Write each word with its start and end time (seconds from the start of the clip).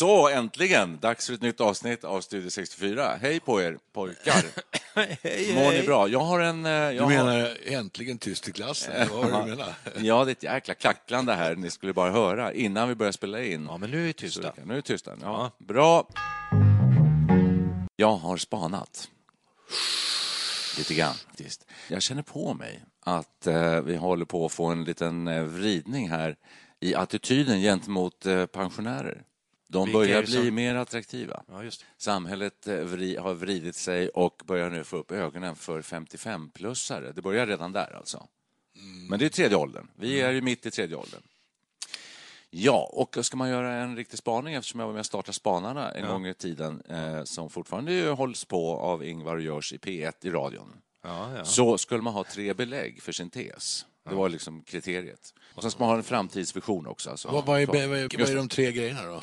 Så 0.00 0.28
äntligen, 0.28 0.98
dags 1.00 1.26
för 1.26 1.34
ett 1.34 1.42
nytt 1.42 1.60
avsnitt 1.60 2.04
av 2.04 2.20
Studio 2.20 2.50
64. 2.50 3.16
Hej 3.20 3.40
på 3.40 3.62
er 3.62 3.78
pojkar! 3.92 4.44
hej, 4.94 5.54
Mår 5.54 5.70
ni 5.72 5.82
bra? 5.86 6.08
Jag 6.08 6.20
har 6.20 6.40
en... 6.40 6.66
eh, 6.66 6.72
Jag 6.72 6.94
Du 6.94 7.00
har... 7.02 7.08
menar 7.08 7.56
äntligen 7.66 8.18
tyst 8.18 8.48
i 8.48 8.52
klassen? 8.52 9.08
Vad 9.10 9.30
var 9.30 9.44
du 9.44 9.50
menar? 9.50 9.74
Ja, 9.98 10.24
det 10.24 10.30
är 10.30 10.32
ett 10.32 10.42
jäkla 10.42 10.74
kacklande 10.74 11.34
här, 11.34 11.56
ni 11.56 11.70
skulle 11.70 11.92
bara 11.92 12.10
höra 12.10 12.52
innan 12.52 12.88
vi 12.88 12.94
börjar 12.94 13.12
spela 13.12 13.42
in. 13.42 13.66
Ja, 13.70 13.76
men 13.76 13.90
nu 13.90 14.00
är 14.02 14.06
vi 14.06 14.12
tysta. 14.12 14.42
Så, 14.42 14.62
Nu 14.64 14.72
är 14.72 14.76
det 14.76 14.82
tysta. 14.82 15.12
Ja, 15.22 15.50
bra. 15.58 16.08
Jag 17.96 18.16
har 18.16 18.36
spanat. 18.36 19.08
Lite 20.78 20.94
grann. 20.94 21.14
faktiskt. 21.14 21.66
Jag 21.88 22.02
känner 22.02 22.22
på 22.22 22.54
mig 22.54 22.82
att 23.04 23.46
eh, 23.46 23.80
vi 23.80 23.96
håller 23.96 24.24
på 24.24 24.46
att 24.46 24.52
få 24.52 24.66
en 24.66 24.84
liten 24.84 25.28
eh, 25.28 25.42
vridning 25.42 26.10
här 26.10 26.36
i 26.80 26.94
attityden 26.94 27.60
gentemot 27.60 28.26
eh, 28.26 28.46
pensionärer. 28.46 29.22
De 29.70 29.92
börjar 29.92 30.22
bli 30.22 30.32
som- 30.32 30.54
mer 30.54 30.74
attraktiva. 30.74 31.42
Ja, 31.48 31.62
just 31.64 31.80
det. 31.80 31.86
Samhället 31.96 32.66
eh, 32.66 32.76
vri, 32.76 33.16
har 33.16 33.34
vridit 33.34 33.76
sig 33.76 34.08
och 34.08 34.42
börjar 34.46 34.70
nu 34.70 34.84
få 34.84 34.96
upp 34.96 35.12
ögonen 35.12 35.56
för 35.56 35.82
55-plussare. 35.82 37.12
Det 37.12 37.22
börjar 37.22 37.46
redan 37.46 37.72
där 37.72 37.96
alltså. 37.96 38.26
Men 39.08 39.18
det 39.18 39.24
är 39.24 39.28
tredje 39.28 39.56
åldern. 39.56 39.86
Vi 39.96 40.20
är 40.20 40.30
ju 40.30 40.40
mitt 40.40 40.66
i 40.66 40.70
tredje 40.70 40.96
åldern. 40.96 41.22
Ja, 42.50 42.90
och 42.92 43.18
ska 43.26 43.36
man 43.36 43.48
göra 43.48 43.74
en 43.74 43.96
riktig 43.96 44.18
spaning 44.18 44.54
eftersom 44.54 44.80
jag 44.80 44.86
var 44.86 44.92
med 44.94 45.00
och 45.00 45.06
startade 45.06 45.32
Spanarna 45.32 45.90
en 45.92 46.08
gång 46.08 46.26
i 46.26 46.34
tiden 46.34 46.82
eh, 46.88 47.24
som 47.24 47.50
fortfarande 47.50 47.92
ju 47.92 48.10
hålls 48.10 48.44
på 48.44 48.76
av 48.78 49.04
Ingvar 49.04 49.36
och 49.36 49.42
görs 49.42 49.72
i 49.72 49.78
P1 49.78 50.12
i 50.20 50.30
radion. 50.30 50.72
Ja, 51.02 51.36
ja. 51.36 51.44
Så 51.44 51.78
skulle 51.78 52.02
man 52.02 52.12
ha 52.12 52.24
tre 52.24 52.54
belägg 52.54 53.02
för 53.02 53.12
sin 53.12 53.30
tes. 53.30 53.86
Det 54.08 54.14
var 54.14 54.28
liksom 54.28 54.62
kriteriet. 54.62 55.34
Och 55.54 55.62
sen 55.62 55.70
ska 55.70 55.80
man 55.80 55.88
ha 55.88 55.96
en 55.96 56.02
framtidsvision 56.02 56.86
också. 56.86 57.10
Alltså. 57.10 57.28
Vad, 57.28 57.46
vad, 57.46 57.60
är, 57.60 57.66
vad, 57.66 57.76
är, 57.76 57.88
vad 57.88 58.30
är 58.30 58.36
de 58.36 58.48
tre 58.48 58.72
grejerna 58.72 59.02
då? 59.02 59.22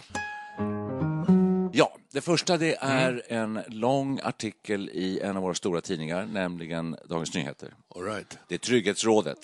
Ja, 1.73 1.97
det 2.11 2.21
första 2.21 2.57
det 2.57 2.75
är 2.79 3.23
en 3.27 3.59
lång 3.67 4.19
artikel 4.23 4.89
i 4.89 5.19
en 5.19 5.37
av 5.37 5.43
våra 5.43 5.53
stora 5.53 5.81
tidningar, 5.81 6.25
nämligen 6.25 6.97
Dagens 7.05 7.33
Nyheter. 7.35 7.73
All 7.95 8.03
right. 8.03 8.37
Det 8.47 8.55
är 8.55 8.59
Trygghetsrådet. 8.59 9.37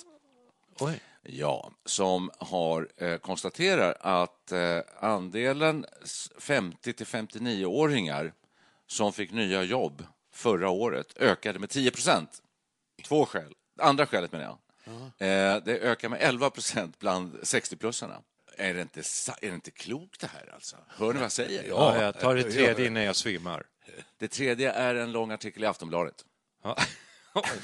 Oj. 0.80 1.00
Ja, 1.24 1.72
som 1.86 2.32
har 2.38 2.90
eh, 2.98 3.18
konstaterar 3.18 3.98
att 4.00 4.52
eh, 4.52 4.80
andelen 5.00 5.86
s- 6.04 6.30
50 6.40 6.94
till 6.94 7.06
59-åringar 7.06 8.34
som 8.88 9.14
fick 9.14 9.32
nya 9.32 9.64
jobb 9.64 10.06
förra 10.34 10.70
året 10.70 11.18
ökade 11.18 11.60
med 11.60 11.70
10 11.70 11.92
procent. 11.92 12.30
Två 13.04 13.26
skäl. 13.26 13.54
Andra 13.80 14.06
skälet 14.06 14.32
menar 14.32 14.46
jag. 14.46 14.58
Eh, 15.28 15.64
det 15.66 15.80
ökar 15.80 16.10
med 16.10 16.20
11 16.22 16.50
procent 16.50 17.00
bland 17.00 17.34
60-plussarna. 17.36 18.16
Är 18.58 18.74
det, 18.74 18.82
inte, 18.82 19.00
är 19.42 19.50
det 19.50 19.56
inte 19.56 19.72
klokt 19.72 20.20
det 20.22 20.28
här 20.28 20.54
alltså? 20.54 20.76
Hör 20.88 21.08
ni 21.08 21.14
vad 21.14 21.24
jag 21.24 21.32
säger? 21.32 21.64
Ja, 21.70 22.02
jag 22.02 22.20
tar 22.20 22.36
det 22.36 22.44
tredje 22.44 22.88
innan 22.88 23.04
jag 23.04 23.16
svimmar. 23.16 23.64
Det 24.18 24.28
tredje 24.28 24.72
är 24.72 24.96
en 24.96 25.12
lång 25.12 25.32
artikel 25.32 25.64
i 25.64 25.66
Aftonbladet. 25.66 26.16
Ja. 26.64 26.78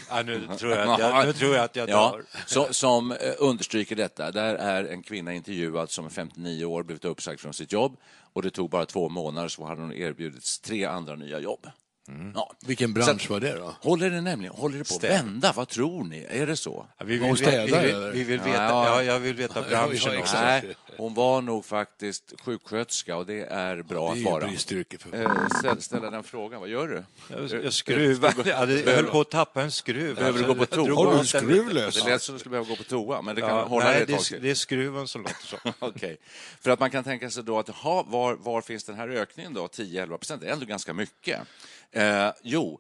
Ja, 0.10 0.24
nu, 0.24 0.48
tror 0.58 0.72
jag 0.72 0.90
att 0.90 1.00
jag, 1.00 1.26
nu 1.26 1.34
tror 1.34 1.56
jag 1.56 1.64
att 1.64 1.76
jag 1.76 1.90
Ja, 1.90 2.12
dör. 2.12 2.26
så, 2.46 2.74
som 2.74 3.12
eh, 3.12 3.18
understryker 3.38 3.96
detta. 3.96 4.32
Där 4.32 4.56
är 4.56 4.84
en 4.86 5.04
kvinna 5.04 5.34
intervjuad 5.34 5.92
som 5.92 6.06
är 6.06 6.10
59 6.10 6.66
år, 6.66 6.84
blivit 6.84 7.06
uppsagd 7.06 7.40
från 7.40 7.54
sitt 7.54 7.72
jobb 7.72 7.98
och 8.34 8.42
det 8.42 8.50
tog 8.50 8.70
bara 8.70 8.86
två 8.86 9.10
månader 9.10 9.48
så 9.48 9.66
hade 9.66 9.82
hon 9.82 9.94
erbjudits 9.94 10.60
tre 10.60 10.86
andra 10.86 11.16
nya 11.16 11.40
jobb. 11.40 11.68
Ja. 12.36 12.52
Vilken 12.66 12.94
bransch 12.94 13.30
var 13.30 13.40
det 13.40 13.56
då? 13.56 13.76
Håller 13.82 14.10
det 14.10 14.22
nämligen 14.22 14.54
håller 14.54 14.78
det 14.78 14.90
på 14.90 14.96
att 14.96 15.04
vända? 15.04 15.54
Vad 15.56 15.68
tror 15.68 16.04
ni? 16.04 16.26
Är 16.30 16.48
det 16.48 16.58
så? 16.58 16.86
Ja, 16.98 17.06
Vi 17.06 17.18
vill, 17.18 17.32
vi, 17.32 17.38
städar, 17.38 17.66
vi, 17.66 17.72
vill, 17.88 17.96
eller? 17.96 18.12
vi 18.12 18.24
vill 18.24 18.40
veta, 18.40 18.64
Ja. 18.64 18.86
ja, 18.86 19.04
jag 19.04 19.20
vill 19.20 19.36
veta 19.36 19.62
branschen 19.62 20.14
ja, 20.14 20.20
också. 20.20 20.38
Nej, 20.42 20.76
hon 20.98 21.14
var 21.14 21.42
nog 21.42 21.66
faktiskt 21.66 22.34
sjuksköterska 22.42 23.18
och 23.18 23.26
det 23.26 23.42
är 23.46 23.82
bra 23.84 24.06
Det 24.06 24.10
att 24.12 24.16
är 24.16 24.20
ju 24.20 24.26
vara. 24.26 24.48
bristyrke. 24.48 24.98
För... 24.98 25.22
Eh, 25.24 25.32
Ställ, 25.60 25.82
ställa 25.82 26.10
den 26.10 26.24
frågan, 26.24 26.60
vad 26.60 26.70
gör 26.70 26.88
du? 26.88 27.04
Jag, 27.50 27.64
jag 27.66 27.74
skruvade, 27.74 28.50
jag, 28.50 28.58
hade, 28.58 28.80
jag 28.82 28.96
höll 28.96 29.06
på 29.06 29.22
att 29.22 29.30
tappa 29.32 29.62
en 29.62 29.72
skruv. 29.72 30.16
Behöver 30.16 30.40
du 30.40 30.46
gå 30.48 30.56
på 30.56 30.66
toa? 30.66 30.96
Har 30.96 31.06
du 31.06 31.12
en 31.12 31.20
åt 31.20 31.32
den. 31.32 31.42
skruvlös? 31.42 32.04
Det 32.04 32.10
lät 32.10 32.22
som 32.22 32.34
du 32.34 32.40
skulle 32.40 32.52
behöva 32.52 32.70
gå 32.70 32.76
på 32.76 32.84
toa, 32.84 33.22
men 33.22 33.36
det 33.36 33.42
kan 33.42 33.50
Ja, 33.50 33.66
hålla 33.66 33.86
nej, 33.86 34.02
ett 34.02 34.08
det, 34.08 34.14
tag 34.14 34.38
är, 34.38 34.40
det 34.42 34.50
är 34.50 34.56
skruven 34.56 35.08
som 35.08 35.22
låter 35.22 35.46
så. 35.46 35.58
Okej. 35.80 36.18
För 36.62 36.72
att 36.72 36.80
man 36.80 36.92
kan 36.92 37.04
tänka 37.04 37.30
sig 37.30 37.44
då 37.44 37.60
att 37.60 37.70
ha, 37.70 38.04
var, 38.04 38.34
var 38.36 38.62
finns 38.62 38.84
den 38.84 38.96
här 38.96 39.10
ökningen 39.10 39.54
då? 39.54 39.68
10-11 39.68 40.18
procent? 40.18 40.42
Det 40.42 40.48
är 40.48 40.54
ändå 40.54 40.66
ganska 40.66 40.94
mycket. 40.94 41.40
Eh, 41.92 42.32
jo, 42.44 42.80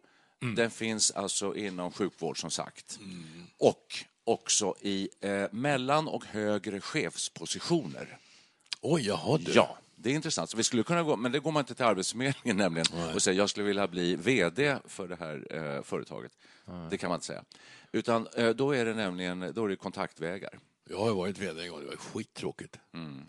den 0.55 0.71
finns 0.71 1.11
alltså 1.11 1.55
inom 1.55 1.91
sjukvård 1.91 2.41
som 2.41 2.51
sagt. 2.51 2.99
Och 3.57 4.05
också 4.23 4.75
i 4.81 5.09
eh, 5.21 5.45
mellan 5.51 6.07
och 6.07 6.25
högre 6.25 6.81
chefspositioner. 6.81 8.17
Oj, 8.81 9.07
jaha 9.07 9.37
du. 9.37 9.51
Ja, 9.51 9.77
det 9.95 10.09
är 10.09 10.13
intressant. 10.13 10.49
Så 10.49 10.57
vi 10.57 10.63
skulle 10.63 10.83
kunna 10.83 11.03
gå, 11.03 11.15
men 11.15 11.31
det 11.31 11.39
går 11.39 11.51
man 11.51 11.61
inte 11.61 11.75
till 11.75 11.85
Arbetsförmedlingen 11.85 12.57
nämligen 12.73 12.85
och 13.15 13.21
säga 13.21 13.37
jag 13.37 13.49
skulle 13.49 13.65
vilja 13.65 13.87
bli 13.87 14.15
VD 14.15 14.77
för 14.85 15.07
det 15.07 15.15
här 15.15 15.47
eh, 15.49 15.83
företaget. 15.83 16.31
Det 16.89 16.97
kan 16.97 17.09
man 17.09 17.17
inte 17.17 17.25
säga. 17.25 17.43
Utan 17.91 18.27
eh, 18.35 18.49
då 18.49 18.71
är 18.71 18.85
det 18.85 18.93
nämligen 18.93 19.51
då 19.55 19.65
är 19.65 19.69
det 19.69 19.75
kontaktvägar. 19.75 20.59
Jag 20.91 20.99
har 20.99 21.13
varit 21.13 21.37
vd 21.37 21.63
en 21.63 21.69
gång, 21.69 21.79
det 21.79 21.85
var 21.85 21.95
skittråkigt. 21.95 22.79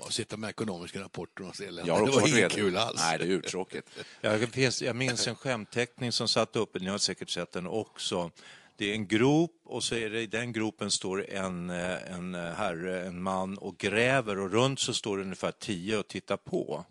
Att 0.01 0.13
sitta 0.13 0.37
med 0.37 0.51
ekonomiska 0.51 1.01
rapporter 1.01 1.49
och 1.49 1.61
elände. 1.61 1.83
Mm. 1.83 1.87
Jag 1.87 1.95
har 1.95 2.01
Det 2.01 2.07
också 2.07 2.21
var 2.21 2.29
varit 2.29 2.39
inget 2.39 2.53
kul 2.53 2.77
alls. 2.77 3.01
Nej, 3.01 3.19
det 3.19 3.25
är 3.25 3.29
uttråkigt. 3.29 3.91
Jag, 4.21 4.49
finns, 4.49 4.83
jag 4.83 4.97
minns 4.97 5.29
en 5.29 5.35
skämtteckning 5.35 6.13
som 6.13 6.29
satt 6.29 6.57
uppe, 6.57 6.79
ni 6.79 6.89
har 6.89 6.99
säkert 6.99 7.31
sett 7.31 7.53
den 7.53 7.67
också. 7.67 8.31
Det 8.77 8.91
är 8.91 8.95
en 8.95 9.07
grop 9.07 9.61
och 9.65 9.85
så 9.85 9.95
är 9.95 10.11
det, 10.11 10.21
i 10.21 10.27
den 10.27 10.53
gropen 10.53 10.91
står 10.91 11.31
en, 11.31 11.71
eh, 11.71 12.13
en 12.13 12.35
herre, 12.35 13.07
en 13.07 13.23
man 13.23 13.59
och 13.59 13.79
gräver 13.79 14.39
och 14.39 14.51
runt 14.53 14.81
så 14.81 14.95
står 14.95 15.17
det 15.17 15.23
ungefär 15.23 15.53
tio 15.53 15.99
och 15.99 16.09
tittar 16.09 16.37
på. 16.37 16.85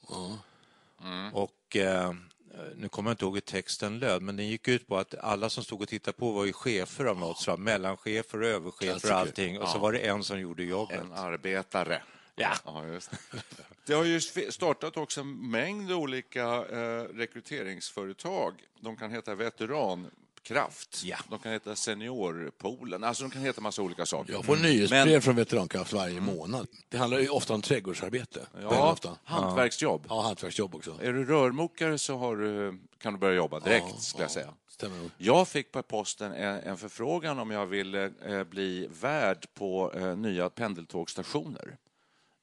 Och 1.33 1.75
eh, 1.75 2.13
nu 2.75 2.89
kommer 2.89 3.09
jag 3.09 3.13
inte 3.13 3.25
ihåg 3.25 3.33
hur 3.33 3.41
texten 3.41 3.99
löd, 3.99 4.21
men 4.21 4.35
den 4.35 4.47
gick 4.47 4.67
ut 4.67 4.87
på 4.87 4.97
att 4.97 5.15
alla 5.15 5.49
som 5.49 5.63
stod 5.63 5.81
och 5.81 5.87
tittade 5.87 6.17
på 6.17 6.31
var 6.31 6.45
ju 6.45 6.53
chefer 6.53 7.05
av 7.05 7.19
något 7.19 7.41
slag, 7.41 7.59
mellanchefer, 7.59 8.41
överchefer 8.41 9.11
och 9.11 9.17
allting. 9.17 9.59
Och 9.59 9.69
så 9.69 9.79
var 9.79 9.91
det 9.91 9.99
en 9.99 10.23
som 10.23 10.39
gjorde 10.39 10.63
jobbet. 10.63 10.99
En 10.99 11.11
arbetare. 11.11 12.01
Ja. 12.35 12.55
Ja, 12.65 12.85
just. 12.85 13.11
det. 13.85 13.93
Har 13.93 14.05
ju 14.05 14.19
startat 14.51 14.97
också 14.97 15.21
en 15.21 15.51
mängd 15.51 15.91
olika 15.91 16.45
eh, 16.45 17.03
rekryteringsföretag. 17.03 18.53
De 18.79 18.97
kan 18.97 19.11
heta 19.11 19.35
Veterankraft, 20.49 21.03
Ja. 21.03 21.17
de 21.29 21.39
kan 21.39 21.51
heta 21.51 21.75
Seniorpoolen, 21.75 23.03
alltså 23.03 23.23
de 23.23 23.29
kan 23.31 23.41
heta 23.41 23.61
massa 23.61 23.81
olika 23.81 24.05
saker. 24.05 24.33
Jag 24.33 24.45
får 24.45 24.55
nyhetsbrev 24.57 25.07
Men- 25.07 25.21
från 25.21 25.35
Veterankraft 25.35 25.93
varje 25.93 26.21
månad. 26.21 26.67
Det 26.89 26.97
handlar 26.97 27.19
ju 27.19 27.29
ofta 27.29 27.53
om 27.53 27.61
trädgårdsarbete. 27.61 28.47
Ja, 28.61 28.91
ofta. 28.91 29.17
hantverksjobb. 29.23 30.05
Ja, 30.09 30.21
hantverksjobb 30.21 30.75
också. 30.75 30.97
Är 31.01 31.13
du 31.13 31.25
rörmokare 31.25 31.97
så 31.97 32.17
har 32.17 32.35
du, 32.35 32.79
kan 33.01 33.13
du 33.13 33.19
börja 33.19 33.35
jobba 33.35 33.59
direkt, 33.59 34.01
skulle 34.01 34.23
jag 34.23 34.31
säga. 34.31 34.53
Stämmer. 34.69 35.09
Jag 35.17 35.47
fick 35.47 35.71
på 35.71 35.83
posten 35.83 36.31
en, 36.33 36.77
förfrågan 36.77 37.39
om 37.39 37.51
jag 37.51 37.65
ville 37.65 38.11
eh, 38.25 38.43
bli 38.43 38.87
värd 39.01 39.45
på 39.53 39.93
eh, 39.95 40.17
nya 40.17 40.49
pendeltågstationer 40.49 41.67
eh, 41.67 41.73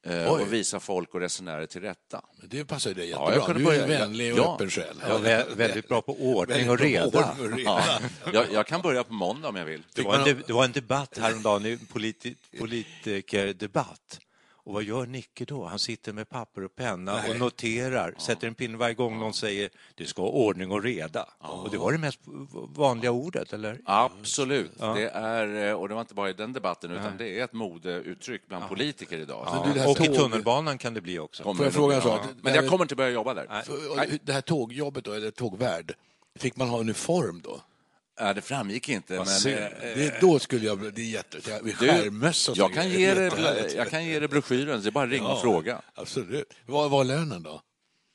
Oj. 0.09 0.41
och 0.41 0.53
visa 0.53 0.79
folk 0.79 1.13
och 1.13 1.19
resenärer 1.19 1.65
till 1.65 1.81
rätta. 1.81 2.21
Men 2.39 2.49
Det 2.49 2.65
passar 2.65 2.89
ju 2.89 2.93
dig 2.93 3.09
Ja, 3.09 3.19
jättebra. 3.19 3.35
jag 3.35 3.45
kunde 3.45 3.71
du 3.71 3.77
är 3.77 3.87
vänlig 3.87 4.33
och 4.33 4.39
ja. 4.39 4.55
öppen 4.55 4.69
själ. 4.69 4.95
Vä- 5.07 5.55
väldigt 5.55 5.87
bra 5.87 6.01
på 6.01 6.13
ordning 6.21 6.69
och 6.69 6.79
reda. 6.79 7.05
ordning 7.05 7.45
och 7.51 7.57
reda. 7.57 7.69
Ja, 7.71 7.99
jag, 8.33 8.45
jag 8.53 8.67
kan 8.67 8.81
börja 8.81 9.03
på 9.03 9.13
måndag 9.13 9.49
om 9.49 9.55
jag 9.55 9.65
vill. 9.65 9.83
Det 9.95 10.01
var, 10.01 10.15
en, 10.17 10.23
de- 10.23 10.43
det 10.47 10.53
var 10.53 10.65
en 10.65 10.71
debatt 10.71 11.17
häromdagen, 11.17 11.65
en 11.65 11.77
politi- 11.79 12.35
politikerdebatt. 12.59 14.19
Och 14.67 14.73
vad 14.73 14.83
gör 14.83 15.05
Nicke 15.05 15.45
då? 15.45 15.65
Han 15.65 15.79
sitter 15.79 16.13
med 16.13 16.29
papper 16.29 16.63
och 16.63 16.75
penna 16.75 17.23
och 17.29 17.39
noterar, 17.39 18.15
sätter 18.17 18.47
en 18.47 18.55
pinne 18.55 18.77
varje 18.77 18.93
gång 18.93 19.19
någon 19.19 19.33
säger 19.33 19.69
det 19.95 20.05
ska 20.05 20.21
vara 20.21 20.31
ordning 20.31 20.71
och 20.71 20.83
reda. 20.83 21.29
Och 21.39 21.69
det 21.71 21.77
var 21.77 21.91
det 21.91 21.97
mest 21.97 22.19
vanliga 22.75 23.11
ordet, 23.11 23.53
eller? 23.53 23.81
Absolut. 23.85 24.71
Det 24.79 25.09
är, 25.09 25.69
eh, 25.69 25.73
och 25.73 25.87
det 25.89 25.93
var 25.93 26.01
inte 26.01 26.13
bara 26.13 26.29
i 26.29 26.33
den 26.33 26.53
debatten, 26.53 26.91
utan 26.91 27.17
det 27.17 27.39
är 27.39 27.43
ett 27.43 27.53
modeuttryck 27.53 28.41
bland 28.47 28.67
politiker 28.69 29.17
idag. 29.17 29.43
Ja, 29.45 29.67
du, 29.73 29.85
och 29.85 30.01
i 30.01 30.07
tåg- 30.07 30.15
tunnelbanan 30.15 30.77
kan 30.77 30.93
det 30.93 31.01
bli 31.01 31.19
också. 31.19 31.43
Kommer 31.43 31.55
Får 31.57 31.65
jag 31.65 31.73
fråga 31.73 31.95
en 31.95 32.01
ja. 32.05 32.17
sak? 32.17 32.21
Men 32.41 32.53
jag 32.53 32.67
kommer 32.67 32.83
inte 32.83 32.95
börja 32.95 33.09
jobba 33.09 33.33
där. 33.33 33.63
Och 33.91 33.97
Det 34.23 34.33
här 34.33 34.41
tågjobbet 34.41 35.03
då, 35.03 35.13
eller 35.13 35.31
tågvärd, 35.31 35.93
fick 36.39 36.55
man 36.55 36.69
ha 36.69 36.79
uniform 36.79 37.41
då? 37.43 37.61
Ja, 38.19 38.33
det 38.33 38.41
framgick 38.41 38.89
inte. 38.89 39.13
Men, 39.13 39.25
ser 39.25 39.61
eh, 39.81 39.95
Det, 39.97 40.21
då 40.21 40.39
skulle 40.39 40.65
jag, 40.65 40.93
det 40.93 41.01
är 41.01 41.05
jätte, 41.05 41.37
det 41.63 41.73
skärmössa 41.73 42.51
jag, 42.55 42.73
kan 42.73 42.89
ge 42.89 42.99
Jättehärligt. 42.99 43.75
jag 43.75 43.89
kan 43.89 44.05
ge 44.05 44.19
dig 44.19 44.27
broschyren, 44.27 44.81
det 44.81 44.89
är 44.89 44.91
bara 44.91 45.03
att 45.05 45.09
ringa 45.11 45.27
och 45.27 45.41
fråga. 45.41 45.81
Absolut. 45.95 46.53
Vad 46.65 46.89
var 46.91 47.03
lönen 47.03 47.43
då? 47.43 47.61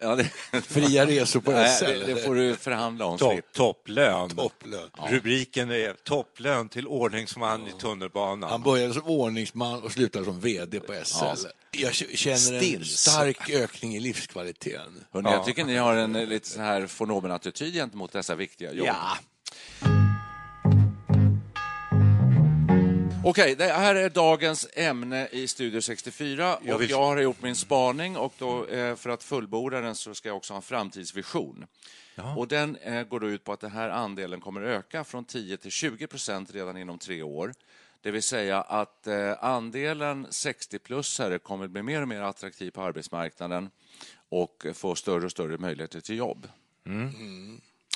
Ja, 0.00 0.16
det, 0.16 0.24
Fria 0.62 1.06
resor 1.06 1.40
på 1.40 1.50
Nej, 1.52 1.76
SL? 1.78 1.84
det, 1.84 2.14
det 2.14 2.16
får 2.22 2.34
du 2.34 2.56
förhandla 2.56 3.04
om. 3.04 3.18
Topp, 3.18 3.30
Filip. 3.30 3.52
topplön. 3.52 4.30
Topplön. 4.30 4.90
Rubriken 5.08 5.70
är 5.70 5.92
topplön 6.04 6.68
till 6.68 6.86
ordningsman 6.86 7.66
i 7.68 7.72
tunnelbanan. 7.80 8.50
Han 8.50 8.62
började 8.62 8.94
som 8.94 9.02
ordningsman 9.02 9.82
och 9.82 9.92
slutade 9.92 10.24
som 10.24 10.40
VD 10.40 10.80
på 10.80 10.94
SL. 11.04 11.24
Jag 11.70 11.92
k- 11.94 12.04
känner 12.14 12.34
en 12.34 12.38
Stils. 12.60 12.98
stark 12.98 13.50
ökning 13.50 13.96
i 13.96 14.00
livskvaliteten. 14.00 15.04
Hörrni, 15.12 15.30
Jag 15.30 15.44
tycker 15.44 15.64
ni 15.64 15.76
har 15.76 15.96
en 15.96 16.16
eh, 16.16 16.26
lite 16.26 16.48
så 16.48 16.60
här 16.60 16.88
von 16.98 17.10
oben-attityd 17.10 17.74
gentemot 17.74 18.12
dessa 18.12 18.34
viktiga 18.34 18.72
jobb. 18.72 18.86
Ja. 18.86 19.16
Okej, 23.24 23.54
det 23.56 23.64
här 23.64 23.94
är 23.94 24.10
dagens 24.10 24.68
ämne 24.74 25.28
i 25.32 25.48
Studio 25.48 25.80
64 25.80 26.56
och 26.56 26.62
Jag 26.66 26.78
vill- 26.78 26.90
jag 26.90 27.02
har 27.04 27.18
gjort 27.20 27.42
min 27.42 27.54
spaning 27.56 28.16
och 28.16 28.32
då, 28.38 28.66
eh, 28.66 28.96
för 28.96 29.10
att 29.10 29.22
fullborda 29.22 29.80
den 29.80 29.94
så 29.94 30.14
ska 30.14 30.28
jag 30.28 30.36
också 30.36 30.52
ha 30.52 30.56
en 30.56 30.62
framtidsvision. 30.62 31.66
Och 32.36 32.48
den 32.48 32.76
eh, 32.76 33.02
går 33.02 33.20
då 33.20 33.28
ut 33.28 33.44
på 33.44 33.52
att 33.52 33.60
den 33.60 33.70
här 33.70 33.88
andelen 33.88 34.40
kommer 34.40 34.60
öka 34.62 35.04
från 35.04 35.24
10 35.24 35.56
till 35.56 35.70
20 35.70 36.06
procent 36.06 36.50
redan 36.54 36.76
inom 36.76 36.98
tre 36.98 37.22
år. 37.22 37.54
Det 38.00 38.10
vill 38.10 38.22
säga 38.22 38.60
att 38.60 39.06
eh, 39.06 39.44
andelen 39.44 40.26
60-plussare 40.26 41.38
kommer 41.38 41.68
bli 41.68 41.82
mer 41.82 42.02
och 42.02 42.08
mer 42.08 42.20
attraktiv 42.20 42.70
på 42.70 42.82
arbetsmarknaden 42.82 43.70
och 44.28 44.66
få 44.74 44.94
större 44.94 45.24
och 45.24 45.30
större 45.30 45.58
möjligheter 45.58 46.00
till 46.00 46.16
jobb. 46.16 46.48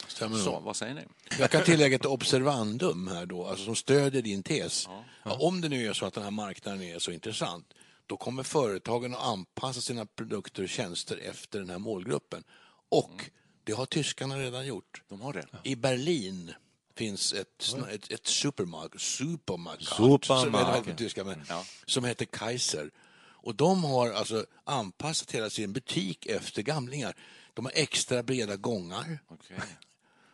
Stämmer 0.09 0.39
Så, 0.39 0.61
vad 0.61 0.77
säger 0.77 0.95
ni? 0.95 1.03
Jag 1.39 1.51
kan 1.51 1.65
tillägga 1.65 1.97
ett 1.97 2.07
observandum 2.07 3.09
här 3.09 3.27
då, 3.27 3.47
alltså 3.47 3.65
som 3.65 3.77
stödjer 3.77 4.23
din 4.23 4.43
tes. 4.43 4.89
Ja, 5.25 5.37
om 5.39 5.61
det 5.61 5.69
nu 5.69 5.87
är 5.87 5.93
så 5.93 6.07
att 6.07 6.15
den 6.15 6.25
här 6.25 6.31
marknaden 6.31 6.83
är 6.83 6.99
så 6.99 7.11
intressant, 7.11 7.75
då 8.07 8.17
kommer 8.17 8.43
företagen 8.43 9.15
att 9.15 9.23
anpassa 9.23 9.81
sina 9.81 10.07
produkter 10.07 10.63
och 10.63 10.69
tjänster 10.69 11.17
efter 11.17 11.59
den 11.59 11.71
här 11.71 11.79
målgruppen. 11.79 12.45
Och 12.89 13.31
det 13.65 13.73
har 13.73 13.87
tyskarna 13.87 14.39
redan 14.39 14.67
gjort. 14.67 15.03
De 15.09 15.21
har 15.21 15.33
det. 15.33 15.47
I 15.63 15.77
Berlin 15.77 16.53
finns 16.95 17.33
ett, 17.33 17.75
ett, 17.91 18.11
ett 18.11 18.27
supermarket, 18.27 19.01
supermarket, 19.01 19.89
Supermarket. 19.89 20.85
som, 20.85 20.97
tyska, 20.97 21.25
men, 21.25 21.45
som 21.87 22.05
heter 22.05 22.25
Kaiser. 22.25 22.91
Och 23.47 23.55
de 23.55 23.85
har 23.85 24.11
alltså 24.13 24.47
anpassat 24.65 25.33
hela 25.33 25.51
sin 25.51 25.73
butik 25.73 26.27
efter 26.27 26.63
gamlingar. 26.63 27.17
De 27.55 27.65
har 27.65 27.73
extra 27.75 28.23
breda 28.23 28.57
gångar. 28.57 29.19
Okej. 29.29 29.57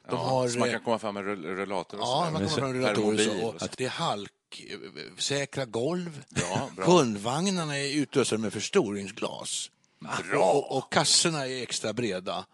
De 0.09 0.15
Ja, 0.15 0.17
har, 0.17 0.49
så 0.49 0.59
man 0.59 0.69
eh, 0.69 0.73
kan 0.75 0.83
komma 0.85 0.99
fram 0.99 1.15
med 1.15 1.25
rull- 1.25 1.45
rullator 1.57 1.99
och 1.99 2.05
Ja, 2.05 2.27
sådär. 2.27 2.31
man 2.41 2.49
från 2.51 2.61
Per 2.73 2.79
rullatorer 2.79 3.05
mobil 3.07 3.25
så, 3.41 3.47
och 3.47 3.61
så. 3.61 3.67
och 3.67 3.75
det 3.79 3.85
är 3.85 3.89
halksäkra 3.89 5.65
golv. 5.65 6.25
Bra, 6.29 6.69
bra. 6.77 6.85
Kundvagnarna 6.85 7.79
är 7.79 7.97
utrustade 7.97 8.43
med 8.43 8.53
förstoringsglas. 8.53 9.71
Och, 10.35 10.57
och, 10.57 10.77
och 10.79 10.93
kassorna 10.93 11.47
är 11.47 11.63
extra 11.63 11.93
breda. 11.93 12.45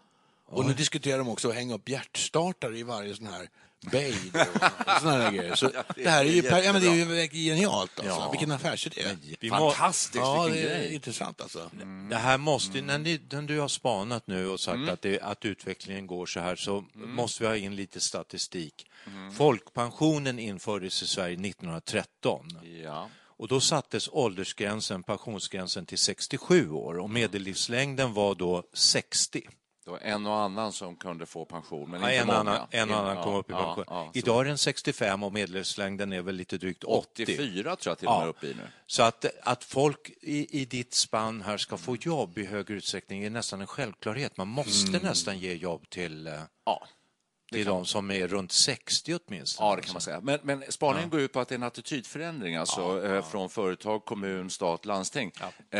Och 0.45 0.65
nu 0.65 0.73
diskuterar 0.73 1.17
de 1.17 1.29
också 1.29 1.49
att 1.49 1.55
hänga 1.55 1.75
upp 1.75 1.89
hjärtstartare 1.89 2.77
i 2.77 2.83
varje 2.83 3.15
sån 3.15 3.27
här 3.27 3.49
bejd 3.81 4.35
och 4.35 5.11
här 5.11 5.31
grejer. 5.31 5.55
Så 5.55 5.71
det 5.95 6.09
här 6.09 6.25
är 6.25 6.29
ju, 6.29 6.41
per, 6.41 6.63
ja, 6.63 6.73
men 6.73 6.81
det 6.81 6.87
är 6.87 6.95
ju 6.95 7.27
genialt 7.29 7.99
alltså. 7.99 8.13
Ja. 8.13 8.31
Vilken 8.31 8.51
affärsidé. 8.51 9.01
Vi 9.39 9.49
Fantastiskt, 9.49 10.15
Ja, 10.15 10.43
vilken 10.43 10.63
det 10.63 10.69
är 10.75 10.79
grej. 10.79 10.93
intressant 10.93 11.41
alltså. 11.41 11.69
det 12.09 12.15
här 12.15 12.37
måste, 12.37 12.81
när, 12.81 12.97
ni, 12.99 13.21
när 13.31 13.41
du 13.41 13.59
har 13.59 13.67
spanat 13.67 14.27
nu 14.27 14.47
och 14.47 14.59
sagt 14.59 14.75
Mm. 14.75 14.89
att, 14.93 15.01
det, 15.01 15.19
att 15.19 15.45
utvecklingen 15.45 16.07
går 16.07 16.25
så 16.25 16.39
här 16.39 16.55
så 16.55 16.85
måste 16.93 17.43
vi 17.43 17.47
ha 17.49 17.55
in 17.55 17.75
lite 17.75 17.99
statistik. 17.99 18.85
Mm. 19.07 19.31
Folkpensionen 19.31 20.39
infördes 20.39 21.03
i 21.03 21.07
Sverige 21.07 21.33
1913. 21.33 22.45
Ja. 22.83 23.09
Och 23.37 23.47
då 23.47 23.59
sattes 23.59 24.09
åldersgränsen, 24.11 25.03
pensionsgränsen 25.03 25.85
till 25.85 25.97
67 25.97 26.71
år 26.71 26.97
och 26.97 27.09
medellivslängden 27.09 28.13
var 28.13 28.35
då 28.35 28.63
60. 28.73 29.41
Var 29.89 29.99
en 29.99 30.25
och 30.27 30.35
annan 30.35 30.73
som 30.73 30.95
kunde 30.95 31.25
få 31.25 31.45
pension, 31.45 31.89
men 31.89 32.01
Ja, 32.01 32.07
inte 32.11 32.21
en, 32.21 32.27
många. 32.27 32.39
annan, 32.39 32.67
en 32.71 32.91
annan 32.91 33.17
Ja, 33.17 33.23
kom 33.23 33.35
upp 33.35 33.49
i 33.49 33.53
ja, 33.53 33.65
pension. 33.65 33.83
ja, 33.87 34.11
Idag 34.13 34.41
är 34.41 34.45
den 34.45 34.57
65 34.57 35.23
och 35.23 35.33
medellivslängden 35.33 36.13
är 36.13 36.21
väl 36.21 36.35
lite 36.35 36.57
drygt 36.57 36.83
80. 36.83 37.23
84 37.23 37.75
tror 37.75 37.91
jag 37.91 37.97
till 37.97 38.07
och 38.07 38.13
med 38.13 38.23
är 38.23 38.29
uppe 38.29 38.47
i 38.47 38.53
nu. 38.53 38.61
Så 38.87 39.03
att, 39.03 39.25
att 39.43 39.63
folk 39.63 40.09
i, 40.21 40.61
i 40.61 40.65
ditt 40.65 40.93
spann 40.93 41.41
här 41.41 41.57
ska 41.57 41.77
få 41.77 41.95
jobb 41.95 42.37
i 42.37 42.45
högre 42.45 42.73
utsträckning 42.73 43.23
är 43.23 43.29
nästan 43.29 43.61
en 43.61 43.67
självklarhet. 43.67 44.37
Man 44.37 44.47
måste 44.47 44.89
Mm. 44.97 45.01
nästan 45.03 45.39
ge 45.39 45.53
jobb 45.53 45.89
till, 45.89 46.27
eh, 46.27 46.33
Ja. 46.65 46.87
Till 47.51 47.65
de 47.65 47.85
som 47.85 48.11
är 48.11 48.27
runt 48.27 48.51
60 48.51 49.19
åtminstone. 49.27 49.69
Ja, 49.69 49.75
det 49.75 49.81
kan 49.81 49.93
man 49.93 50.01
säga. 50.01 50.21
Men, 50.21 50.39
men 50.43 50.63
spaningen 50.69 51.09
går 51.09 51.19
ut 51.19 51.33
på 51.33 51.39
att 51.39 51.47
det 51.47 51.53
är 51.53 51.57
en 51.57 51.63
attitydförändring 51.63 52.55
alltså, 52.55 53.05
eh, 53.05 53.29
från 53.29 53.49
företag, 53.49 54.05
kommun, 54.05 54.49
stat, 54.49 54.85
landsting. 54.85 55.31
Eh, 55.69 55.79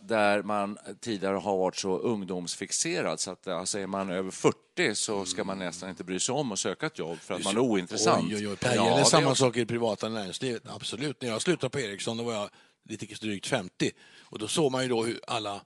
där 0.00 0.42
man 0.42 0.78
tidigare 1.00 1.36
har 1.36 1.56
varit 1.56 1.76
så 1.76 1.98
ungdomsfixerad 1.98 3.20
så 3.20 3.30
att 3.30 3.46
alltså, 3.46 3.78
är 3.78 3.86
man 3.86 4.10
över 4.10 4.30
40 4.30 4.94
så 4.94 5.24
ska 5.24 5.44
man 5.44 5.58
nästan 5.58 5.90
inte 5.90 6.04
bry 6.04 6.20
sig 6.20 6.32
om 6.32 6.52
att 6.52 6.58
söka 6.58 6.86
ett 6.86 6.98
jobb 6.98 7.18
för 7.18 7.34
att 7.34 7.44
man 7.44 7.56
är 7.56 7.60
ointressant. 7.60 8.24
Oj, 8.28 8.36
oj, 8.36 8.48
oj. 8.48 8.56
Ja, 8.62 8.74
gäller 8.74 8.90
det 8.90 9.00
är 9.00 9.04
samma 9.04 9.30
också- 9.30 9.44
sak 9.44 9.56
i 9.56 9.60
det 9.60 9.66
privata 9.66 10.08
näringslivet. 10.08 10.62
Absolut. 10.68 11.22
När 11.22 11.28
jag 11.28 11.42
slutade 11.42 11.70
på 11.70 11.80
Ericsson 11.80 12.16
då 12.16 12.24
var 12.24 12.32
jag 12.32 12.50
lite 12.88 13.06
drygt 13.14 13.46
50 13.46 13.90
och 14.20 14.38
då 14.38 14.48
såg 14.48 14.72
man 14.72 14.82
ju 14.82 14.88
då 14.88 15.04
hur 15.04 15.20
alla 15.26 15.60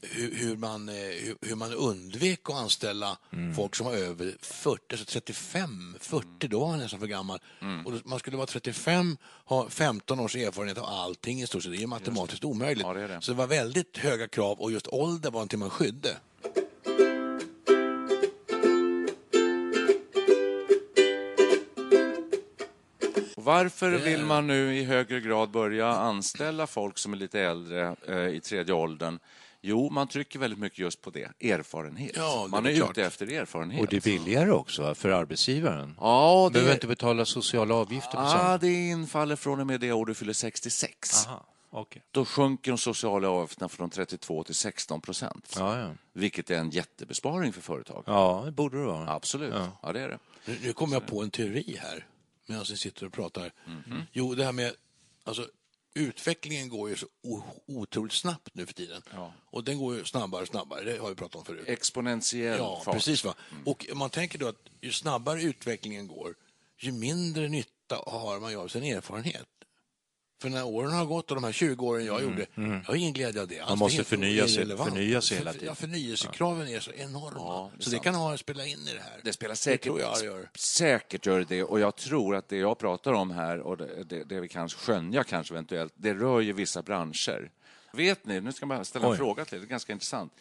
hur, 0.00 0.34
hur, 0.34 0.56
man, 0.56 0.88
eh, 0.88 0.94
hur, 1.40 1.54
man 1.54 1.72
undvek 1.72 2.40
att 2.50 2.56
anställa 2.56 3.18
folk 3.56 3.74
som 3.74 3.86
var 3.86 3.94
över 3.94 4.36
40, 4.40 4.84
alltså 4.90 5.04
35, 5.04 5.96
40, 6.00 6.48
då 6.48 6.60
var 6.60 6.68
man 6.68 6.78
nästan 6.78 7.00
för 7.00 7.06
gammal. 7.06 7.38
Och 7.84 7.92
då, 7.92 7.98
man 8.04 8.18
skulle 8.18 8.36
vara 8.36 8.46
35, 8.46 9.16
ha 9.44 9.68
15 9.68 10.20
års 10.20 10.36
erfarenhet 10.36 10.78
av 10.78 10.84
allting 10.84 11.42
i 11.42 11.46
stort 11.46 11.62
sett. 11.62 11.72
Det 11.72 11.82
är 11.82 11.86
matematiskt 11.86 12.44
omöjligt. 12.44 12.86
Ja, 12.86 12.92
det 12.94 13.02
är 13.02 13.08
det. 13.08 13.20
Så 13.20 13.30
det 13.30 13.38
var 13.38 13.46
väldigt 13.46 13.98
höga 13.98 14.28
krav 14.28 14.60
och 14.60 14.72
just 14.72 14.86
ålder 14.86 15.30
var 15.30 15.38
någonting 15.38 15.58
man 15.58 15.70
skydde. 15.70 16.16
Varför 23.48 23.90
vill 23.90 24.24
man 24.24 24.46
nu 24.46 24.76
i 24.76 24.84
högre 24.84 25.20
grad 25.20 25.50
börja 25.50 25.86
anställa 25.86 26.66
folk 26.66 26.98
som 26.98 27.12
är 27.12 27.16
lite 27.16 27.40
äldre 27.40 27.96
eh, 28.08 28.28
i 28.28 28.40
tredje 28.40 28.74
åldern? 28.74 29.18
Jo, 29.68 29.90
man 29.90 30.08
trycker 30.08 30.38
väldigt 30.38 30.58
mycket 30.58 30.78
just 30.78 31.02
på 31.02 31.10
det, 31.10 31.32
erfarenhet. 31.40 32.12
Ja, 32.16 32.42
det 32.44 32.48
man 32.50 32.66
är 32.66 32.70
är 32.70 32.76
klart. 32.76 32.90
ute 32.90 33.04
efter 33.04 33.32
erfarenhet. 33.32 33.80
Och 33.80 33.86
det 33.86 33.96
är 33.96 34.00
billigare 34.00 34.50
också 34.50 34.94
för 34.94 35.08
arbetsgivaren. 35.08 35.94
Ja, 36.00 36.50
Behöver 36.52 36.70
det, 36.70 36.74
inte 36.74 36.86
betala 36.86 37.24
sociala 37.24 37.74
avgifter 37.74 38.12
på 38.12 38.18
ah, 38.18 38.48
sånt. 38.48 38.60
det 38.60 38.88
infaller 38.88 39.36
från 39.36 39.60
och 39.60 39.66
med 39.66 39.80
det 39.80 39.92
år 39.92 40.06
du 40.06 40.14
fyller 40.14 40.32
66. 40.32 41.26
Aha, 41.26 41.46
okej. 41.70 42.02
Då 42.10 42.24
sjunker 42.24 42.70
de 42.70 42.78
sociala 42.78 43.28
avgifterna 43.28 43.68
från 43.68 43.90
32 43.90 44.44
till 44.44 44.54
16 44.54 45.00
procent. 45.00 45.54
Ja, 45.58 45.78
ja. 45.80 45.90
Vilket 46.12 46.50
är 46.50 46.58
en 46.58 46.70
jättebesparing 46.70 47.52
för 47.52 47.60
företag. 47.60 48.02
ja, 48.06 48.42
det 48.44 48.52
borde 48.52 48.78
det 48.78 48.84
vara. 48.84 49.10
Absolut, 49.10 49.54
ja. 49.82 49.92
det 49.92 50.00
är 50.00 50.08
det. 50.08 50.18
Nu, 50.44 50.58
nu 50.62 50.72
kommer 50.72 50.94
jag 50.94 51.06
på 51.06 51.22
en 51.22 51.30
teori 51.30 51.78
här, 51.80 52.06
medan 52.46 52.64
vi 52.70 52.76
sitter 52.76 53.06
och 53.06 53.12
pratar. 53.12 53.52
Jo, 54.12 54.34
det 54.34 54.44
här 54.44 54.52
med... 54.52 54.72
Alltså, 55.24 55.46
utvecklingen 55.98 56.68
går 56.68 56.90
ju 56.90 56.96
så 56.96 57.06
otroligt 57.66 58.12
snabbt 58.12 58.54
nu 58.54 58.66
för 58.66 58.72
tiden. 58.74 59.02
Och 59.50 59.64
den 59.64 59.78
går 59.78 59.96
ju 59.96 60.04
snabbare 60.04 60.42
och 60.42 60.48
snabbare, 60.48 60.84
det 60.84 60.98
har 60.98 61.08
vi 61.08 61.14
pratat 61.14 61.36
om 61.36 61.44
förut. 61.44 61.64
Exponentiell 61.66 62.58
Ja, 62.58 62.82
fart. 62.84 62.94
precis. 62.94 63.24
Va? 63.24 63.34
Och 63.64 63.86
man 63.94 64.10
tänker 64.10 64.38
då 64.38 64.48
att 64.48 64.56
ju 64.80 64.92
snabbare 64.92 65.42
utvecklingen 65.42 66.06
går, 66.08 66.34
ju 66.78 66.92
mindre 66.92 67.48
nytta 67.48 68.02
har 68.06 68.40
man 68.40 68.50
ju 68.50 68.56
av 68.56 68.68
sin 68.68 68.84
erfarenhet. 68.84 69.46
För 70.40 70.48
när 70.50 70.64
åren 70.64 70.92
har 70.92 71.04
gått 71.06 71.30
och 71.30 71.34
de 71.34 71.44
här 71.44 71.52
20 71.52 71.86
åren 71.86 72.06
jag 72.06 72.22
gjorde, 72.22 72.46
jag 72.54 72.82
har 72.84 72.94
ingen 72.94 73.12
glädje 73.12 73.40
av 73.42 73.48
det. 73.48 73.60
alls. 73.60 73.68
Mm, 73.70 73.78
måste 73.78 73.98
Det 73.98 74.04
förnya 74.04 74.48
sig- 74.48 74.76
förnya 74.76 75.20
sig 75.20 75.36
hela 75.38 75.52
tiden. 75.52 75.66
Ja, 75.68 75.74
förnyelsekraven 75.74 76.68
är 76.68 76.80
så 76.80 76.90
enorma. 76.92 77.36
Ja, 77.38 77.70
det 77.76 77.84
så 77.84 77.90
det 77.90 77.98
kan 77.98 78.14
ha 78.14 78.36
spela 78.36 78.66
in 78.66 78.78
i 78.78 78.92
det 78.94 79.00
här. 79.00 79.20
Det 79.24 79.32
spelar 79.32 79.54
säkert, 79.54 79.82
tror 79.82 80.00
jag 80.00 80.18
det 80.18 80.24
gör. 80.24 80.50
säkert 80.54 81.26
gör 81.26 81.38
det 81.38 81.44
det. 81.44 81.62
Och 81.62 81.80
jag 81.80 81.96
tror 81.96 82.36
att 82.36 82.48
det 82.48 82.56
jag 82.56 82.78
pratar 82.78 83.12
om 83.12 83.30
här 83.30 83.58
och 83.60 83.76
det, 83.76 84.04
det, 84.04 84.24
det 84.24 84.40
vi 84.40 84.48
kan 84.48 84.68
skönja 84.68 85.24
kanske 85.24 85.54
eventuellt, 85.54 85.92
det 85.96 86.14
rör 86.14 86.40
ju 86.40 86.52
vissa 86.52 86.82
branscher. 86.82 87.50
Vet 87.92 88.26
ni, 88.26 88.40
nu 88.40 88.52
ska 88.52 88.66
man 88.66 88.84
ställa 88.84 89.06
en 89.06 89.12
Oj. 89.12 89.16
fråga 89.18 89.44
till 89.44 89.54
er, 89.56 89.60
det 89.60 89.66
är 89.66 89.68
ganska 89.68 89.92
intressant. 89.92 90.32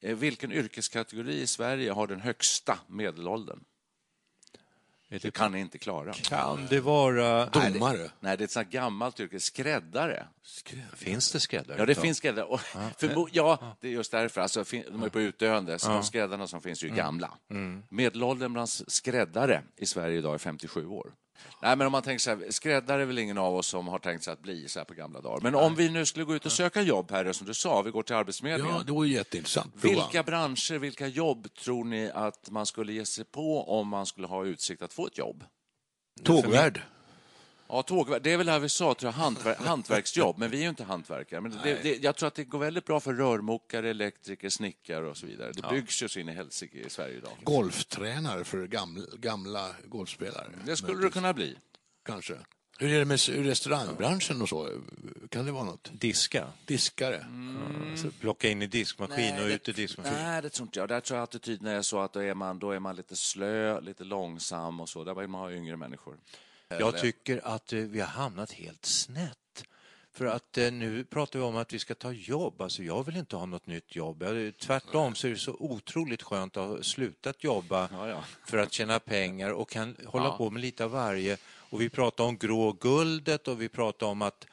Eh, 0.00 0.16
Vilken 0.16 0.52
yrkeskategori 0.52 1.40
i 1.40 1.46
Sverige 1.46 1.90
har 1.92 2.06
den 2.06 2.20
högsta 2.20 2.78
medelåldern? 2.88 3.60
Det 5.08 5.34
kan 5.34 5.54
inte 5.54 5.78
klara. 5.78 6.12
Kan 6.12 6.66
det 6.70 6.80
vara... 6.80 7.46
Domare. 7.46 8.10
Nej, 8.20 8.36
det 8.36 8.42
är 8.42 8.44
ett 8.44 8.50
sånt 8.50 8.66
här 8.66 8.72
gammalt 8.72 9.20
yrke. 9.20 9.40
Skräddare. 9.40 10.26
Finns 10.94 11.32
det 11.32 11.40
skräddare? 11.40 11.78
Ja, 11.78 11.86
det 11.86 11.94
finns 11.94 12.18
skräddare. 12.18 12.44
Och 12.44 12.60
för, 12.60 13.28
ja, 13.32 13.76
det 13.80 13.88
är 13.88 13.92
just 13.92 14.12
därför. 14.12 14.40
Alltså, 14.40 14.64
de 14.70 15.02
är 15.02 15.08
på 15.08 15.20
utdöende, 15.20 15.78
så 15.78 15.88
de 15.88 16.02
skräddarna 16.02 16.46
som 16.46 16.60
finns 16.60 16.82
är 16.82 16.86
ju 16.88 16.94
gamla. 16.94 17.38
Medelåldern 17.90 18.52
bland 18.52 18.68
skräddare 18.68 19.62
i 19.76 19.86
Sverige 19.86 20.18
idag 20.18 20.34
är 20.34 20.38
57 20.38 20.86
år. 20.86 21.12
Nej, 21.62 21.76
men 21.76 21.86
om 21.86 21.92
man 21.92 22.02
tänker 22.02 22.22
så 22.22 22.30
här, 22.30 22.50
skräddare 22.50 23.02
är 23.02 23.06
väl 23.06 23.18
ingen 23.18 23.38
av 23.38 23.54
oss 23.54 23.66
som 23.66 23.88
har 23.88 23.98
tänkt 23.98 24.24
sig 24.24 24.32
att 24.32 24.42
bli 24.42 24.68
så 24.68 24.78
här 24.78 24.84
på 24.84 24.94
gamla 24.94 25.20
dagar. 25.20 25.40
Men 25.42 25.54
om 25.54 25.74
vi 25.74 25.88
nu 25.88 26.06
skulle 26.06 26.24
gå 26.24 26.34
ut 26.34 26.46
och 26.46 26.52
söka 26.52 26.82
jobb 26.82 27.10
här, 27.10 27.32
som 27.32 27.46
du 27.46 27.54
sa, 27.54 27.82
vi 27.82 27.90
går 27.90 28.02
till 28.02 28.16
Arbetsförmedlingen. 28.16 28.76
Ja, 28.76 28.82
det 28.82 29.06
ju 29.06 29.12
jätteintressant. 29.12 29.80
Prova. 29.80 29.94
Vilka 29.94 30.22
branscher, 30.22 30.78
vilka 30.78 31.06
jobb 31.06 31.54
tror 31.54 31.84
ni 31.84 32.10
att 32.14 32.50
man 32.50 32.66
skulle 32.66 32.92
ge 32.92 33.06
sig 33.06 33.24
på 33.24 33.78
om 33.78 33.88
man 33.88 34.06
skulle 34.06 34.26
ha 34.26 34.44
utsikt 34.44 34.82
att 34.82 34.92
få 34.92 35.06
ett 35.06 35.18
jobb? 35.18 35.44
Tågvärd. 36.24 36.82
Ja, 37.68 37.82
tåg, 37.82 38.22
det 38.22 38.32
är 38.32 38.36
väl 38.36 38.48
här 38.48 38.58
vi 38.58 38.68
sa, 38.68 38.94
tror 38.94 39.12
jag, 39.12 39.18
hantver, 39.18 39.54
hantverksjobb, 39.58 40.38
men 40.38 40.50
vi 40.50 40.58
är 40.58 40.62
ju 40.62 40.68
inte 40.68 40.84
hantverkare. 40.84 41.40
Men 41.40 41.50
det, 41.62 41.82
det, 41.82 42.02
jag 42.02 42.16
tror 42.16 42.26
att 42.26 42.34
det 42.34 42.44
går 42.44 42.58
väldigt 42.58 42.84
bra 42.84 43.00
för 43.00 43.14
rörmokare, 43.14 43.90
elektriker, 43.90 44.48
snickare 44.48 45.06
och 45.10 45.16
så 45.16 45.26
vidare. 45.26 45.52
Det 45.52 45.68
byggs 45.70 46.02
ju 46.02 46.08
så 46.08 46.18
in 46.18 46.28
i 46.28 46.32
helsike 46.32 46.78
i 46.78 46.90
Sverige 46.90 47.16
idag. 47.16 47.32
Golftränare 47.42 48.44
för 48.44 48.66
gamla, 48.66 49.02
gamla 49.18 49.70
golfspelare. 49.84 50.50
Det 50.64 50.76
skulle 50.76 51.02
det 51.02 51.10
kunna 51.10 51.32
bli. 51.32 51.56
Kanske. 52.04 52.34
Hur 52.78 52.92
är 52.92 52.98
det 52.98 53.04
med 53.04 53.46
restaurangbranschen 53.46 54.42
och 54.42 54.48
så? 54.48 54.68
Kan 55.28 55.46
det 55.46 55.52
vara 55.52 55.64
något? 55.64 55.90
Diska. 55.92 56.46
Diskare? 56.64 57.16
Mm. 57.16 57.90
Alltså, 57.90 58.10
plocka 58.20 58.48
in 58.48 58.62
i 58.62 58.66
diskmaskin 58.66 59.34
och 59.42 59.46
ut 59.46 59.68
i 59.68 59.72
diskmaskin. 59.72 60.12
Nej, 60.12 60.42
det 60.42 60.50
tror 60.50 60.66
inte 60.66 60.78
jag. 60.78 60.88
Där 60.88 61.00
tror 61.00 61.16
jag 61.16 61.24
attityden 61.24 61.66
är 61.66 61.82
så 61.82 62.00
att 62.00 62.12
då 62.12 62.20
är 62.22 62.34
man, 62.34 62.58
då 62.58 62.70
är 62.70 62.78
man 62.78 62.96
lite 62.96 63.16
slö, 63.16 63.80
lite 63.80 64.04
långsam 64.04 64.80
och 64.80 64.88
så. 64.88 65.04
Där 65.04 65.14
vill 65.14 65.28
man 65.28 65.40
ha 65.40 65.52
yngre 65.52 65.76
människor. 65.76 66.16
Jag 66.68 66.98
tycker 66.98 67.40
att 67.44 67.72
eh, 67.72 67.78
vi 67.78 68.00
har 68.00 68.06
hamnat 68.06 68.52
helt 68.52 68.84
snett. 68.84 69.64
För 70.12 70.26
att 70.26 70.58
eh, 70.58 70.72
nu 70.72 71.04
pratar 71.04 71.38
vi 71.38 71.44
om 71.44 71.56
att 71.56 71.72
vi 71.72 71.78
ska 71.78 71.94
ta 71.94 72.12
jobb. 72.12 72.60
Alltså 72.62 72.82
jag 72.82 73.06
vill 73.06 73.16
inte 73.16 73.36
ha 73.36 73.46
något 73.46 73.66
nytt 73.66 73.96
jobb. 73.96 74.22
Jag, 74.22 74.56
tvärtom 74.58 75.14
så 75.14 75.26
är 75.26 75.30
det 75.30 75.36
så 75.38 75.56
otroligt 75.58 76.22
skönt 76.22 76.56
att 76.56 76.68
ha 76.68 76.82
slutat 76.82 77.44
jobba 77.44 77.88
Ja, 77.92 78.08
ja. 78.08 78.24
för 78.46 78.58
att 78.58 78.72
tjäna 78.72 78.98
pengar 78.98 79.50
och 79.50 79.70
kan 79.70 79.96
hålla 80.06 80.24
Ja. 80.24 80.36
på 80.36 80.50
med 80.50 80.62
lite 80.62 80.84
av 80.84 80.90
varje. 80.90 81.36
Och 81.70 81.80
vi 81.80 81.88
pratar 81.90 82.24
om 82.24 82.38
grå 82.38 82.72
guldet 82.72 83.48
och 83.48 83.60
vi 83.62 83.68
pratar 83.68 84.06
om 84.06 84.22
att 84.22 84.46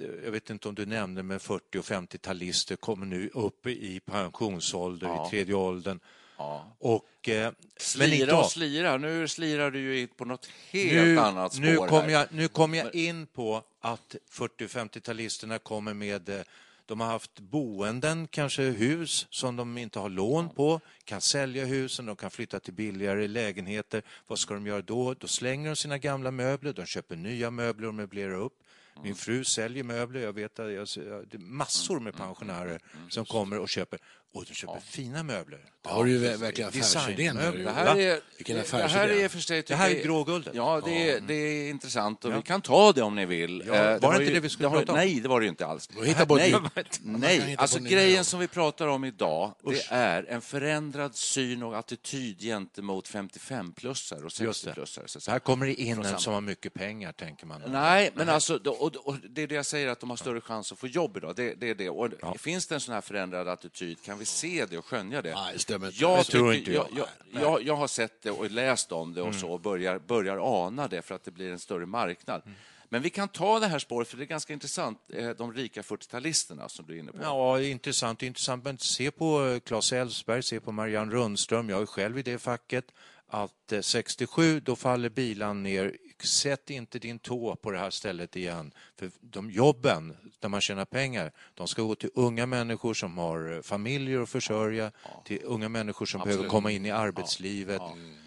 eh, 0.00 0.06
jag 0.24 0.30
vet 0.30 0.50
inte 0.50 0.68
om 0.68 0.74
du 0.74 0.86
nämnde, 0.86 1.22
men 1.22 1.40
40 1.40 1.78
och 1.78 1.84
50-talister 1.84 2.76
kommer 2.76 3.06
nu 3.06 3.30
upp 3.34 3.66
i 3.66 4.00
pensionsålder, 4.00 5.26
i 5.26 5.30
tredje 5.30 5.54
åldern. 5.54 6.00
Ja. 6.36 6.76
Och, 6.78 7.28
eh, 7.28 7.42
men 7.42 7.54
Slira 7.76 8.14
idag, 8.14 8.40
och 8.40 8.50
slira. 8.50 8.96
Nu 8.96 9.28
slirar 9.28 9.70
du 9.70 9.96
ju 9.96 10.06
på 10.06 10.24
något 10.24 10.46
helt 10.70 10.92
nu, 10.92 11.18
annat 11.18 11.52
spår 11.54 11.64
nu 11.64 11.76
kom 11.76 12.02
här. 12.02 12.08
jag, 12.08 12.26
nu 12.30 12.48
kom 12.48 12.74
jag 12.74 12.94
in 12.94 13.26
på 13.26 13.62
att 13.80 14.16
40 14.30 14.64
och 14.64 14.70
50-talisterna 14.70 15.58
kommer 15.58 15.94
med 15.94 16.28
eh, 16.28 16.40
de 16.86 17.00
har 17.00 17.06
haft 17.06 17.40
boenden, 17.40 18.28
kanske 18.28 18.62
hus 18.62 19.26
som 19.30 19.56
de 19.56 19.78
inte 19.78 19.98
har 19.98 20.08
lån 20.08 20.50
på, 20.50 20.80
kan 21.04 21.20
sälja 21.20 21.64
husen, 21.64 22.06
de 22.06 22.16
kan 22.16 22.30
flytta 22.30 22.60
till 22.60 22.74
billigare 22.74 23.28
lägenheter. 23.28 24.02
Vad 24.26 24.38
ska 24.38 24.54
de 24.54 24.66
göra 24.66 24.82
då? 24.82 25.14
Då 25.14 25.26
slänger 25.26 25.70
de 25.70 25.76
sina 25.76 25.98
gamla 25.98 26.30
möbler, 26.30 26.72
de 26.72 26.86
köper 26.86 27.16
nya 27.16 27.50
möbler 27.50 27.88
och 27.88 27.94
möblerar 27.94 28.34
upp. 28.34 28.62
Min 29.02 29.14
fru 29.14 29.44
säljer 29.44 29.84
möbler, 29.84 30.20
jag 30.20 30.32
vet 30.32 30.58
att 30.58 30.72
jag, 30.72 30.88
det 31.30 31.36
är 31.36 31.38
massor 31.38 32.00
med 32.00 32.16
pensionärer 32.16 32.80
som 33.08 33.24
kommer 33.24 33.58
och 33.58 33.68
köper, 33.68 33.98
och 34.36 34.44
de 34.48 34.54
köper 34.54 34.80
fina 34.80 35.22
möbler. 35.22 35.58
Det 35.82 35.88
har 35.92 36.04
du 36.04 36.10
ju 36.10 36.18
ver- 36.18 36.36
verkligen 36.36 36.68
affärsidén. 36.68 37.36
Det 37.36 37.70
här 37.70 37.96
är, 37.98 38.20
Vilken 38.36 38.56
det 38.56 38.62
affärsidé. 38.62 38.98
här 39.00 39.08
är 39.08 39.28
för 39.28 39.38
sig, 39.38 39.62
Det 39.66 39.74
här 39.74 39.90
är 39.90 40.02
gråguldet. 40.02 40.54
Ja, 40.54 40.80
det 40.84 41.10
är, 41.10 41.20
det 41.20 41.34
är 41.34 41.70
intressant 41.70 42.24
och 42.24 42.36
vi 42.36 42.42
kan 42.42 42.60
ta 42.62 42.92
det 42.92 43.02
om 43.02 43.14
ni 43.14 43.26
vill. 43.26 43.62
Ja, 43.66 43.74
Eh, 43.74 44.00
var 44.00 44.12
det 44.12 44.18
ju- 44.18 44.24
inte 44.24 44.34
det 44.34 44.40
vi 44.40 44.48
skulle 44.48 44.68
har- 44.68 44.78
prata 44.78 44.92
om? 44.92 44.98
Nej, 44.98 45.20
det 45.20 45.28
var 45.28 45.40
det 45.40 45.44
ju 45.44 45.50
inte 45.50 45.66
alls. 45.66 45.88
hitta 46.04 46.26
på 46.26 46.36
nej, 46.36 46.54
nej. 47.02 47.56
alltså 47.58 47.78
grejen 47.78 48.24
som 48.24 48.40
vi 48.40 48.48
pratar 48.48 48.86
om 48.88 49.04
idag, 49.04 49.54
det 49.64 49.86
är 49.88 50.24
en 50.28 50.40
förändrad 50.40 51.16
syn 51.16 51.62
och 51.62 51.78
attityd 51.78 52.40
gentemot 52.40 53.08
55-plussare 53.08 54.18
och 54.24 54.40
Just 54.40 54.64
det. 54.64 54.70
60-plussare. 54.70 54.84
så 54.84 55.00
att 55.00 55.10
Så 55.10 55.20
säga. 55.20 55.32
här 55.32 55.38
kommer 55.38 55.66
det 55.66 55.74
in 55.74 56.04
en 56.04 56.18
som 56.18 56.34
har 56.34 56.40
mycket 56.40 56.74
pengar, 56.74 57.12
tänker 57.12 57.46
man. 57.46 57.62
Nej, 57.66 58.10
men 58.14 58.28
alltså, 58.28 58.56
och, 58.56 58.96
och 58.96 59.16
det 59.30 59.42
är 59.42 59.46
det 59.46 59.54
jag 59.54 59.66
säger, 59.66 59.88
att 59.88 60.00
de 60.00 60.10
har 60.10 60.16
större 60.16 60.40
chans 60.40 60.72
att 60.72 60.78
få 60.78 60.86
jobb 60.86 61.16
idag. 61.16 61.36
Det, 61.36 61.54
det 61.54 61.70
är 61.70 61.74
det. 61.74 61.90
Och 61.90 62.40
Finns 62.40 62.66
det 62.66 62.74
en 62.74 62.80
sån 62.80 62.94
här 62.94 63.00
förändrad 63.00 63.48
attityd? 63.48 63.98
Kan 64.04 64.18
vi 64.18 64.24
se 64.26 64.66
det 64.66 64.78
och 64.78 64.84
skönja 64.84 65.22
det? 65.22 65.34
Nej, 65.34 65.58
stämmer 65.58 65.86
inte. 65.86 66.02
Jag, 66.02 66.26
tror 66.26 66.54
inte 66.54 66.72
jag. 66.72 66.88
jag, 66.96 67.06
jag, 67.42 67.62
jag. 67.62 67.76
Har 67.76 67.86
sett 67.86 68.22
det 68.22 68.30
och 68.30 68.50
läst 68.50 68.92
om 68.92 69.14
det 69.14 69.22
och 69.22 69.34
så 69.34 69.48
och 69.48 69.60
börjar, 69.60 69.98
börjar 69.98 70.66
ana 70.66 70.88
det 70.88 71.02
för 71.02 71.14
att 71.14 71.24
det 71.24 71.30
blir 71.30 71.52
en 71.52 71.58
större 71.58 71.86
marknad. 71.86 72.42
Men 72.88 73.02
vi 73.02 73.10
kan 73.10 73.28
ta 73.28 73.60
det 73.60 73.66
här 73.66 73.78
spåret, 73.78 74.08
för 74.08 74.16
det 74.16 74.24
är 74.24 74.26
ganska 74.26 74.52
intressant. 74.52 74.98
Eh, 75.12 75.30
De 75.30 75.52
rika 75.52 75.82
40-talisterna 75.82 76.68
som 76.68 76.86
du 76.86 76.94
är 76.94 76.98
inne 76.98 77.12
på. 77.12 77.18
Ja, 77.22 77.60
intressant, 77.60 78.22
intressant. 78.22 78.64
Men 78.64 78.78
se 78.78 79.10
på 79.10 79.46
eh, 79.46 79.58
Claes 79.60 79.92
Elfsberg, 79.92 80.42
se 80.42 80.60
på 80.60 80.72
Marianne 80.72 81.12
Rundström, 81.12 81.68
jag 81.68 81.82
är 81.82 81.86
själv 81.86 82.18
i 82.18 82.22
det 82.22 82.38
facket, 82.38 82.84
att 83.28 83.72
eh, 83.72 83.80
67, 83.80 84.60
då 84.60 84.76
faller 84.76 85.08
bilan 85.08 85.62
ner. 85.62 85.96
Sätt 86.24 86.70
inte 86.70 86.98
din 86.98 87.18
tå 87.18 87.56
på 87.56 87.70
det 87.70 87.78
här 87.78 87.90
stället 87.90 88.36
igen. 88.36 88.72
För 88.98 89.10
de 89.20 89.50
jobben, 89.50 90.16
där 90.38 90.48
man 90.48 90.60
tjänar 90.60 90.84
pengar, 90.84 91.32
de 91.54 91.68
ska 91.68 91.82
gå 91.82 91.94
till 91.94 92.10
unga 92.14 92.46
människor 92.46 92.94
som 92.94 93.18
har 93.18 93.52
eh, 93.52 93.62
familjer 93.62 94.20
att 94.20 94.28
försörja, 94.28 94.92
till 95.24 95.40
unga 95.44 95.68
människor 95.68 96.06
som 96.06 96.20
behöver 96.24 96.48
komma 96.48 96.70
in 96.70 96.86
i 96.86 96.90
arbetslivet. 96.90 97.80
Eh, 97.80 98.25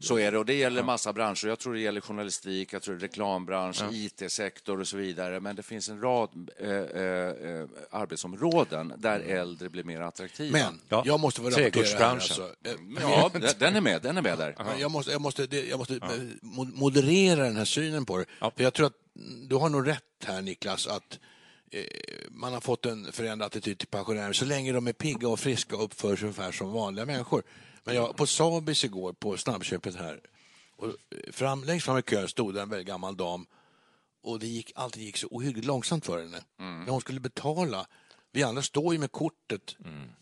Så 0.00 0.18
är 0.18 0.32
det, 0.32 0.38
och 0.38 0.46
det 0.46 0.54
gäller 0.54 0.82
massa 0.82 1.12
branscher. 1.12 1.46
Jag 1.46 1.58
tror 1.58 1.74
det 1.74 1.80
gäller 1.80 2.00
journalistik, 2.00 2.72
jag 2.72 2.82
tror 2.82 2.94
det 2.94 3.04
reklambransch, 3.04 3.82
IT-sektor 3.92 4.80
och 4.80 4.88
så 4.88 4.96
vidare. 4.96 5.40
Men 5.40 5.56
det 5.56 5.62
finns 5.62 5.88
en 5.88 6.00
rad 6.00 6.50
eh, 6.60 6.68
eh, 6.70 7.66
arbetsområden 7.90 8.92
där 8.96 9.20
äldre 9.20 9.68
blir 9.68 9.84
mer 9.84 10.00
attraktiva. 10.00 10.52
Men 10.58 10.80
Ja. 10.88 11.02
jag 11.06 11.20
måste 11.20 11.40
få 11.40 11.50
rapportera 11.50 11.98
här. 11.98 12.10
Alltså. 12.10 12.42
Eh, 12.64 12.72
Ja, 13.00 13.30
den 13.58 13.76
är 13.76 13.80
med. 13.80 14.02
Den 14.02 14.16
är 14.16 14.22
med 14.22 14.38
där. 14.38 14.56
Jag 14.78 14.90
måste, 14.90 15.12
jag 15.12 15.20
måste, 15.20 15.42
jag 15.56 15.78
måste 15.78 15.94
eh, 15.94 16.00
mo- 16.42 16.74
moderera 16.74 17.44
den 17.44 17.56
här 17.56 17.64
synen 17.64 18.04
på 18.06 18.18
det. 18.18 18.24
För 18.56 18.62
jag 18.64 18.74
tror 18.74 18.86
att 18.86 18.96
du 19.48 19.54
har 19.56 19.68
nog 19.68 19.88
rätt 19.88 20.02
här, 20.24 20.42
Niklas, 20.42 20.86
att 20.86 21.18
eh, 21.70 21.82
man 22.30 22.52
har 22.52 22.60
fått 22.60 22.86
en 22.86 23.12
förändrad 23.12 23.46
attityd 23.46 23.78
till 23.78 23.88
pensionärer 23.88 24.32
så 24.32 24.44
länge 24.44 24.72
de 24.72 24.86
är 24.86 24.92
pigga 24.92 25.28
och 25.28 25.40
friska 25.40 25.76
och 25.76 25.84
uppför 25.84 26.16
sig 26.16 26.24
ungefär 26.24 26.52
som 26.52 26.72
vanliga 26.72 27.06
människor. 27.06 27.42
Men 27.84 27.94
jag, 27.94 28.16
på 28.16 28.26
Sabis 28.26 28.84
igår, 28.84 29.12
på 29.12 29.36
snabbköpet 29.36 29.94
här, 29.96 30.20
och 30.76 30.94
fram, 31.32 31.64
längst 31.64 31.86
fram 31.86 31.98
i 31.98 32.02
kön 32.02 32.28
stod 32.28 32.56
en 32.56 32.68
väldigt 32.68 32.86
gammal 32.88 33.16
dam 33.16 33.46
och 34.22 34.38
det 34.38 34.46
gick, 34.46 34.72
alltid 34.74 35.02
gick 35.02 35.16
så 35.16 35.26
ohyggligt 35.30 35.66
långsamt 35.66 36.06
för 36.06 36.22
henne. 36.22 36.40
När 36.58 36.90
hon 36.90 37.00
skulle 37.00 37.20
betala, 37.20 37.86
vi 38.32 38.42
andra 38.42 38.62
står 38.62 38.92
ju 38.92 38.98
med 38.98 39.12
kortet 39.12 39.76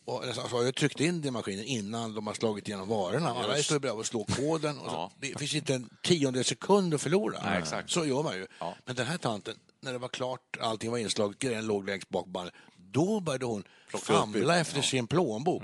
och 0.05 0.25
alltså, 0.25 0.41
har 0.41 0.63
jag 0.63 0.75
tryckt 0.75 1.01
in 1.01 1.21
det 1.21 1.29
i 1.29 1.31
maskinen 1.31 1.65
innan 1.65 2.15
de 2.15 2.27
har 2.27 2.35
slagit 2.35 2.69
igenom 2.69 2.89
varorna. 2.89 3.31
Alla 3.31 3.57
står 3.57 3.79
beredda 3.79 4.01
att 4.01 4.07
slå 4.07 4.25
koden. 4.25 4.79
Och 4.79 4.91
så, 4.91 4.97
Ja. 4.97 5.13
Det 5.21 5.39
finns 5.39 5.55
inte 5.55 5.75
en 5.75 5.91
tiondel 6.03 6.45
sekund 6.45 6.95
att 6.95 7.03
förlora. 7.03 7.39
Nej. 7.45 7.63
Så 7.87 8.07
gör 8.07 8.23
man 8.23 8.37
ju. 8.37 8.47
Ja. 8.61 8.75
Men 8.85 8.97
den 8.97 9.07
här 9.07 9.19
tanten, 9.19 9.55
när 9.81 9.93
det 9.93 9.99
var 9.99 10.09
klart, 10.09 10.57
allting 10.61 10.91
var 10.91 10.99
inslaget, 10.99 11.39
grejen 11.39 11.67
låg 11.67 11.87
längst 11.87 12.09
bak 12.09 12.27
bandet, 12.27 12.55
då 12.77 13.21
började 13.21 13.47
hon 13.47 13.65
famla 13.89 14.59
efter 14.59 14.83
sin 14.83 15.07
plånbok. 15.07 15.63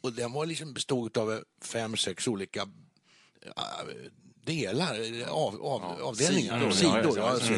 Och 0.00 0.12
den 0.12 0.32
var 0.32 0.46
liksom 0.46 0.72
bestod 0.72 1.18
av 1.18 1.44
fem, 1.60 1.96
sex 1.96 2.28
olika 2.28 2.60
äh, 3.56 3.62
delar, 4.44 4.96
av, 5.28 5.62
av, 5.62 5.82
avdelningar, 6.02 6.70
sidor, 6.70 6.70
sidor. 6.70 7.02
ja, 7.04 7.12
Ja, 7.16 7.30
alltså. 7.30 7.52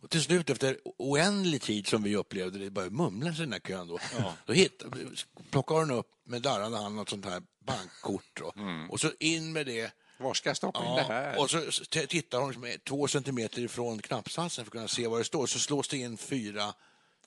Och 0.00 0.10
till 0.10 0.22
slut, 0.22 0.50
efter 0.50 0.78
oändlig 0.98 1.62
tid 1.62 1.86
som 1.86 2.02
vi 2.02 2.16
upplevde 2.16 2.58
det, 2.58 2.70
började 2.70 2.94
mumlas 2.94 3.38
i 3.38 3.40
den 3.40 3.52
här 3.52 3.60
kön. 3.60 3.88
Då, 3.88 3.98
då 4.46 4.52
hitt, 4.52 4.82
plockade 5.50 5.80
hon 5.80 5.90
upp 5.90 6.06
med 6.24 6.42
darrande 6.42 6.78
hand 6.78 6.94
något 6.96 7.08
sånt 7.08 7.24
här 7.24 7.42
bankkort 7.66 8.40
och, 8.40 8.54
och 8.90 9.00
så 9.00 9.10
in 9.18 9.52
med 9.52 9.66
det. 9.66 9.92
Var 10.18 10.34
ska 10.34 10.48
jag 10.48 10.56
stoppa 10.56 10.80
Ja, 11.08 11.42
och 11.42 11.50
så 11.50 11.84
tittar 12.08 12.38
hon 12.40 12.54
som 12.54 12.64
är 12.64 12.78
två 12.78 13.08
centimeter 13.08 13.62
ifrån 13.62 13.98
knappsatsen 13.98 14.64
för 14.64 14.68
att 14.68 14.72
kunna 14.72 14.88
se 14.88 15.06
vad 15.06 15.20
det 15.20 15.24
står. 15.24 15.46
Så 15.46 15.58
slås 15.58 15.88
det 15.88 15.96
in 15.96 16.16
fyra 16.16 16.74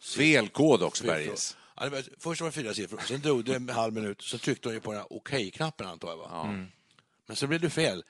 Fel 0.02 0.50
kod 0.50 0.84
också. 0.84 1.04
Bergis. 1.04 1.58
Först 2.18 2.42
var 2.42 2.48
det 2.48 2.52
fyra 2.52 2.74
siffror, 2.74 3.00
sen 3.08 3.22
drog 3.22 3.46
det 3.46 3.56
en 3.56 3.70
halv 3.70 3.94
minut, 3.94 4.22
så 4.22 4.38
tryckte 4.38 4.68
hon 4.68 4.74
ju 4.74 4.82
på 4.82 4.92
den 4.92 5.02
här 5.02 5.14
okej-knappen 5.14 5.88
antar 5.88 6.10
jag. 6.10 6.18
Va? 6.18 6.68
Men 7.28 7.36
så 7.36 7.48
blev 7.48 7.62
det 7.62 7.70
fel. 7.70 8.04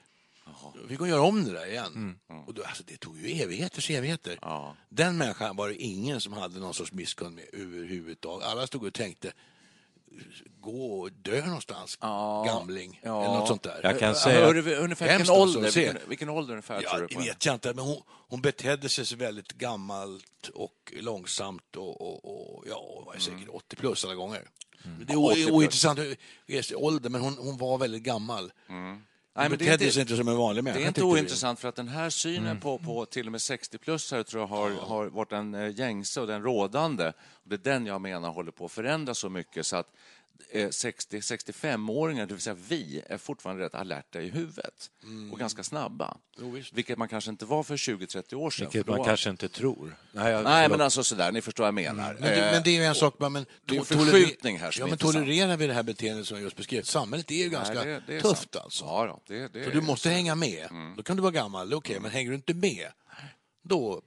Vi 0.82 0.88
fick 0.88 1.00
hon 1.00 1.10
göra 1.10 1.22
om 1.22 1.46
det 1.46 1.52
där 1.52 1.66
igen. 1.66 2.20
Och 2.48 2.54
då, 2.54 2.64
alltså, 2.64 2.84
det 2.88 2.98
tog 2.98 3.20
ju 3.20 3.42
evigheters 3.42 3.90
evigheter. 3.90 4.40
Ja. 4.42 4.76
Den 4.90 5.18
människan 5.18 5.56
var 5.56 5.68
det 5.68 5.76
ingen 5.76 6.22
som 6.22 6.34
hade 6.34 6.60
någon 6.60 6.74
sorts 6.74 6.92
misskund 6.92 7.36
med 7.36 7.46
överhuvudtaget. 7.54 8.48
Alla 8.48 8.68
stod 8.68 8.84
och 8.84 8.94
tänkte, 8.94 9.34
gå 10.60 11.00
och 11.02 11.12
dö 11.12 11.46
någonstans, 11.46 11.98
gamling, 12.46 13.00
Ja. 13.04 13.24
eller 13.26 13.34
något 13.38 13.48
sånt 13.48 13.64
där. 13.64 13.80
Jag 13.84 14.00
kan 14.00 14.08
Ja, 14.10 14.16
säga... 14.16 14.40
hör, 14.46 14.56
ungefär 14.58 14.84
vilken 15.06 15.16
alltså 15.16 15.34
ålder, 15.34 15.68
att 15.68 15.74
se. 15.74 15.80
vilken, 15.80 16.10
vilken 16.10 16.30
ålder 16.30 16.54
ungefär 16.54 16.82
Ja, 16.84 16.90
tror 16.90 17.02
du 17.02 17.08
det 17.08 17.16
på? 17.16 17.22
vet 17.22 17.46
jag 17.46 17.56
inte, 17.56 17.74
men 17.74 17.86
hon, 17.86 18.02
hon 18.08 18.42
betedde 18.42 18.90
sig 18.90 19.06
så 19.06 19.16
väldigt 19.16 19.48
gammalt 19.54 20.50
och 20.54 20.94
långsamt 21.00 21.76
och, 21.76 22.02
och, 22.02 22.58
och 22.58 22.64
ja, 22.70 23.04
var 23.06 23.18
säkert 23.18 23.50
80 23.50 23.76
plus 23.76 24.06
alla 24.06 24.16
gånger. 24.16 24.50
Det 25.08 25.14
är 25.14 25.18
80 25.18 25.32
o- 25.32 25.34
plus. 25.34 25.50
ointressant 25.50 26.00
ålder, 26.76 27.10
men 27.10 27.22
hon, 27.22 27.38
hon 27.38 27.58
var 27.58 27.78
väldigt 27.78 28.04
gammal. 28.04 28.52
Nej, 29.38 29.50
men 29.50 29.58
det 29.58 29.66
är 29.66 29.72
betedde 29.72 29.92
sig 29.92 30.02
inte 30.02 30.16
som 30.16 30.28
en 30.28 30.38
vanlig 30.38 30.64
människa. 30.64 30.80
Det 30.80 30.86
är 30.86 30.88
inte 30.88 31.02
tyckte 31.02 31.16
vi. 31.16 31.22
ointressant 31.22 31.60
för 31.60 31.68
att 31.68 31.76
den 31.76 31.88
här 31.88 32.10
synen 32.10 32.60
på, 32.60 32.78
på 32.78 33.06
till 33.06 33.26
och 33.26 33.32
med 33.32 33.40
60-plussare 33.40 34.24
tror 34.24 34.42
jag 34.42 34.48
har, 34.48 34.72
har 34.72 35.06
varit 35.06 35.30
den 35.30 35.54
eh, 35.54 35.80
gängse 35.80 36.22
och 36.22 36.28
den 36.28 36.44
rådande. 36.44 37.08
Och 37.08 37.50
det 37.50 37.56
är 37.56 37.72
den 37.72 37.86
jag 37.86 38.02
menar 38.02 38.32
håller 38.32 38.52
på 38.52 38.66
att 38.66 38.72
förändras 38.72 39.18
så 39.18 39.30
mycket 39.30 39.66
så 39.66 39.76
att 39.76 39.94
60-65-åringar, 40.54 42.26
det 42.26 42.34
vill 42.34 42.42
säga 42.42 42.58
vi, 42.68 43.02
är 43.10 43.18
fortfarande 43.18 43.64
rätt 43.66 43.76
alerta 43.76 44.22
i 44.22 44.30
huvudet 44.30 44.92
och 45.32 45.40
ganska 45.40 45.64
snabba. 45.64 46.18
Vilket 46.74 46.98
man 46.98 47.08
kanske 47.08 47.30
inte 47.32 47.46
var 47.46 47.64
för 47.64 47.78
20-30 47.78 48.36
år 48.36 48.50
sedan. 48.50 48.66
Vilket 48.66 48.86
för 48.86 48.92
man 48.92 49.00
då- 49.00 49.06
kanske 49.06 49.30
inte 49.30 49.50
tror. 49.50 49.96
Nej, 50.12 50.32
jag- 50.32 50.44
Nej, 50.44 50.70
men 50.70 50.82
alltså 50.82 51.04
sådär, 51.04 51.32
ni 51.32 51.42
förstår 51.42 51.64
vad 51.64 51.68
jag 51.68 51.74
menar. 51.76 52.14
Men 52.20 52.22
det, 52.30 52.50
men 52.54 52.64
det 52.64 52.70
är 52.70 52.76
ju 52.80 52.84
en 52.84 52.96
sak, 52.96 53.16
men 53.20 53.34
det 53.34 53.76
är 53.76 53.80
en 53.80 53.86
förskjutning 53.86 54.60
här 54.60 54.72
som 54.72 54.82
ja, 54.82 54.88
men 54.88 54.98
tolererar 54.98 55.58
vi 55.58 55.68
det 55.68 55.74
här 55.74 55.84
beteendet 55.84 56.28
som 56.28 56.38
jag 56.38 56.44
just 56.44 56.58
beskrev? 56.58 56.82
Samhället 56.84 57.32
är 57.32 57.36
ju 57.44 57.50
ganska 57.50 57.74
Nej, 57.74 57.86
det- 57.86 58.04
det 58.08 58.16
är 58.16 58.22
tufft 58.22 58.54
sant. 58.54 58.56
alltså. 58.56 58.86
Ja, 58.86 59.06
då, 59.06 59.22
det, 59.34 59.48
det 59.54 59.64
Så 59.64 59.70
är- 59.70 59.74
du 59.74 59.82
måste 59.82 60.10
hänga 60.10 60.36
med. 60.36 60.68
Mm. 60.72 60.96
Då 60.96 61.04
kan 61.04 61.16
du 61.16 61.22
vara 61.22 61.32
gammal, 61.32 61.74
okej, 61.74 62.00
men 62.00 62.12
hänger 62.12 62.30
du 62.30 62.36
inte 62.36 62.54
med, 62.54 62.88
då 63.64 64.02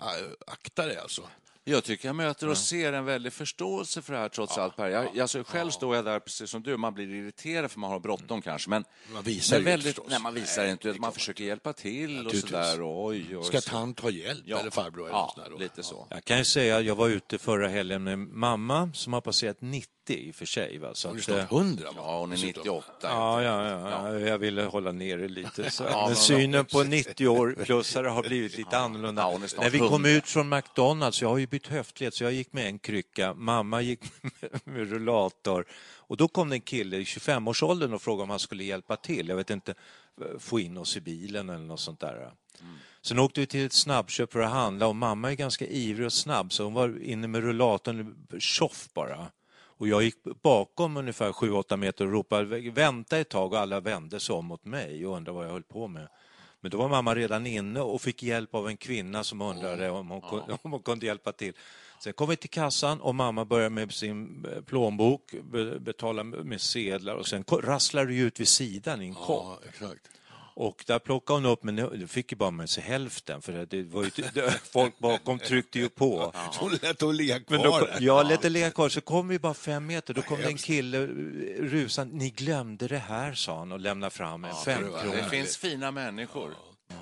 äh, 0.00 0.06
akta 0.46 0.86
dig 0.86 0.96
alltså. 0.96 1.22
Jag 1.64 1.84
tycker 1.84 2.08
jag 2.08 2.16
möter 2.16 2.48
och 2.48 2.58
ser 2.58 2.92
en 2.92 3.04
väldig 3.04 3.32
förståelse 3.32 4.02
för 4.02 4.12
det 4.12 4.18
här 4.18 4.28
trots 4.28 4.58
allt. 4.58 4.76
Per. 4.76 4.88
Jag, 4.88 5.18
alltså, 5.18 5.44
själv 5.44 5.70
står 5.70 5.96
jag 5.96 6.04
där 6.04 6.20
precis 6.20 6.50
som 6.50 6.62
du, 6.62 6.76
man 6.76 6.94
blir 6.94 7.08
irriterad 7.14 7.70
för 7.70 7.80
man 7.80 7.90
har 7.90 8.00
bråttom 8.00 8.42
kanske. 8.42 8.70
Men, 8.70 8.84
Man 9.12 9.22
visar 9.22 9.56
men 9.56 9.60
ju 9.60 9.70
väldigt, 9.70 9.86
förstås. 9.86 10.06
Nej, 10.10 10.20
man 10.20 10.34
visar 10.34 10.62
Nej, 10.62 10.70
inte. 10.70 10.88
Man 10.88 10.96
klart. 10.96 11.14
försöker 11.14 11.44
hjälpa 11.44 11.72
till 11.72 12.26
och 12.26 12.34
sådär. 12.34 12.78
Oj, 12.82 13.36
och 13.36 13.44
Ska 13.44 13.60
tant 13.60 14.00
ha 14.00 14.10
hjälp 14.10 14.46
eller 14.46 14.70
farbror? 14.70 15.08
Eller 15.08 15.18
ja, 15.18 15.32
sådär 15.34 15.58
lite 15.58 15.82
så. 15.82 16.06
Jag 16.10 16.24
kan 16.24 16.38
ju 16.38 16.44
säga, 16.44 16.80
jag 16.80 16.94
var 16.94 17.08
ute 17.08 17.38
förra 17.38 17.68
helgen 17.68 18.04
med 18.04 18.18
mamma 18.18 18.90
som 18.94 19.12
har 19.12 19.20
passerat 19.20 19.56
90 19.60 19.90
i 20.08 20.30
och 20.30 20.34
för 20.34 20.46
sig. 20.46 20.78
Va? 20.78 20.94
Så 20.94 21.08
Hon 21.08 21.16
är 21.16 21.18
att, 21.18 21.24
snart 21.24 21.38
eh, 21.38 21.58
100 21.58 21.84
va? 21.86 21.92
Ja, 21.96 22.18
hon 22.18 22.32
är 22.32 22.36
Dessutom. 22.36 22.60
98. 22.60 22.92
Ja, 23.02 23.42
ja, 23.42 23.90
ja, 23.90 24.18
jag 24.18 24.38
ville 24.38 24.62
hålla 24.62 24.92
ner 24.92 25.18
det 25.18 25.28
lite. 25.28 25.70
Så. 25.70 25.84
Ja, 25.90 26.06
men 26.06 26.16
synen 26.16 26.64
på 26.64 26.82
90 26.82 27.28
år 27.28 27.56
plussare 27.64 28.08
har 28.08 28.22
blivit 28.22 28.56
lite 28.56 28.78
annorlunda. 28.78 29.22
Ja, 29.22 29.38
När 29.58 29.70
vi 29.70 29.78
kom 29.78 29.88
100. 29.88 30.10
ut 30.10 30.28
från 30.28 30.48
McDonalds, 30.48 31.22
jag 31.22 31.28
har 31.28 31.38
ju 31.38 31.46
bytt 31.50 31.66
höftled, 31.66 32.14
så 32.14 32.24
jag 32.24 32.32
gick 32.32 32.52
med 32.52 32.66
en 32.66 32.78
krycka, 32.78 33.34
mamma 33.34 33.82
gick 33.82 34.00
med 34.64 34.90
rullator. 34.90 35.66
Och 35.96 36.16
då 36.16 36.28
kom 36.28 36.48
det 36.48 36.56
en 36.56 36.60
kille 36.60 36.96
i 36.96 37.04
25-årsåldern 37.04 37.94
och 37.94 38.02
frågade 38.02 38.22
om 38.22 38.30
han 38.30 38.38
skulle 38.38 38.64
hjälpa 38.64 38.96
till. 38.96 39.28
Jag 39.28 39.36
vet 39.36 39.50
inte, 39.50 39.74
få 40.38 40.60
in 40.60 40.76
oss 40.76 40.96
i 40.96 41.00
bilen 41.00 41.48
eller 41.48 41.64
något 41.64 41.80
sånt 41.80 42.00
där. 42.00 42.32
Sen 43.02 43.18
åkte 43.18 43.40
vi 43.40 43.46
till 43.46 43.66
ett 43.66 43.72
snabbköp 43.72 44.32
för 44.32 44.40
att 44.40 44.50
handla 44.50 44.86
och 44.86 44.96
mamma 44.96 45.30
är 45.30 45.34
ganska 45.34 45.66
ivrig 45.66 46.06
och 46.06 46.12
snabb 46.12 46.52
så 46.52 46.64
hon 46.64 46.74
var 46.74 47.02
inne 47.02 47.28
med 47.28 47.42
rullatorn, 47.42 48.26
tjoff 48.38 48.88
bara. 48.94 49.30
Och 49.80 49.88
jag 49.88 50.02
gick 50.02 50.16
bakom 50.42 50.96
ungefär 50.96 51.32
7-8 51.32 51.76
meter 51.76 52.04
och 52.06 52.12
ropade 52.12 52.70
vänta 52.70 53.18
ett 53.18 53.28
tag 53.28 53.52
och 53.52 53.58
alla 53.58 53.80
vände 53.80 54.20
sig 54.20 54.34
om 54.34 54.46
mot 54.46 54.64
mig 54.64 55.06
och 55.06 55.16
undrade 55.16 55.36
vad 55.36 55.46
jag 55.46 55.52
höll 55.52 55.62
på 55.62 55.88
med. 55.88 56.08
Men 56.60 56.70
då 56.70 56.78
var 56.78 56.88
mamma 56.88 57.14
redan 57.14 57.46
inne 57.46 57.80
och 57.80 58.00
fick 58.02 58.22
hjälp 58.22 58.54
av 58.54 58.68
en 58.68 58.76
kvinna 58.76 59.24
som 59.24 59.40
undrade 59.42 59.90
om 59.90 60.10
hon, 60.10 60.20
kunde, 60.20 60.58
om 60.62 60.72
hon 60.72 60.82
kunde 60.82 61.06
hjälpa 61.06 61.32
till. 61.32 61.52
Sen 62.04 62.12
kom 62.12 62.28
vi 62.28 62.36
till 62.36 62.50
kassan 62.50 63.00
och 63.00 63.14
mamma 63.14 63.44
började 63.44 63.70
med 63.70 63.92
sin 63.92 64.46
eh, 64.56 64.62
plånbok, 64.62 65.34
be- 65.52 65.78
betala 65.80 66.24
med 66.24 66.60
sedlar 66.60 67.14
och 67.14 67.26
sen 67.26 67.44
rasslade 67.62 68.06
det 68.10 68.16
ut 68.18 68.40
vid 68.40 68.48
sidan 68.48 69.02
i 69.02 69.06
en 69.06 69.14
kopp. 69.14 69.58
Ja, 69.62 69.68
exakt. 69.68 70.10
Och 70.54 70.84
där 70.86 70.98
plockade 70.98 71.36
hon 71.36 71.46
upp, 71.46 71.62
men 71.62 71.74
nu 71.76 72.06
fick 72.06 72.32
ju 72.32 72.36
bara 72.36 72.50
med 72.50 72.70
sig 72.70 72.82
hälften 72.82 73.42
för 73.42 73.66
det 73.70 73.82
var 73.82 74.04
ju, 74.04 74.10
det, 74.34 74.50
folk 74.72 74.98
bakom 74.98 75.38
tryckte 75.38 75.78
ju 75.78 75.88
på. 75.88 76.32
Så 76.52 76.60
hon 76.60 76.72
lät 76.82 77.00
hon 77.00 77.16
ligga 77.16 77.40
kvar 77.40 77.56
Men 77.58 77.66
då, 77.70 77.88
jag 78.00 78.26
lät 78.26 78.42
det 78.42 78.48
ligga 78.48 78.70
kvar, 78.70 78.88
så 78.88 79.00
kom 79.00 79.28
vi 79.28 79.38
bara 79.38 79.54
fem 79.54 79.86
meter, 79.86 80.14
då 80.14 80.22
kom 80.22 80.38
det 80.40 80.46
en 80.46 80.56
kille 80.56 81.06
rusande. 81.58 82.16
Ni 82.16 82.30
glömde 82.30 82.88
det 82.88 82.98
här, 82.98 83.34
sa 83.34 83.58
han 83.58 83.72
och 83.72 83.80
lämnade 83.80 84.10
fram 84.10 84.44
en 84.44 84.50
det 84.50 84.56
var- 84.56 84.62
femkrona. 84.64 85.16
Det 85.16 85.30
finns 85.30 85.56
fina 85.56 85.90
människor. 85.90 86.54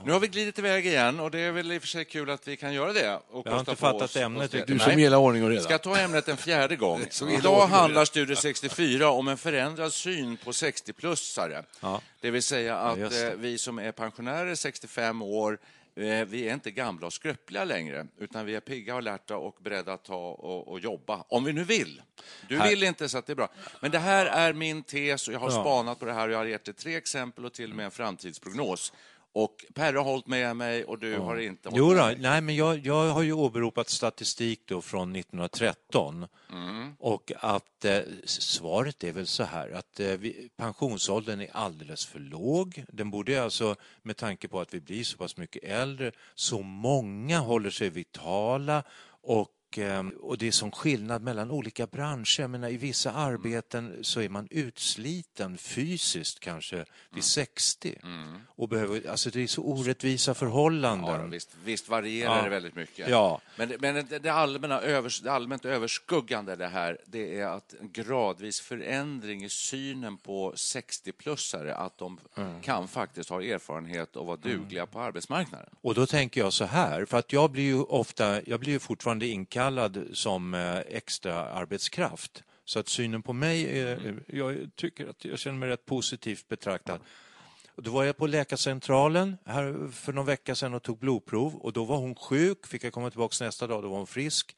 Nu 0.05 0.13
har 0.13 0.21
vi 0.21 0.27
glidit 0.29 0.59
iväg 0.59 0.87
igen 0.87 1.21
och 1.21 1.31
det 1.31 1.39
är 1.41 1.53
väl 1.53 1.73
i 1.73 1.79
och 1.79 1.83
för 1.83 1.89
sig 1.89 2.05
kul 2.05 2.31
att 2.31 2.49
vi 2.49 2.57
kan 2.57 2.75
göra 2.75 2.93
det. 2.93 3.15
Och 3.31 3.47
Jag 3.47 3.53
har 3.53 3.59
kosta 3.59 3.73
inte 3.73 3.81
fattat 3.81 4.17
ämnet. 4.17 4.67
Du 4.67 4.79
som 4.79 4.99
gillar 4.99 5.19
ordning 5.19 5.45
och 5.45 5.51
reda. 5.51 5.63
Ska 5.63 5.79
ta 5.79 5.97
ämnet 5.97 6.29
en 6.29 6.37
fjärde 6.37 6.77
gång? 6.77 7.01
Idag 7.39 7.67
handlar. 7.67 8.05
Studio 8.05 8.37
64 8.37 9.11
om 9.11 9.29
en 9.29 9.39
förändrad 9.39 9.93
syn 9.93 10.37
på 10.37 10.51
60-plussare. 10.51 11.65
Ja. 11.81 12.01
Det 12.21 12.31
vill 12.31 12.43
säga 12.43 12.77
att 12.79 13.11
det. 13.11 13.27
eh, 13.27 13.33
vi 13.37 13.59
som 13.59 13.79
är 13.79 13.93
pensionärer 13.93 14.55
65 14.55 15.23
år, 15.23 15.59
eh, 15.97 16.03
vi 16.05 16.49
är 16.49 16.55
inte 16.55 16.71
gamla 16.71 17.07
och 17.07 17.13
skröpliga 17.13 17.65
längre, 17.65 18.07
utan 18.19 18.47
vi 18.47 18.55
är 18.55 18.61
pigga 18.61 18.93
och 18.95 18.99
alerta 18.99 19.37
och 19.37 19.57
beredda 19.63 19.93
att 19.93 20.05
ta 20.05 20.17
och, 20.31 20.69
och 20.69 20.81
jobba, 20.81 21.25
om 21.29 21.45
vi 21.45 21.53
nu 21.53 21.65
vill. 21.65 22.03
Du 22.49 22.59
Här- 22.59 22.69
vill 22.69 22.83
inte, 22.83 23.09
så 23.09 23.19
att 23.19 23.27
det 23.27 23.33
är 23.33 23.35
bra. 23.35 23.49
Men 23.81 23.91
det 23.91 23.99
här 23.99 24.27
är 24.27 24.53
min 24.53 24.83
tes 24.83 25.29
och 25.29 25.35
jag 25.35 25.41
har 25.41 25.51
Ja. 25.51 25.61
spanat 25.61 25.99
på 25.99 26.05
det 26.05 26.13
här 26.13 26.27
och 26.29 26.35
jag 26.35 26.39
har 26.39 26.45
gett 26.45 26.65
dig 26.65 26.75
tre 26.75 26.97
exempel 26.97 27.45
och 27.45 27.53
till 27.53 27.71
och 27.71 27.77
med 27.77 27.85
en 27.85 27.91
framtidsprognos. 27.91 28.93
Och 29.33 29.65
Per 29.75 29.95
har 29.95 30.05
hållit 30.05 30.27
med 30.27 30.57
mig 30.57 30.85
och 30.85 30.99
du 30.99 31.19
har 31.19 31.37
inte 31.37 31.69
hållit 31.69 31.79
Jo 31.79 31.87
med 31.89 31.97
då, 31.97 32.03
mig. 32.05 32.17
nej, 32.19 32.41
men 32.41 32.57
jag, 32.57 32.87
jag 32.87 33.09
har 33.13 33.23
ju 33.23 33.33
åberopat 33.33 33.89
statistik 33.89 34.61
då 34.67 34.81
från 34.83 35.17
1913 35.17 36.27
Mm. 36.53 36.95
och 36.99 37.33
att 37.41 37.85
eh, 37.85 38.01
svaret 38.25 39.05
är 39.05 39.13
väl 39.13 39.27
så 39.27 39.45
här 39.45 39.71
att 39.71 40.01
eh, 40.01 40.07
vi, 40.07 40.49
pensionsåldern 40.57 41.41
är 41.41 41.49
alldeles 41.53 42.07
för 42.07 42.19
låg. 42.19 42.85
Den 42.93 43.11
borde 43.11 43.43
alltså, 43.43 43.77
med 44.03 44.17
tanke 44.17 44.49
på 44.49 44.61
att 44.61 44.75
vi 44.75 44.81
blir 44.81 45.05
så 45.05 45.17
pass 45.19 45.37
mycket 45.37 45.65
äldre, 45.65 46.13
så 46.35 46.63
många 46.63 47.39
håller 47.39 47.71
sig 47.71 47.91
vitala 47.91 48.83
och 49.23 49.49
eh, 49.79 50.07
och 50.21 50.39
det 50.39 50.47
är 50.47 50.51
som 50.53 50.71
skillnad 50.71 51.23
mellan 51.23 51.51
olika 51.51 51.87
branscher. 51.87 52.41
Jag 52.41 52.51
menar, 52.51 52.69
I 52.69 52.77
vissa 52.77 53.13
arbeten 53.13 53.99
så 54.03 54.21
är 54.21 54.29
man 54.29 54.49
utsliten 54.51 55.59
fysiskt 55.59 56.41
kanske 56.41 56.77
Mm. 56.77 56.87
vid 57.15 57.25
60. 57.25 57.99
Och 58.49 58.69
behöver, 58.69 59.11
alltså 59.11 59.31
det 59.31 59.43
är 59.43 59.47
så 59.47 59.63
orättvisa 59.63 60.35
förhållanden. 60.35 61.21
Ja, 61.21 61.27
visst, 61.27 61.57
visst 61.65 61.89
varierar 61.89 62.37
Ja. 62.37 62.43
det 62.43 62.49
väldigt 62.49 62.75
mycket. 62.75 63.09
Ja. 63.09 63.41
Men, 63.57 63.73
men 63.81 63.95
det, 63.95 64.19
det, 64.19 64.29
allmänna, 64.33 64.81
övers, 64.81 65.21
det 65.21 65.33
allmänt 65.33 65.65
överskuggande 65.65 66.57
det 66.57 66.67
här, 66.69 66.99
det 67.07 67.41
är 67.41 67.47
att 67.47 67.75
en 67.81 67.91
gradvis 67.93 68.61
förändring 68.61 69.45
i 69.45 69.49
synen 69.49 70.17
på 70.17 70.53
60-plussare, 70.53 71.75
att 71.75 71.99
de 71.99 72.21
Mm. 72.37 72.63
kan 72.63 72.89
faktiskt 72.89 73.31
ha 73.31 73.43
erfarenhet 73.43 74.17
och 74.17 74.27
vara 74.27 74.37
dugliga 74.37 74.87
på 74.87 75.01
arbetsmarknaden. 75.01 75.69
Och 75.81 75.95
då 75.95 76.07
tänker 76.07 76.41
jag 76.41 76.53
så 76.53 76.65
här, 76.65 77.05
för 77.05 77.19
att 77.19 77.33
jag 77.33 77.51
blir 77.51 77.63
ju 77.65 77.81
ofta, 77.83 78.43
jag 78.47 78.61
blir 78.61 78.73
ju 78.73 78.79
fortfarande 78.79 79.27
inkallad 79.27 79.58
som 80.13 80.55
eh, 80.55 80.79
extra 80.79 81.35
arbetskraft. 81.35 82.43
Så 82.65 82.79
att 82.79 82.89
synen 82.89 83.23
på 83.23 83.33
mig, 83.33 83.81
är, 83.81 84.23
jag 84.27 84.71
tycker 84.75 85.07
att 85.07 85.25
jag 85.25 85.39
känner 85.39 85.59
mig 85.59 85.69
rätt 85.69 85.87
positivt 85.87 86.49
betraktad. 86.49 87.01
Och 87.75 87.83
då 87.83 87.91
var 87.91 88.05
jag 88.05 88.17
på 88.17 88.27
läkarcentralen 88.27 89.37
här 89.45 89.91
för 89.93 90.13
någon 90.13 90.27
vecka 90.27 90.55
sedan 90.55 90.75
och 90.75 90.83
tog 90.83 90.99
blodprov 90.99 91.55
och 91.57 91.73
då 91.73 91.85
var 91.85 91.97
hon 91.97 92.15
sjuk, 92.15 92.67
fick 92.67 92.85
jag 92.85 92.93
komma 92.93 93.11
tillbaka 93.11 93.45
nästa 93.45 93.67
dag, 93.67 93.83
då 93.83 93.89
var 93.89 93.97
hon 93.97 94.07
frisk. 94.07 94.57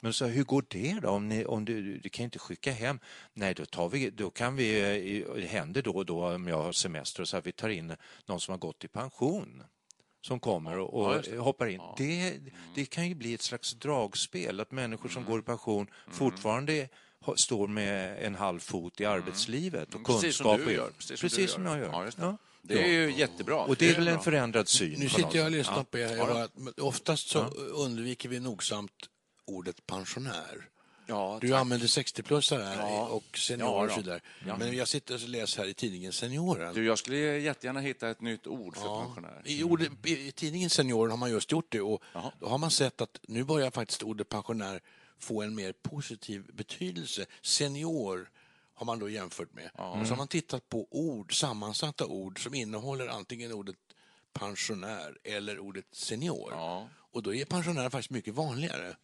Men 0.00 0.12
så 0.12 0.26
hur 0.26 0.44
går 0.44 0.64
det 0.68 0.98
då? 1.02 1.08
Om, 1.08 1.28
ni, 1.28 1.44
om 1.44 1.64
du, 1.64 1.98
du 1.98 2.08
kan 2.08 2.24
inte 2.24 2.38
skicka 2.38 2.72
hem? 2.72 2.98
Nej, 3.32 3.54
då, 3.54 3.66
tar 3.66 3.88
vi, 3.88 4.10
då 4.10 4.30
kan 4.30 4.56
vi, 4.56 4.80
eh, 5.20 5.34
det 5.34 5.46
händer 5.46 5.82
då 5.82 5.92
och 5.92 6.06
då 6.06 6.34
om 6.34 6.48
jag 6.48 6.62
har 6.62 6.72
semester 6.72 7.24
så 7.24 7.36
att 7.36 7.46
vi 7.46 7.52
tar 7.52 7.68
in 7.68 7.96
någon 8.26 8.40
som 8.40 8.52
har 8.52 8.58
gått 8.58 8.84
i 8.84 8.88
pension 8.88 9.62
som 10.26 10.40
kommer 10.40 10.78
och, 10.78 10.94
och 10.94 11.22
Ja, 11.34 11.40
hoppar 11.42 11.66
in. 11.66 11.80
Det, 11.96 12.38
det 12.74 12.86
kan 12.86 13.08
ju 13.08 13.14
bli 13.14 13.34
ett 13.34 13.42
slags 13.42 13.72
dragspel, 13.74 14.60
att 14.60 14.70
människor 14.72 15.08
som 15.08 15.24
går 15.24 15.38
i 15.38 15.42
pension 15.42 15.86
fortfarande 16.10 16.88
har- 17.20 17.36
står 17.36 17.68
med 17.68 18.18
en 18.26 18.34
halv 18.34 18.58
fot 18.60 19.00
i 19.00 19.04
arbetslivet 19.04 19.94
och 19.94 20.04
Precis 20.06 20.36
som 20.36 20.44
kunskap. 20.44 20.58
du 20.58 20.64
och- 20.64 20.72
gör. 20.72 20.90
Precis, 20.98 21.20
Precis 21.20 21.50
som, 21.50 21.54
som 21.54 21.64
du 21.64 21.70
jag 21.70 21.78
gör. 21.78 21.92
Ja, 21.92 22.04
just 22.04 22.16
det. 22.16 22.22
Ja. 22.24 22.36
det 22.62 22.82
är 22.84 22.88
ju 22.88 23.12
jättebra. 23.18 23.56
Och 23.56 23.76
det 23.76 23.90
är 23.90 23.94
väl 23.94 24.08
en 24.08 24.20
förändrad 24.20 24.68
syn. 24.68 24.96
Nu 25.00 25.08
sitter 25.08 25.36
jag 25.36 25.44
och 25.44 25.50
lyssnar 25.52 25.76
Ja. 25.76 25.84
på 25.90 25.98
er. 25.98 26.48
Oftast 26.80 27.28
så 27.28 27.40
undviker 27.84 28.28
vi 28.28 28.40
nogsamt 28.40 28.92
ordet 29.46 29.86
pensionär. 29.86 30.68
Ja, 31.06 31.38
Du 31.40 31.48
tack. 31.48 31.60
använder 31.60 31.86
60-plussare 31.86 32.62
här 32.62 32.76
Ja. 32.90 33.06
och 33.08 33.38
seniorer 33.38 33.70
Ja, 33.70 33.80
och 33.82 33.88
då. 33.88 33.94
så 33.94 34.00
vidare. 34.00 34.20
Men 34.58 34.76
jag 34.76 34.88
sitter 34.88 35.14
och 35.14 35.20
läser 35.28 35.62
här 35.62 35.68
i 35.68 35.74
tidningen 35.74 36.12
Senioren. 36.12 36.74
Du, 36.74 36.84
jag 36.86 36.98
skulle 36.98 37.16
jättegärna 37.18 37.80
hitta 37.80 38.10
ett 38.10 38.20
nytt 38.20 38.46
ord 38.46 38.76
för 38.76 38.84
Ja. 38.86 39.02
pensionär. 39.04 39.42
I, 39.44 39.62
ordet, 39.64 39.92
I 40.06 40.32
tidningen 40.32 40.70
Senioren 40.70 41.10
har 41.10 41.18
man 41.18 41.30
just 41.30 41.52
gjort 41.52 41.66
det 41.68 41.80
och 41.80 42.02
Jaha. 42.12 42.32
då 42.40 42.46
har 42.46 42.58
man 42.58 42.70
sett 42.70 43.00
att 43.00 43.20
nu 43.22 43.44
börjar 43.44 43.70
faktiskt 43.70 44.02
ordet 44.02 44.28
pensionär 44.28 44.80
få 45.18 45.42
en 45.42 45.54
mer 45.54 45.72
positiv 45.82 46.44
betydelse. 46.52 47.26
Senior 47.42 48.30
har 48.74 48.86
man 48.86 48.98
då 48.98 49.08
jämfört 49.08 49.54
med. 49.54 49.70
Och 49.74 50.06
så 50.06 50.12
har 50.12 50.16
man 50.16 50.28
tittat 50.28 50.68
på 50.68 50.86
ord, 50.90 51.38
sammansatta 51.40 52.06
ord 52.06 52.42
som 52.42 52.54
innehåller 52.54 53.06
antingen 53.08 53.52
ordet 53.52 53.76
pensionär 54.32 55.18
eller 55.24 55.58
ordet 55.58 55.84
senior. 55.92 56.48
Ja. 56.52 56.88
Och 57.12 57.22
då 57.22 57.34
är 57.34 57.44
pensionär 57.44 57.90
faktiskt 57.90 58.10
mycket 58.10 58.34
vanligare. 58.34 58.96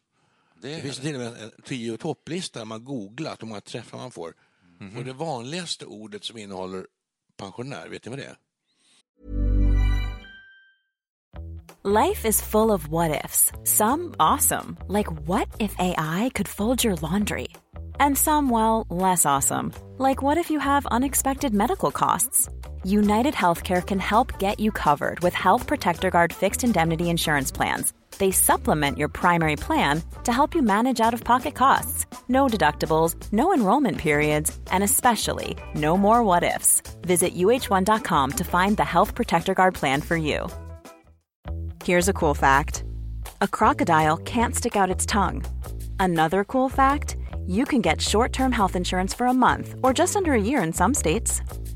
Det 0.60 0.74
Det 0.74 0.80
finns 0.80 0.98
till 0.98 1.14
och 1.14 1.20
med 1.20 1.42
en 1.42 1.50
tio 1.64 1.96
topplista 1.96 2.58
där 2.58 2.66
man 2.66 2.84
googlat 2.84 3.42
hur 3.42 3.46
många 3.46 3.60
träffar 3.60 3.98
man 3.98 4.10
får. 4.10 4.34
Och 4.96 5.04
det 5.04 5.12
vanligaste 5.12 5.86
ordet 5.86 6.24
som 6.24 6.38
innehåller 6.38 6.86
pensionär, 7.36 7.88
vet 7.88 8.04
ni 8.04 8.10
vad 8.10 8.18
det 8.18 8.24
är? 8.24 8.36
Life 11.82 12.28
is 12.28 12.42
full 12.42 12.70
of 12.70 12.88
what 12.88 13.24
ifs. 13.24 13.52
Some 13.64 14.14
awesome, 14.18 14.76
like 14.88 15.10
what 15.26 15.48
if 15.58 15.74
AI 15.78 16.30
could 16.34 16.48
fold 16.48 16.84
your 16.84 16.96
laundry? 17.02 17.48
And 17.98 18.18
some, 18.18 18.50
well, 18.50 18.86
less 18.90 19.26
awesome, 19.26 19.72
like 19.98 20.22
what 20.22 20.38
if 20.38 20.50
you 20.50 20.60
have 20.60 20.86
unexpected 20.90 21.54
medical 21.54 21.90
costs? 21.90 22.48
United 22.84 23.34
Healthcare 23.34 23.82
can 23.82 23.98
help 23.98 24.38
get 24.38 24.60
you 24.60 24.72
covered 24.72 25.20
with 25.20 25.34
Health 25.34 25.66
Protector 25.66 26.10
Guard 26.10 26.32
fixed 26.32 26.64
indemnity 26.64 27.08
insurance 27.08 27.50
plans. 27.50 27.94
They 28.20 28.30
supplement 28.30 28.98
your 28.98 29.08
primary 29.08 29.56
plan 29.56 30.02
to 30.24 30.32
help 30.32 30.54
you 30.54 30.60
manage 30.60 31.00
out 31.00 31.14
of 31.14 31.24
pocket 31.24 31.54
costs. 31.54 32.04
No 32.28 32.48
deductibles, 32.48 33.16
no 33.32 33.54
enrollment 33.54 33.96
periods, 33.96 34.56
and 34.70 34.84
especially 34.84 35.56
no 35.74 35.96
more 35.96 36.22
what 36.22 36.44
ifs. 36.44 36.82
Visit 37.00 37.34
uh1.com 37.34 38.32
to 38.32 38.44
find 38.44 38.76
the 38.76 38.84
Health 38.84 39.14
Protector 39.14 39.54
Guard 39.54 39.74
plan 39.74 40.02
for 40.02 40.16
you. 40.18 40.46
Here's 41.82 42.08
a 42.08 42.12
cool 42.12 42.34
fact 42.34 42.84
a 43.40 43.48
crocodile 43.48 44.18
can't 44.18 44.54
stick 44.54 44.76
out 44.76 44.90
its 44.90 45.06
tongue. 45.06 45.42
Another 45.98 46.44
cool 46.44 46.68
fact 46.68 47.16
you 47.46 47.64
can 47.64 47.80
get 47.80 48.02
short 48.02 48.34
term 48.34 48.52
health 48.52 48.76
insurance 48.76 49.14
for 49.14 49.28
a 49.28 49.34
month 49.46 49.76
or 49.82 49.94
just 49.94 50.14
under 50.14 50.34
a 50.34 50.42
year 50.50 50.62
in 50.62 50.74
some 50.74 50.92
states. 50.92 51.40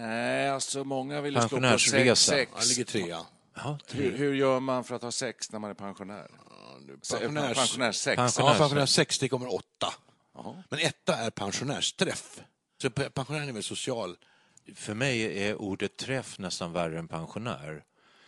Nej, 0.00 0.48
alltså 0.50 0.84
många 0.84 1.20
vill 1.20 1.34
ju 1.34 1.40
slå 1.40 1.48
på 1.48 1.54
Pensionärsresa. 1.56 2.34
6-6. 2.34 2.46
Han 2.52 2.66
ligger 2.68 2.84
trea. 2.84 3.26
Ja, 3.56 3.78
Hur, 3.90 4.16
hur 4.16 4.34
gör 4.34 4.60
man 4.60 4.84
för 4.84 4.94
att 4.94 5.02
ha 5.02 5.12
sex 5.12 5.52
när 5.52 5.58
man 5.58 5.70
är 5.70 5.74
pensionär? 5.74 6.30
Pensionärs... 7.10 7.56
Pensionärssex. 7.56 8.18
Pensionärs- 8.22 8.40
Ja, 8.52 8.54
pensionär 8.58 8.86
60 8.86 9.28
kommer 9.28 9.54
åtta. 9.54 9.94
Men 10.68 10.78
etta 10.78 11.16
är 11.16 11.30
pensionärsträff. 11.30 12.40
Så 12.82 12.88
pe- 12.88 13.10
pensionären 13.10 13.48
är 13.48 13.52
väl 13.52 13.62
social? 13.62 14.16
För 14.74 14.94
mig 14.94 15.42
är 15.48 15.54
ordet 15.56 15.96
träff 15.96 16.38
nästan 16.38 16.72
värre 16.72 16.98
än 16.98 17.08
pensionär. 17.08 17.84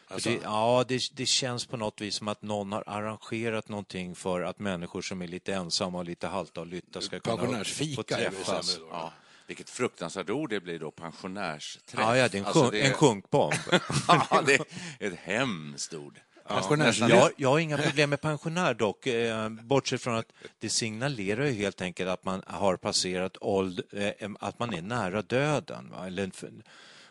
Alltså? 0.09 0.29
det, 0.29 0.39
ja, 0.43 0.85
det, 0.89 1.01
det 1.13 1.27
känns 1.27 1.67
på 1.67 1.77
något 1.77 2.01
vis 2.01 2.15
som 2.15 2.29
att 2.29 2.43
någon 2.43 2.73
har 2.73 2.85
arrangerat 2.87 3.69
någonting 3.69 4.15
för 4.15 4.41
att 4.43 4.59
människor 4.59 5.03
som 5.03 5.23
är 5.23 5.27
lite 5.29 5.55
ensamma 5.55 5.99
och 5.99 6.05
lite 6.05 6.27
halta 6.27 6.61
och 6.61 6.67
lytta 6.67 7.01
ska 7.01 7.21
kunna 7.21 7.37
Pensionärsfika 7.37 7.95
få 7.95 8.15
är 8.21 8.31
träffas. 8.31 8.67
sämre 8.67 8.89
då. 8.89 8.95
Ja, 8.97 9.13
vilket 9.47 9.71
fruktansvärt 9.71 10.31
ord 10.31 10.51
det 10.51 10.61
blir 10.61 10.79
då, 10.79 10.91
pensionärsträff. 10.91 12.01
Ja, 12.01 12.17
ja, 12.17 12.29
det 12.29 12.39
är 12.39 12.41
en, 12.41 12.47
Alltså, 12.47 12.63
sjunk, 12.63 12.75
en 12.75 12.93
sjunkbomb. 12.93 13.55
ja, 14.09 14.43
det 14.47 14.55
är 14.55 15.11
ett 15.11 15.19
hemskt 15.19 15.95
ord. 15.95 16.21
Pensionärs... 16.49 17.01
Jag, 17.01 17.31
jag 17.37 17.49
har 17.49 17.59
inga 17.59 17.79
problem 17.79 18.11
med 18.11 18.21
pensionär 18.21 18.75
dock, 18.75 19.07
eh, 19.07 19.49
bortsett 19.49 20.03
från 20.03 20.15
att 20.15 20.33
det 20.59 20.69
signalerar 20.69 21.47
ju 21.47 21.53
helt 21.53 21.83
enkelt 21.83 22.11
att 22.11 22.25
man 22.25 22.43
har 22.47 22.77
passerat 22.77 23.37
ålder, 23.41 24.15
eh, 24.19 24.31
att 24.41 24.59
man 24.59 24.75
är 24.75 24.83
nära 24.83 25.23
döden. 25.23 25.91
Va? 25.91 26.07
Eller, 26.07 26.31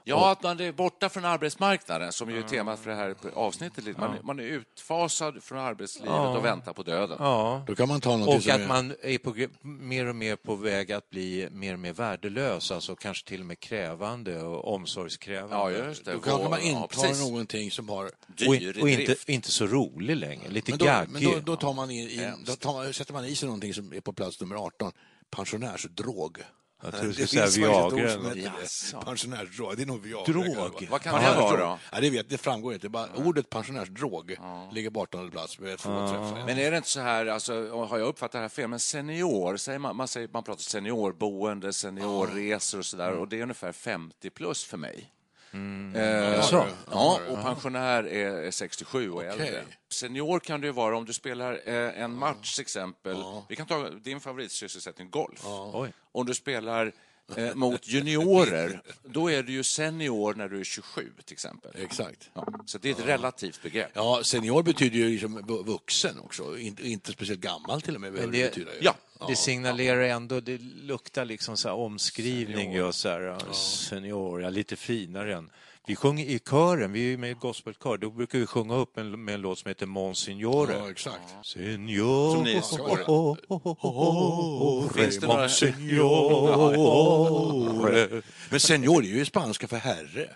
Ja, 0.03 0.31
att 0.31 0.43
man 0.43 0.59
är 0.59 0.71
borta 0.71 1.09
från 1.09 1.25
arbetsmarknaden, 1.25 2.11
som 2.11 2.29
ju 2.29 2.37
är 2.37 2.41
temat 2.41 2.79
för 2.79 2.89
det 2.89 2.95
här 2.95 3.15
avsnittet. 3.33 3.83
lite. 3.83 3.99
Man, 3.99 4.17
man 4.23 4.39
är 4.39 4.43
utfasad 4.43 5.43
från 5.43 5.59
arbetslivet 5.59 6.11
och 6.37 6.45
väntar 6.45 6.73
på 6.73 6.83
döden. 6.83 7.17
ja. 7.19 7.63
Då 7.67 7.75
kan 7.75 7.87
man 7.87 8.01
ta 8.01 8.17
något 8.17 8.35
Och 8.35 8.43
som 8.43 8.51
att 8.51 8.59
är... 8.59 8.67
man 8.67 8.95
är 9.01 9.17
på, 9.17 9.35
mer 9.67 10.05
och 10.07 10.15
mer 10.15 10.35
på 10.35 10.55
väg 10.55 10.91
att 10.91 11.09
bli 11.09 11.47
mer 11.51 11.73
och 11.73 11.79
mer 11.79 11.93
värdelös, 11.93 12.71
alltså 12.71 12.95
kanske 12.95 13.27
till 13.27 13.39
och 13.39 13.45
med 13.45 13.59
krävande 13.59 14.41
och 14.43 14.73
omsorgskrävande. 14.73 15.55
Ja, 15.55 15.85
just 15.87 16.05
det. 16.05 16.11
Då 16.13 16.19
kanske 16.19 16.49
man 16.49 16.59
Ja, 16.61 16.67
intar 16.69 16.87
precis. 16.87 17.21
någonting 17.21 17.71
som 17.71 17.89
har... 17.89 18.11
Dyr 18.27 18.77
och, 18.77 18.81
och 18.83 18.89
inte, 18.89 19.15
inte 19.27 19.51
så 19.51 19.65
rolig 19.67 20.15
längre, 20.15 20.49
lite 20.49 20.71
Men 20.71 20.77
då, 20.77 20.85
gaggig. 20.85 21.11
men 21.11 21.23
då, 21.23 21.39
då, 21.45 21.55
tar 21.55 21.73
man 21.73 21.91
in, 21.91 22.09
in, 22.09 22.33
då 22.45 22.55
tar 22.55 22.73
man, 22.73 22.93
sätter 22.93 23.13
man 23.13 23.25
i 23.25 23.35
sig 23.35 23.45
någonting 23.47 23.73
som 23.73 23.93
är 23.93 24.01
på 24.01 24.13
plats 24.13 24.41
nummer 24.41 24.55
18. 24.55 24.91
Pensionärsdrog. 25.29 26.37
Jag 26.83 26.93
tror 26.93 27.03
du 27.03 27.07
Det 27.07 27.27
skulle 27.27 27.27
säga 27.27 27.45
ett 27.45 27.57
Viagra 27.57 27.85
ord 27.85 28.09
som 28.09 28.25
heter. 28.25 29.05
Pensionärsdrog. 29.05 29.77
Det 29.77 29.83
är 29.83 29.85
nog 29.85 30.01
Viagra. 30.03 30.25
Drog? 30.25 30.87
Vad 30.89 31.01
kan 31.01 31.21
det 31.21 31.35
vara 31.41 31.57
då? 31.57 31.79
Ja, 31.91 31.99
det, 32.01 32.09
vet, 32.09 32.29
det 32.29 32.37
framgår 32.37 32.73
inte. 32.73 32.89
Bara, 32.89 33.07
Ordet 33.15 33.49
pensionärsdrog 33.49 34.37
ligger 34.71 34.89
på 34.89 35.01
18 35.01 35.31
plats 35.31 35.55
träffar. 35.55 36.45
Men 36.45 36.57
är 36.57 36.71
det 36.71 36.77
inte 36.77 36.89
så 36.89 36.99
här, 36.99 37.25
alltså, 37.25 37.69
har 37.75 37.97
jag 37.97 38.07
uppfattat 38.07 38.31
det 38.31 38.39
här 38.39 38.49
fel, 38.49 38.67
men 38.67 38.79
senior, 38.79 39.57
säger 39.57 39.79
man, 39.79 39.95
man, 39.95 40.07
säger, 40.07 40.29
man 40.33 40.43
pratar 40.43 40.61
seniorboende, 40.61 41.73
seniorresor 41.73 42.79
och 42.79 42.85
sådär, 42.85 43.11
och 43.11 43.27
det 43.27 43.37
är 43.39 43.41
ungefär 43.43 43.71
50 43.71 44.29
plus 44.29 44.63
för 44.63 44.77
mig. 44.77 45.11
Eh, 45.53 46.33
Jaså? 46.33 46.65
ja, 46.91 47.19
och 47.29 47.41
pensionär 47.41 48.03
är 48.07 48.31
är 48.43 48.51
67 48.51 49.11
och 49.11 49.17
Okej. 49.17 49.29
äldre. 49.29 49.63
Senior 49.89 50.39
kan 50.39 50.61
det 50.61 50.67
ju 50.67 50.73
vara 50.73 50.97
om 50.97 51.05
du 51.05 51.13
spelar 51.13 51.61
eh, 51.65 52.01
en 52.01 52.13
match, 52.15 52.55
till 52.55 52.61
exempel. 52.61 53.17
Vi 53.49 53.55
kan 53.55 53.65
ta 53.67 53.89
din 53.89 54.19
favoritsysselsättning, 54.19 55.09
golf. 55.09 55.45
Om 56.11 56.25
du 56.25 56.33
spelar 56.33 56.91
eh, 57.37 57.55
mot 57.55 57.87
juniorer, 57.87 58.81
då 59.03 59.31
är 59.31 59.43
du 59.43 59.51
ju 59.51 59.63
senior 59.63 60.33
när 60.33 60.49
du 60.49 60.59
är 60.59 60.63
27, 60.63 61.11
till 61.25 61.33
exempel. 61.33 61.71
Exakt. 61.75 62.29
Ja, 62.33 62.47
så 62.65 62.77
det 62.77 62.89
är 62.89 62.93
ett 62.93 63.05
relativt 63.05 63.63
begrepp. 63.63 63.91
Ja, 63.93 64.21
senior 64.23 64.63
betyder 64.63 64.97
ju 64.97 65.09
liksom 65.09 65.35
vu- 65.47 65.63
vuxen 65.63 66.19
också. 66.19 66.57
Inte, 66.57 66.87
inte 66.89 67.11
speciellt 67.11 67.41
gammal 67.41 67.81
till 67.81 67.95
och 67.95 68.01
med. 68.01 68.13
behöver 68.13 68.33
det- 68.33 68.43
betyda 68.49 68.71
ju. 68.73 68.79
ja, 68.81 68.95
Det 69.27 69.35
signalerar 69.35 70.01
ändå, 70.01 70.39
det 70.39 70.57
luktar 70.61 71.25
liksom 71.25 71.57
så 71.57 71.67
här 71.67 71.75
omskrivning, 71.75 72.73
just 72.73 72.99
så 72.99 73.09
här, 73.09 73.21
ja. 73.21 73.53
senior, 73.53 74.41
ja, 74.41 74.49
lite 74.49 74.75
finare 74.75 75.35
än. 75.35 75.49
Vi 75.87 75.95
sjunger 75.95 76.25
i 76.25 76.39
kören, 76.39 76.91
vi 76.91 77.13
är 77.13 77.17
med 77.17 77.31
i 77.31 77.33
gospelkör, 77.33 77.97
då 77.97 78.09
brukar 78.11 78.39
vi 78.39 78.45
sjunga 78.45 78.75
upp 78.75 78.97
en, 78.97 79.23
med 79.25 79.35
en 79.35 79.41
låt 79.41 79.59
som 79.59 79.69
heter 79.69 79.85
Monsignore. 79.85 80.73
Ja, 80.73 80.91
exakt. 80.91 81.35
Senior, 81.45 82.33
Som 82.35 82.43
ni 82.43 82.61
ska 82.61 82.83
vara. 82.83 83.03
oh, 83.07 83.37
oh, 83.47 83.67
oh, 83.67 83.85
oh, 83.85 84.85
oh, 84.85 84.91
Finns 84.93 85.19
det 85.19 85.27
några- 85.27 85.41
Monsignore. 85.41 88.21
Men 88.49 88.59
senior 88.59 89.03
är 89.03 89.07
ju 89.07 89.25
spanska 89.25 89.67
för 89.67 89.77
herre. 89.77 90.29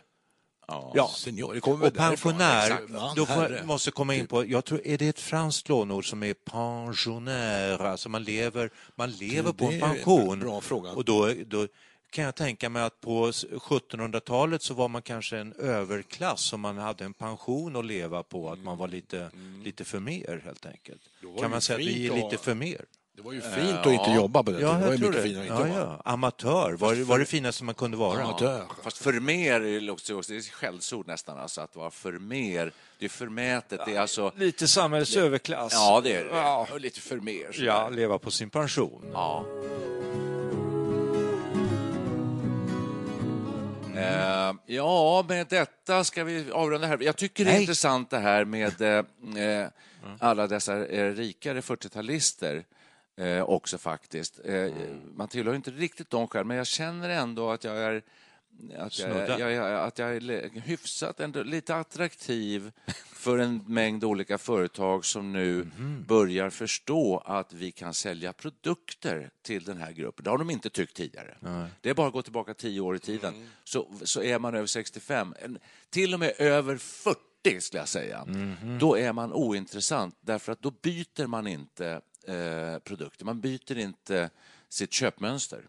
Ja. 0.68 1.10
Senior, 1.16 1.70
Och 1.70 1.94
pensionär, 1.94 2.78
då 3.16 3.26
får, 3.26 3.66
måste 3.66 3.92
komma 3.92 4.16
in 4.16 4.28
på, 4.28 4.46
jag 4.46 4.66
tror, 4.66 4.82
är 4.86 4.98
det 4.98 5.08
ett 5.08 5.20
franskt 5.20 5.70
lånord 5.70 6.10
som 6.10 6.24
är 6.24 6.34
pensionär, 6.34 7.80
alltså 7.86 8.10
man 8.10 8.24
lever, 8.24 8.70
man 8.96 9.12
lever 9.12 9.52
på 9.52 9.70
det 9.70 9.76
en 9.76 9.82
är 9.84 9.88
en 9.88 9.94
pension. 9.96 10.40
bra 10.40 10.62
fråga. 10.62 10.92
Och 10.92 11.06
då, 11.06 11.32
då 11.48 11.68
kan 12.16 12.26
jag 12.26 12.36
tänka 12.36 12.70
mig 12.70 12.84
att 12.84 13.02
på 13.02 13.32
1700-talet 13.32 14.62
så 14.62 14.74
var 14.74 14.88
man 14.88 15.02
kanske 15.02 15.38
en 15.38 15.54
överklass 15.54 16.54
om 16.54 16.62
man 16.62 16.78
hade 16.78 17.06
en 17.06 17.14
pension 17.14 17.76
att 17.76 17.86
leva 17.86 18.24
på, 18.24 18.52
att 18.52 18.60
man 18.60 18.78
var 18.78 18.88
lite, 18.88 19.30
lite 19.64 19.86
för 19.86 20.00
mer 20.00 20.42
helt 20.46 20.66
enkelt. 20.66 21.02
Kan 21.22 21.36
det 21.36 21.48
man 21.48 21.62
säga 21.62 21.80
att 21.80 21.86
vi 21.86 22.08
är 22.08 22.16
lite 22.16 22.38
för 22.38 22.54
mer? 22.54 22.86
Det 23.16 23.22
var 23.22 23.34
ju 23.34 23.42
fint 23.42 23.78
att 23.78 23.94
inte 23.94 24.12
jobba 24.12 24.44
på 24.44 24.52
den 24.52 24.60
tiden. 24.60 24.80
Det 24.80 24.86
var 24.86 24.94
ju 24.94 25.00
mycket 25.00 25.24
finare 25.24 25.44
att 25.44 25.60
inte 25.60 25.70
ja, 25.70 25.80
jobba. 25.80 26.02
ja. 26.06 26.12
Amatör 26.12 26.74
var, 26.74 26.96
var 26.96 27.20
det 27.20 27.26
finaste 27.26 27.64
man 27.64 27.76
kunde 27.76 27.98
vara. 27.98 28.24
Amatör. 28.24 28.66
Fast 28.84 28.98
för 28.98 29.14
mer 29.14 29.62
är 29.62 29.82
det 29.82 29.92
också, 29.92 30.22
det 30.22 30.36
är 30.36 30.40
ett 30.40 30.46
skällsord 30.46 31.08
nästan, 31.08 31.40
alltså 31.40 31.62
att 31.62 31.76
vara 31.76 31.92
för 31.92 32.12
mer. 32.12 32.72
Det 33.00 33.06
är 33.06 33.10
förmätet, 33.10 33.82
det 33.86 33.96
är 33.96 34.00
alltså... 34.00 34.32
Lite 34.36 34.68
samhällets 34.68 35.16
överklass. 35.16 35.74
Ja, 35.74 36.02
det 36.04 36.16
är 36.16 36.24
det. 36.24 36.30
Ja. 36.30 36.68
Och 36.72 36.80
lite 36.80 37.02
för 37.02 37.18
mer. 37.18 37.52
sådär. 37.52 37.68
Ja, 37.68 37.90
leva 37.90 38.20
på 38.20 38.32
sin 38.32 38.50
pension. 38.50 39.10
Ja. 39.14 39.46
Eh, 43.98 44.54
ja, 44.66 45.26
med 45.30 45.48
detta 45.48 46.04
ska 46.04 46.24
vi 46.24 46.52
avrunda 46.52 46.88
här. 46.88 46.98
Jag 47.02 47.16
tycker 47.16 47.46
det 47.46 47.52
är 47.52 47.60
intressant 47.60 48.10
det 48.10 48.20
här 48.20 48.46
med 48.46 48.82
eh, 48.82 49.44
eh, 49.44 49.68
alla 50.20 50.48
dessa 50.48 50.76
rikare 50.80 51.62
40-talister 51.62 52.64
eh, 53.18 53.42
också 53.42 53.78
faktiskt. 53.78 54.40
Eh, 54.46 54.68
Man 55.16 55.28
tillhör 55.28 55.56
inte 55.56 55.72
riktigt 55.72 56.10
dem 56.10 56.28
själv, 56.28 56.48
men 56.48 56.58
jag 56.58 56.68
känner 56.68 57.10
ändå 57.10 57.52
att 57.52 57.64
jag 57.64 57.78
är 57.78 58.02
att 58.78 59.00
jag, 59.00 59.40
jag, 59.40 59.52
jag, 59.52 59.88
att 59.88 60.00
jag 60.00 60.16
är 60.16 60.60
hyfsat 60.60 61.20
ändå, 61.20 61.44
lite 61.44 61.76
attraktiv 61.76 62.72
för 63.14 63.38
en 63.38 63.64
mängd 63.68 64.04
olika 64.04 64.38
företag 64.38 65.06
som 65.06 65.34
nu 65.34 65.68
börjar 66.08 66.50
förstå 66.50 67.18
att 67.26 67.54
vi 67.54 67.72
kan 67.72 67.94
sälja 67.94 68.34
produkter 68.34 69.30
till 69.42 69.64
den 69.64 69.78
här 69.78 69.92
gruppen. 69.92 70.24
Det 70.24 70.30
har 70.30 70.38
de 70.38 70.50
inte 70.50 70.70
tyckt 70.70 70.96
tidigare. 70.96 71.38
Det 71.82 71.90
är 71.90 71.94
bara 71.94 72.08
att 72.08 72.14
gå 72.14 72.22
tillbaka 72.22 72.54
tio 72.54 72.82
år 72.82 72.96
i 72.96 73.00
tiden, 73.00 73.34
så, 73.64 73.88
så 74.04 74.24
är 74.24 74.40
man 74.40 74.56
över 74.56 74.68
65. 74.68 75.36
En, 75.42 75.60
till 75.90 76.14
och 76.14 76.20
med 76.20 76.34
över 76.38 76.78
40 76.78 77.20
40 77.46 77.62
skulle 77.62 77.82
jag 77.82 77.88
säga, 77.88 78.26
då 78.80 78.98
är 78.98 79.14
man 79.14 79.34
ointressant 79.34 80.18
därför 80.22 80.52
att 80.52 80.62
då 80.62 80.72
byter 80.72 81.28
man 81.28 81.48
inte 81.48 82.02
eh, 82.28 82.80
produkter, 82.80 83.26
man 83.26 83.42
byter 83.42 83.78
inte 83.78 84.30
sitt 84.70 84.94
köpmönster. 84.94 85.68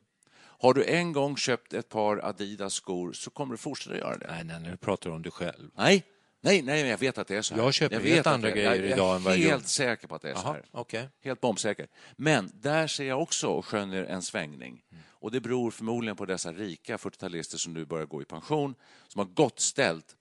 Har 0.58 0.74
du 0.74 0.84
en 0.84 1.12
gång 1.12 1.36
köpt 1.36 1.72
ett 1.72 1.88
par 1.88 2.16
Adidas 2.24 2.74
skor 2.74 3.12
så 3.12 3.30
kommer 3.30 3.52
du 3.54 3.58
fortsätta 3.58 3.96
göra 3.96 4.16
det. 4.16 4.26
Nej, 4.30 4.44
nej, 4.44 4.60
nu 4.60 4.76
pratar 4.76 5.10
du 5.10 5.16
om 5.16 5.22
dig 5.22 5.32
själv. 5.32 5.70
Nej, 5.74 6.04
nej, 6.40 6.62
nej, 6.62 6.80
jag 6.88 6.98
vet 6.98 7.18
att 7.18 7.28
det 7.28 7.36
är 7.36 7.42
så 7.42 7.54
här. 7.54 7.62
Jag 7.62 7.74
köper 7.74 8.00
vet 8.00 8.14
helt 8.14 8.26
andra 8.26 8.50
grejer 8.50 8.82
jag, 8.82 8.90
idag 8.90 9.16
än 9.16 9.22
vad 9.22 9.32
Jag 9.32 9.38
jag 9.38 9.40
är 9.40 9.42
gjorde. 9.44 9.50
helt 9.50 9.68
säker 9.68 10.08
på 10.08 10.14
att 10.14 10.22
det 10.22 10.30
är 10.30 10.34
så 10.34 10.46
här. 10.52 10.64
okej. 10.72 11.08
Helt 11.24 11.40
bombsäker. 11.40 11.86
Men 12.16 12.50
där 12.54 12.86
ser 12.86 13.04
jag 13.08 13.22
också 13.22 13.48
och 13.48 13.66
skönjer 13.66 14.04
en 14.04 14.22
svängning. 14.22 14.82
Och 15.18 15.30
det 15.30 15.40
beror 15.40 15.70
förmodligen 15.70 16.16
på 16.16 16.26
dessa 16.26 16.52
rika 16.52 16.96
40-talister 16.96 17.56
som 17.56 17.72
nu 17.72 17.84
börjar 17.84 18.06
gå 18.06 18.22
i 18.22 18.24
pension, 18.24 18.74
som 19.08 19.18
har 19.18 19.26
gott 19.26 19.60
ställt. 19.60 20.16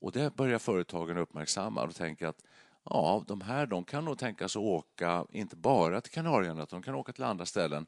Och 0.00 0.12
det 0.12 0.36
börjar 0.36 0.58
företagen 0.58 1.18
uppmärksamma 1.18 1.82
och 1.82 1.94
tänka 1.94 2.28
att 2.28 2.42
ja, 2.84 3.24
de 3.28 3.40
här 3.40 3.66
de 3.66 3.84
kan 3.84 4.04
nog 4.04 4.18
tänka 4.18 4.48
sig 4.48 4.60
att 4.60 4.64
åka, 4.64 5.26
inte 5.32 5.56
bara 5.56 6.00
till 6.00 6.12
Kanarieöarna, 6.12 6.62
utan 6.62 6.80
de 6.80 6.84
kan 6.84 6.94
åka 6.94 7.12
till 7.12 7.24
andra 7.24 7.46
ställen. 7.46 7.86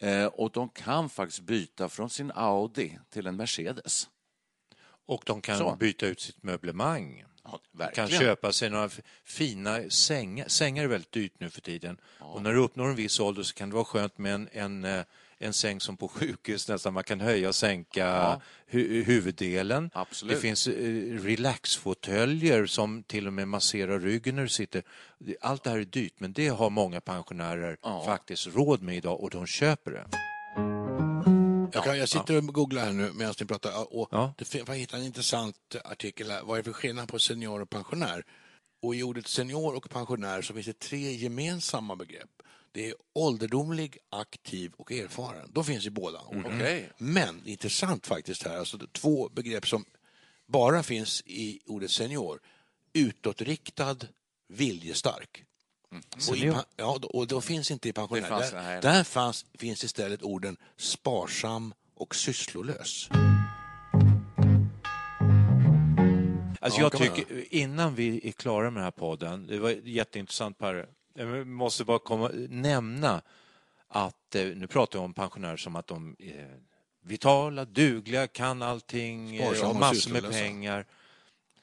Eh, 0.00 0.26
och 0.26 0.50
de 0.50 0.68
kan 0.68 1.08
faktiskt 1.08 1.40
byta 1.40 1.88
från 1.88 2.10
sin 2.10 2.32
Audi 2.34 2.98
till 3.10 3.26
en 3.26 3.36
Mercedes. 3.36 4.08
Och 5.06 5.22
de 5.26 5.40
kan 5.40 5.58
Så. 5.58 5.76
byta 5.76 6.06
ut 6.06 6.20
sitt 6.20 6.42
möblemang. 6.42 7.24
Ja, 7.44 7.86
kan 7.94 8.08
köpa 8.08 8.52
sig 8.52 8.70
några 8.70 8.90
fina 9.24 9.90
sängar. 9.90 10.48
Sängar 10.48 10.84
är 10.84 10.88
väldigt 10.88 11.12
dyrt 11.12 11.32
nu 11.38 11.50
för 11.50 11.60
tiden. 11.60 12.00
Och 12.18 12.42
när 12.42 12.52
du 12.52 12.58
uppnår 12.58 12.88
en 12.88 12.94
viss 12.94 13.20
ålder 13.20 13.42
så 13.42 13.54
kan 13.54 13.68
det 13.68 13.74
vara 13.74 13.84
skönt 13.84 14.18
med 14.18 14.34
en, 14.34 14.48
en, 14.52 14.84
eh, 14.84 15.04
en 15.38 15.52
säng 15.52 15.80
som 15.80 15.96
på 15.96 16.08
sjukhus 16.08 16.68
nästan. 16.68 16.94
Man 16.94 17.04
kan 17.04 17.20
höja 17.20 17.48
och 17.48 17.54
sänka 17.54 18.40
hu 18.66 19.02
huvuddelen. 19.02 19.90
Absolut. 19.94 20.34
Det 20.34 20.40
finns 20.40 20.66
eh, 20.66 20.74
relaxfåtöljer 21.22 22.66
som 22.66 23.02
till 23.02 23.26
och 23.26 23.32
med 23.32 23.48
masserar 23.48 24.00
ryggen 24.00 24.36
när 24.36 24.42
du 24.42 24.48
sitter. 24.48 24.82
Allt 25.40 25.64
det 25.64 25.70
här 25.70 25.78
är 25.78 25.84
dyrt 25.84 26.14
men 26.18 26.32
det 26.32 26.48
har 26.48 26.70
många 26.70 27.00
pensionärer 27.00 27.76
faktiskt 28.04 28.46
råd 28.46 28.82
med 28.82 28.96
idag 28.96 29.20
och 29.20 29.30
de 29.30 29.46
köper 29.46 29.90
det. 29.90 30.06
Jag, 31.72 31.84
kan, 31.84 31.98
jag 31.98 32.08
sitter 32.08 32.36
och 32.36 32.44
googlar 32.44 32.84
här 32.84 32.92
nu 32.92 33.12
medan 33.14 33.34
ni 33.40 33.46
pratar 33.46 33.94
och 33.96 34.08
Ja. 34.10 34.34
det 34.38 34.54
jag 34.54 34.74
hittade 34.74 35.02
en 35.02 35.06
intressant 35.06 35.56
artikel 35.84 36.30
här. 36.30 36.42
Vad 36.42 36.58
är 36.58 36.62
det 36.62 36.64
för 36.64 36.72
skillnad 36.72 37.08
på 37.08 37.18
senior 37.18 37.60
och 37.62 37.70
pensionär? 37.70 38.24
Och 38.82 38.94
i 38.94 39.02
ordet 39.02 39.26
senior 39.28 39.76
och 39.76 39.90
pensionär 39.90 40.42
så 40.42 40.54
finns 40.54 40.66
det 40.66 40.78
tre 40.78 41.12
gemensamma 41.12 41.96
begrepp. 41.96 42.30
Det 42.74 42.88
är 42.88 42.94
ålderdomlig, 43.12 43.98
aktiv 44.10 44.72
och 44.76 44.92
erfaren. 44.92 45.50
De 45.54 45.64
finns 45.64 45.86
i 45.86 45.90
båda 45.90 46.20
orden. 46.20 46.44
Okej. 46.46 46.90
Men 46.98 47.42
intressant 47.46 48.06
faktiskt 48.06 48.42
här, 48.42 48.58
alltså 48.58 48.78
två 48.92 49.28
begrepp 49.28 49.66
som 49.68 49.84
bara 50.46 50.82
finns 50.82 51.22
i 51.26 51.60
ordet 51.66 51.90
senior. 51.90 52.40
Utåtriktad, 52.92 53.96
viljestark. 54.48 55.44
Och, 56.30 56.36
i, 56.36 56.52
ja, 56.76 56.98
då- 57.02 57.08
och 57.08 57.26
då 57.26 57.40
finns 57.40 57.70
inte 57.70 57.88
i 57.88 57.92
pensionär. 57.92 58.28
Fanns- 58.28 58.50
där 58.50 58.82
där 58.82 59.04
fanns, 59.04 59.46
finns 59.58 59.84
istället 59.84 60.22
orden 60.22 60.56
sparsam 60.76 61.74
och 61.94 62.14
sysslolös. 62.14 63.08
Alltså 66.60 66.80
Ja, 66.80 66.90
jag 66.92 66.92
tycker, 67.16 67.54
innan 67.54 67.94
vi 67.94 68.28
är 68.28 68.32
klara 68.32 68.64
med 68.70 68.74
den 68.80 68.84
här 68.84 68.90
podden, 68.90 69.46
det 69.46 69.58
var 69.58 69.70
jätteintressant 69.70 70.58
Per, 70.58 70.88
jag 71.14 71.46
måste 71.46 71.84
bara 71.84 71.98
komma, 71.98 72.30
nämna 72.48 73.22
att, 73.88 74.34
eh, 74.34 74.44
nu 74.46 74.66
pratar 74.66 74.98
jag 74.98 75.04
om 75.04 75.14
pensionärer 75.14 75.56
som 75.56 75.76
att 75.76 75.86
de 75.86 76.16
är 76.18 76.60
vitala, 77.02 77.64
dugliga, 77.64 78.26
kan 78.26 78.62
allting, 78.62 79.36
eh, 79.36 79.46
Sparsamma 79.46 79.72
har 79.72 79.80
massor 79.80 80.10
med 80.10 80.22
pengar. 80.32 80.86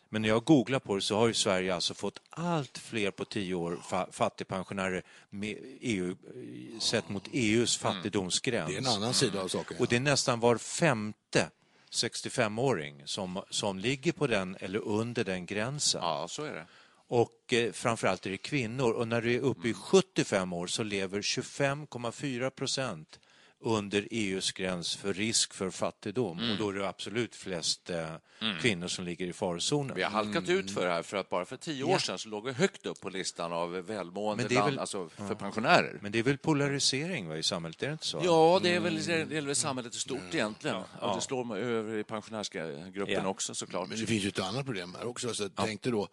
Men 0.10 0.22
när 0.22 0.30
jag 0.30 0.44
googlar 0.44 0.80
på 0.80 0.96
det 0.96 1.02
så 1.02 1.18
har 1.18 1.28
ju 1.28 1.34
Sverige 1.34 1.76
alltså 1.76 1.94
fått 1.94 2.22
allt 2.30 2.78
fler 2.78 3.12
på 3.12 3.26
tio 3.26 3.56
år 3.56 3.78
fa- 3.90 4.12
fattigpensionärer 4.12 5.04
med 5.30 5.58
EU, 5.82 6.10
eh, 6.12 6.80
sett 6.80 7.10
mot 7.10 7.28
EUs 7.32 7.78
fattigdomsgräns. 7.78 8.68
Det 8.70 8.76
är 8.76 8.78
en 8.78 8.88
annan 8.88 9.14
sida 9.14 9.42
av 9.42 9.48
saken. 9.48 9.78
Och 9.80 9.88
det 9.88 9.96
är 9.96 10.00
nästan 10.00 10.40
var 10.40 10.58
femte 10.58 11.50
65-åring 11.92 13.02
som, 13.06 13.42
som 13.50 13.80
ligger 13.80 14.12
på 14.12 14.28
den 14.28 14.58
eller 14.60 14.80
under 14.80 15.24
den 15.24 15.46
gränsen. 15.46 16.02
Ja, 16.04 16.28
så 16.30 16.44
är 16.44 16.54
det. 16.54 16.66
Och 17.14 17.54
eh, 17.54 17.72
framförallt 17.72 18.26
är 18.26 18.30
det 18.30 18.38
kvinnor. 18.38 18.92
Och 18.92 19.08
när 19.08 19.22
du 19.22 19.36
är 19.36 19.40
uppe 19.40 19.68
i 19.70 19.74
75 19.74 20.54
år 20.54 20.68
så 20.68 20.84
lever 20.84 21.22
25,4 21.22 22.50
procent 22.50 23.20
under 23.64 24.08
EUs 24.12 24.52
gräns 24.52 24.96
för 24.96 25.14
risk 25.14 25.54
för 25.54 25.70
fattigdom. 25.70 26.52
Och 26.52 26.58
då 26.58 26.70
är 26.70 26.74
det 26.74 26.88
absolut 26.90 27.36
flest 27.36 27.90
eh, 27.90 28.14
kvinnor 28.62 28.88
som 28.88 29.06
ligger 29.06 29.26
i 29.28 29.34
farozonen. 29.34 29.96
Vi 29.96 30.04
har 30.04 30.10
halkat 30.12 30.50
ut 30.50 30.72
för 30.72 30.86
det 30.86 30.92
här, 30.94 31.04
för 31.04 31.18
att 31.18 31.30
bara 31.30 31.46
för 31.46 31.58
tio 31.58 31.84
år 31.84 31.98
sedan 31.98 32.20
så 32.20 32.30
låg 32.30 32.46
vi 32.46 32.52
högt 32.52 32.86
upp 32.86 33.02
på 33.02 33.10
listan 33.10 33.54
av 33.54 33.72
välmående 33.72 34.44
är 34.44 34.50
land, 34.50 34.66
väl- 34.70 34.80
alltså 34.80 35.10
för 35.10 35.36
pensionärer. 35.36 36.00
Men 36.02 36.12
det 36.12 36.20
är 36.20 36.24
väl 36.24 36.38
polarisering 36.38 37.28
va, 37.28 37.38
i 37.38 37.44
samhället, 37.44 37.84
är 37.84 37.88
det 37.88 37.94
inte 37.94 38.06
så? 38.08 38.22
Ja, 38.24 38.60
det 38.64 38.76
är 38.76 38.80
väl 38.80 39.06
det 39.06 39.12
gäller 39.18 39.42
väl 39.48 39.56
samhället 39.56 39.96
i 39.96 40.00
stort 40.00 40.20
egentligen. 40.34 40.76
Och 41.02 41.16
det 41.16 41.22
slår 41.22 41.58
över 41.58 41.98
i 41.98 42.04
pensionärsgruppen 42.04 43.14
Ja. 43.24 43.28
också 43.28 43.56
såklart. 43.56 43.90
Men 43.90 44.00
det 44.00 44.06
finns 44.06 44.24
ju 44.24 44.30
ett 44.30 44.40
annat 44.40 44.66
problem 44.66 44.96
här 45.00 45.08
också. 45.08 45.34
Så 45.34 45.50
Tänk 45.50 45.82
dig 45.82 45.92
då, 45.92 46.08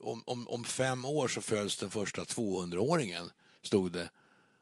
om, 0.00 0.22
om, 0.26 0.48
om 0.48 0.64
fem 0.64 1.04
år 1.04 1.28
så 1.28 1.40
föds 1.40 1.76
den 1.76 1.90
första 1.90 2.22
200-åringen, 2.24 3.30
stod 3.62 3.92
det. 3.92 4.10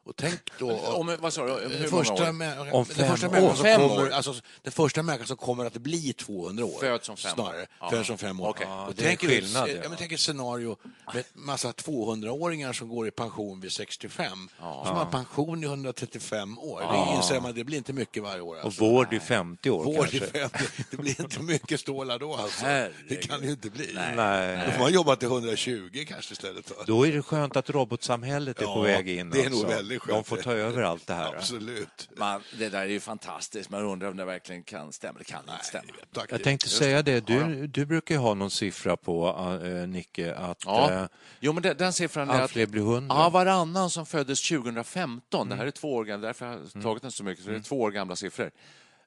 Och 0.08 0.16
tänk 0.16 0.40
då... 0.58 0.72
Om, 0.72 1.16
vad 1.20 1.32
sa 1.32 1.46
du? 1.46 1.52
Hur 1.52 1.60
den 1.60 1.90
många 1.90 2.04
första, 2.04 2.12
år? 2.24 2.28
Om 2.72 2.84
den 2.88 2.96
fem 2.96 3.08
första 3.16 3.28
år. 3.42 3.54
Fem 3.54 3.80
kommer, 3.88 4.02
år. 4.02 4.10
alltså, 4.10 4.34
den 4.62 4.72
första 4.72 5.02
människan 5.02 5.26
som 5.26 5.36
kommer 5.36 5.64
att 5.64 5.72
bli 5.76 6.12
200 6.12 6.64
år. 6.64 6.78
Föds 6.80 7.06
som 7.06 7.16
fem 7.16 7.30
år. 7.30 7.34
snarare, 7.34 7.66
Ja. 7.80 7.90
Föds 7.90 8.06
som 8.06 8.18
fem 8.18 8.40
år. 8.40 8.48
Okej. 8.48 8.66
Och 8.66 8.72
Ja, 8.72 8.88
det 8.96 9.02
är 9.02 9.06
tänk 9.08 9.24
er- 9.24 9.28
skillnad, 9.28 9.68
Ja, 9.68 9.74
ja. 9.84 9.90
tänk 9.98 10.12
ett 10.12 10.20
scenario 10.20 10.76
med 11.14 11.24
massa 11.34 11.72
200-åringar 11.72 12.72
som 12.72 12.88
går 12.88 13.08
i 13.08 13.10
pension 13.10 13.60
vid 13.60 13.72
65. 13.72 14.48
Som 14.58 14.96
har 14.96 15.04
pension 15.04 15.62
i 15.64 15.66
135 15.66 16.58
år. 16.58 16.80
Det 16.80 17.16
inser 17.16 17.40
man, 17.40 17.54
det 17.54 17.64
blir 17.64 17.78
inte 17.78 17.92
mycket 17.92 18.22
varje 18.22 18.40
år. 18.40 18.56
Och 18.58 18.64
Alltså. 18.64 18.80
vård 18.84 19.12
i 19.14 19.20
50 19.20 19.70
år 19.70 19.84
Vård 19.84 20.14
i 20.14 20.18
kanske? 20.18 20.48
50. 20.48 20.64
Det 20.90 20.96
blir 20.96 21.20
inte 21.20 21.42
mycket 21.42 21.80
stålar 21.80 22.18
då 22.18 22.34
alltså. 22.36 22.64
Det 23.08 23.16
kan 23.28 23.40
det 23.40 23.46
ju 23.46 23.52
inte 23.52 23.70
bli. 23.70 23.90
Nej. 24.16 24.62
Då 24.66 24.72
får 24.72 24.80
man 24.80 24.92
jobba 24.92 25.16
till 25.16 25.28
120 25.28 26.04
kanske 26.08 26.32
istället. 26.32 26.66
Då. 26.66 26.74
Då 26.86 27.06
är 27.06 27.12
det 27.12 27.22
skönt 27.22 27.56
att 27.56 27.70
robotsamhället 27.70 28.58
är 28.58 28.62
Ja, 28.62 28.74
på 28.74 28.80
väg 28.80 29.08
in. 29.08 29.30
det 29.30 29.38
är 29.44 29.50
nog 29.50 29.52
alltså. 29.60 29.76
väldigt 29.76 29.97
skönt. 29.98 30.16
De 30.16 30.24
får 30.24 30.36
ta 30.36 30.52
över 30.52 30.82
allt 30.82 31.06
det 31.06 31.14
här. 31.14 31.34
Absolut. 31.36 32.08
Man, 32.16 32.42
det 32.58 32.68
där 32.68 32.80
är 32.80 32.86
ju 32.86 33.00
fantastiskt. 33.00 33.70
Man 33.70 33.82
undrar 33.84 34.08
om 34.08 34.16
det 34.16 34.24
verkligen 34.24 34.62
kan 34.62 34.92
stämma. 34.92 35.18
Det 35.18 35.24
kan 35.24 35.40
inte 35.50 35.64
stämma. 35.64 35.84
Tack. 36.12 36.32
Jag 36.32 36.42
tänkte 36.44 36.68
säga 36.68 37.02
det, 37.02 37.20
du, 37.26 37.66
du 37.66 37.86
brukar 37.86 38.14
ju 38.14 38.20
ha 38.20 38.34
någon 38.34 38.50
siffra 38.50 38.96
på, 38.96 39.28
äh, 39.64 39.88
Nicke, 39.88 40.34
att 40.34 40.62
Ja. 40.66 40.90
äh, 40.92 41.06
Jo, 41.40 41.52
men 41.52 41.62
den, 41.62 41.76
den 41.76 41.92
siffran 41.92 42.30
är 42.30 42.34
allt 42.34 42.42
att 42.42 42.50
fler 42.50 42.66
blir 42.66 42.82
hundra. 42.82 43.16
Ja, 43.16 43.30
varannan 43.30 43.90
som 43.90 44.06
föddes 44.06 44.48
2015, 44.48 45.48
det 45.48 45.54
här 45.56 45.66
är 45.66 45.70
två 45.70 45.94
år 45.94 46.04
gamla, 46.04 46.26
därför 46.26 46.46
har 46.46 46.60
jag 46.74 46.82
tagit 46.82 47.02
den 47.02 47.12
så 47.12 47.24
mycket, 47.24 47.44
så 47.44 47.50
det 47.50 47.56
är 47.56 47.60
två 47.60 47.80
år 47.80 47.90
gamla 47.90 48.16
siffror. 48.16 48.50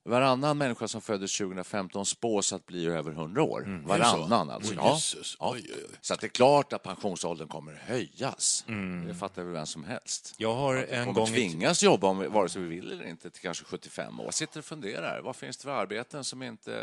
Varannan 0.03 0.57
människa 0.57 0.87
som 0.87 1.01
föddes 1.01 1.37
2015 1.37 2.05
spås 2.05 2.53
att 2.53 2.65
bli 2.65 2.85
över 2.85 3.11
100 3.11 3.43
år. 3.43 3.81
Varannan 3.87 4.49
alltså. 4.49 4.71
Oj, 4.71 4.77
Ja. 4.77 4.97
Oj, 5.39 5.61
oj, 5.69 5.83
oj. 5.89 5.97
Så 6.01 6.15
det 6.15 6.25
är 6.25 6.29
klart 6.29 6.73
att 6.73 6.83
pensionsåldern 6.83 7.47
kommer 7.47 7.73
höjas. 7.73 8.65
Det 9.07 9.13
fattar 9.13 9.43
väl 9.43 9.53
vem 9.53 9.65
som 9.65 9.83
helst. 9.83 10.35
Jag 10.37 10.53
har 10.55 10.75
Att 10.77 10.89
en 10.89 11.13
gång... 11.13 11.27
tvingas 11.27 11.83
jobba, 11.83 12.07
om, 12.07 12.31
vare 12.31 12.49
sig 12.49 12.61
vi 12.61 12.67
vill 12.67 12.91
eller 12.91 13.07
inte, 13.07 13.29
till 13.29 13.41
kanske 13.41 13.65
75 13.65 14.19
år. 14.19 14.25
Jag 14.25 14.33
sitter 14.33 14.59
och 14.59 14.65
funderar, 14.65 15.21
vad 15.21 15.35
finns 15.35 15.57
det 15.57 15.63
för 15.63 15.71
arbeten 15.71 16.23
som 16.23 16.43
inte 16.43 16.73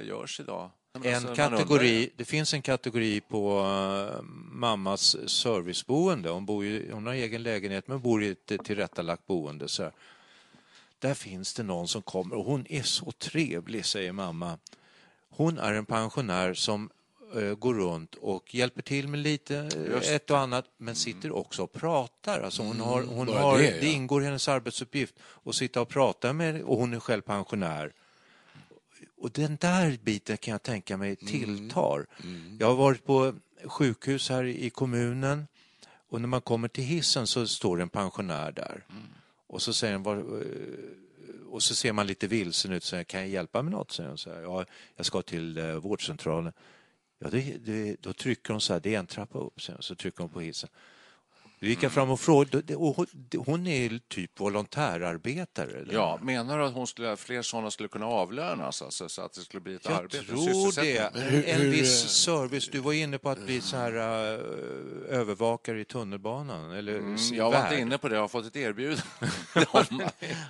eh, 0.00 0.06
görs 0.08 0.40
idag? 0.40 0.70
En 1.04 1.14
Alltså, 1.14 1.34
kategori, 1.34 2.10
det 2.16 2.24
finns 2.24 2.54
en 2.54 2.62
kategori 2.62 3.20
på 3.20 3.60
eh, 4.14 4.22
mammas 4.52 5.16
serviceboende. 5.28 6.30
Hon, 6.30 6.46
bor 6.46 6.64
ju, 6.64 6.92
hon 6.92 7.06
har 7.06 7.14
egen 7.14 7.42
lägenhet 7.42 7.88
men 7.88 8.00
bor 8.00 8.22
i 8.24 8.28
ett 8.30 8.64
tillrättalagt 8.64 9.26
boende. 9.26 9.68
Så 9.68 9.82
här. 9.82 9.92
Där 11.00 11.14
finns 11.14 11.54
det 11.54 11.62
någon 11.62 11.88
som 11.88 12.02
kommer 12.02 12.34
och 12.34 12.44
hon 12.44 12.66
är 12.68 12.82
så 12.82 13.12
trevlig, 13.12 13.86
säger 13.86 14.12
mamma. 14.12 14.58
Hon 15.30 15.58
är 15.58 15.74
en 15.74 15.86
pensionär 15.86 16.54
som 16.54 16.90
eh, 17.34 17.54
går 17.54 17.74
runt 17.74 18.14
och 18.14 18.54
hjälper 18.54 18.82
till 18.82 19.08
med 19.08 19.20
lite 19.20 19.56
eh, 19.56 20.14
ett 20.14 20.30
och 20.30 20.38
annat 20.38 20.64
men 20.76 20.94
sitter 20.94 21.32
också 21.32 21.62
och 21.62 21.72
pratar. 21.72 22.40
Alltså 22.40 22.62
hon 22.62 22.80
har, 22.80 23.02
hon 23.02 23.26
bara 23.26 23.40
har, 23.40 23.58
det, 23.58 23.80
det, 23.80 23.86
ingår 23.86 24.22
i 24.22 24.24
hennes 24.24 24.48
arbetsuppgift 24.48 25.14
att 25.44 25.54
sitta 25.54 25.80
och 25.80 25.88
prata 25.88 26.32
med 26.32 26.62
och 26.62 26.78
hon 26.78 26.94
är 26.94 27.00
själv 27.00 27.22
pensionär. 27.22 27.92
Och 29.16 29.30
den 29.30 29.56
där 29.56 29.98
biten 30.02 30.36
kan 30.36 30.52
jag 30.52 30.62
tänka 30.62 30.96
mig 30.96 31.16
tilltar. 31.16 32.06
Jag 32.58 32.66
har 32.66 32.74
varit 32.74 33.04
på 33.04 33.34
sjukhus 33.64 34.28
här 34.28 34.44
i 34.44 34.70
kommunen 34.70 35.46
och 36.08 36.20
när 36.20 36.28
man 36.28 36.40
kommer 36.40 36.68
till 36.68 36.84
hissen 36.84 37.26
så 37.26 37.46
står 37.46 37.80
en 37.80 37.88
pensionär 37.88 38.52
där. 38.52 38.84
Och 39.50 39.62
så 39.62 39.72
säger 39.72 39.92
den, 39.92 40.02
var, 40.02 40.16
eh, 40.16 41.46
och 41.48 41.62
så 41.62 41.74
ser 41.74 41.92
man 41.92 42.06
lite 42.06 42.26
vilsen 42.26 42.72
ut 42.72 42.84
så 42.84 42.88
säger, 42.88 43.04
kan 43.04 43.20
jag 43.20 43.28
hjälpa 43.28 43.62
med 43.62 43.72
något? 43.72 43.90
Säger 43.90 44.08
hon 44.08 44.18
så 44.18 44.34
här, 44.34 44.40
ja, 44.40 44.64
jag 44.96 45.06
ska 45.06 45.22
till 45.22 45.58
eh, 45.58 45.74
vårdcentralen. 45.74 46.52
Ja, 47.18 47.30
det, 47.30 47.56
det, 47.64 47.96
då 48.00 48.12
trycker 48.12 48.52
hon 48.52 48.60
så 48.60 48.72
här, 48.72 48.80
det 48.80 48.94
är 48.94 48.98
en 48.98 49.06
trappa 49.06 49.38
upp, 49.38 49.60
så 49.80 49.94
trycker 49.94 50.18
hon 50.18 50.28
på 50.28 50.40
hissen. 50.40 50.70
Då 51.62 51.66
gick 51.66 51.82
jag 51.82 51.92
fram 51.92 52.10
och 52.10 52.20
frågade, 52.20 52.76
och 52.76 52.96
hon- 53.46 53.66
är 53.66 54.00
typ 54.08 54.40
volontärarbetare? 54.40 55.70
Eller? 55.80 55.94
Ja, 55.94 56.18
menar 56.22 56.58
du 56.58 56.64
att 56.64 56.72
hon 56.74 56.86
skulle, 56.86 57.16
fler 57.16 57.42
sådana 57.42 57.70
skulle 57.70 57.88
kunna 57.88 58.06
avlönas, 58.06 58.82
alltså, 58.82 59.08
så 59.08 59.22
att 59.22 59.32
det 59.32 59.40
skulle 59.40 59.60
bli 59.60 59.74
ett 59.74 59.84
Jag 59.84 59.92
arbete? 59.94 60.18
en 60.18 60.24
tror 60.24 60.82
det. 60.82 61.10
hur- 61.20 61.48
en 61.48 61.60
hur, 61.60 61.70
viss 61.70 62.08
service. 62.10 62.68
Du 62.72 62.78
var 62.78 62.92
inne 62.92 63.18
på 63.18 63.30
att 63.30 63.44
bli 63.44 63.60
så 63.60 63.76
här 63.76 63.92
uh, 63.92 64.40
övervakare 65.08 65.80
i 65.80 65.84
tunnelbanan. 65.84 66.72
Eller 66.72 66.98
Mm, 66.98 67.16
jag 67.32 67.50
var 67.50 67.62
inte 67.62 67.80
inne 67.80 67.98
på 67.98 68.08
det, 68.08 68.14
jag 68.14 68.22
har 68.22 68.28
fått 68.28 68.46
ett 68.46 68.56
erbjudande 68.56 69.02
om 69.70 70.02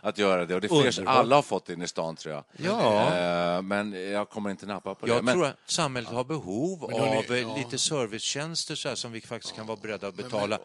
att 0.03 0.19
göra 0.19 0.47
det. 0.47 0.55
Och 0.55 0.61
det 0.61 0.67
är 0.67 0.93
fler, 0.93 1.05
alla 1.09 1.35
har 1.35 1.43
fått 1.43 1.67
det 1.67 1.73
inne 1.73 1.85
i 1.85 1.89
stan, 1.89 2.17
tror 2.17 2.35
jag. 2.35 2.45
Ja. 2.57 3.17
Eh, 3.57 3.63
Men 3.63 4.11
jag 4.13 4.29
kommer 4.29 4.51
inte 4.51 4.67
nappa 4.67 4.95
på 4.95 5.07
det. 5.07 5.13
Jag 5.13 5.25
Men, 5.25 5.35
tror 5.35 5.47
att 5.47 5.57
samhället 5.67 6.11
har 6.11 6.25
behov 6.25 6.87
Men 6.91 7.01
av 7.01 7.15
eh, 7.35 7.39
ja. 7.41 7.57
lite 7.57 7.79
servicetjänster 7.79 8.75
så 8.75 8.89
här, 8.89 8.95
som 8.97 9.13
vi 9.13 9.21
faktiskt 9.21 9.57
kan 9.57 9.67
vara 9.67 9.79
beredda 9.83 10.09
att 10.09 10.15
betala 10.15 10.59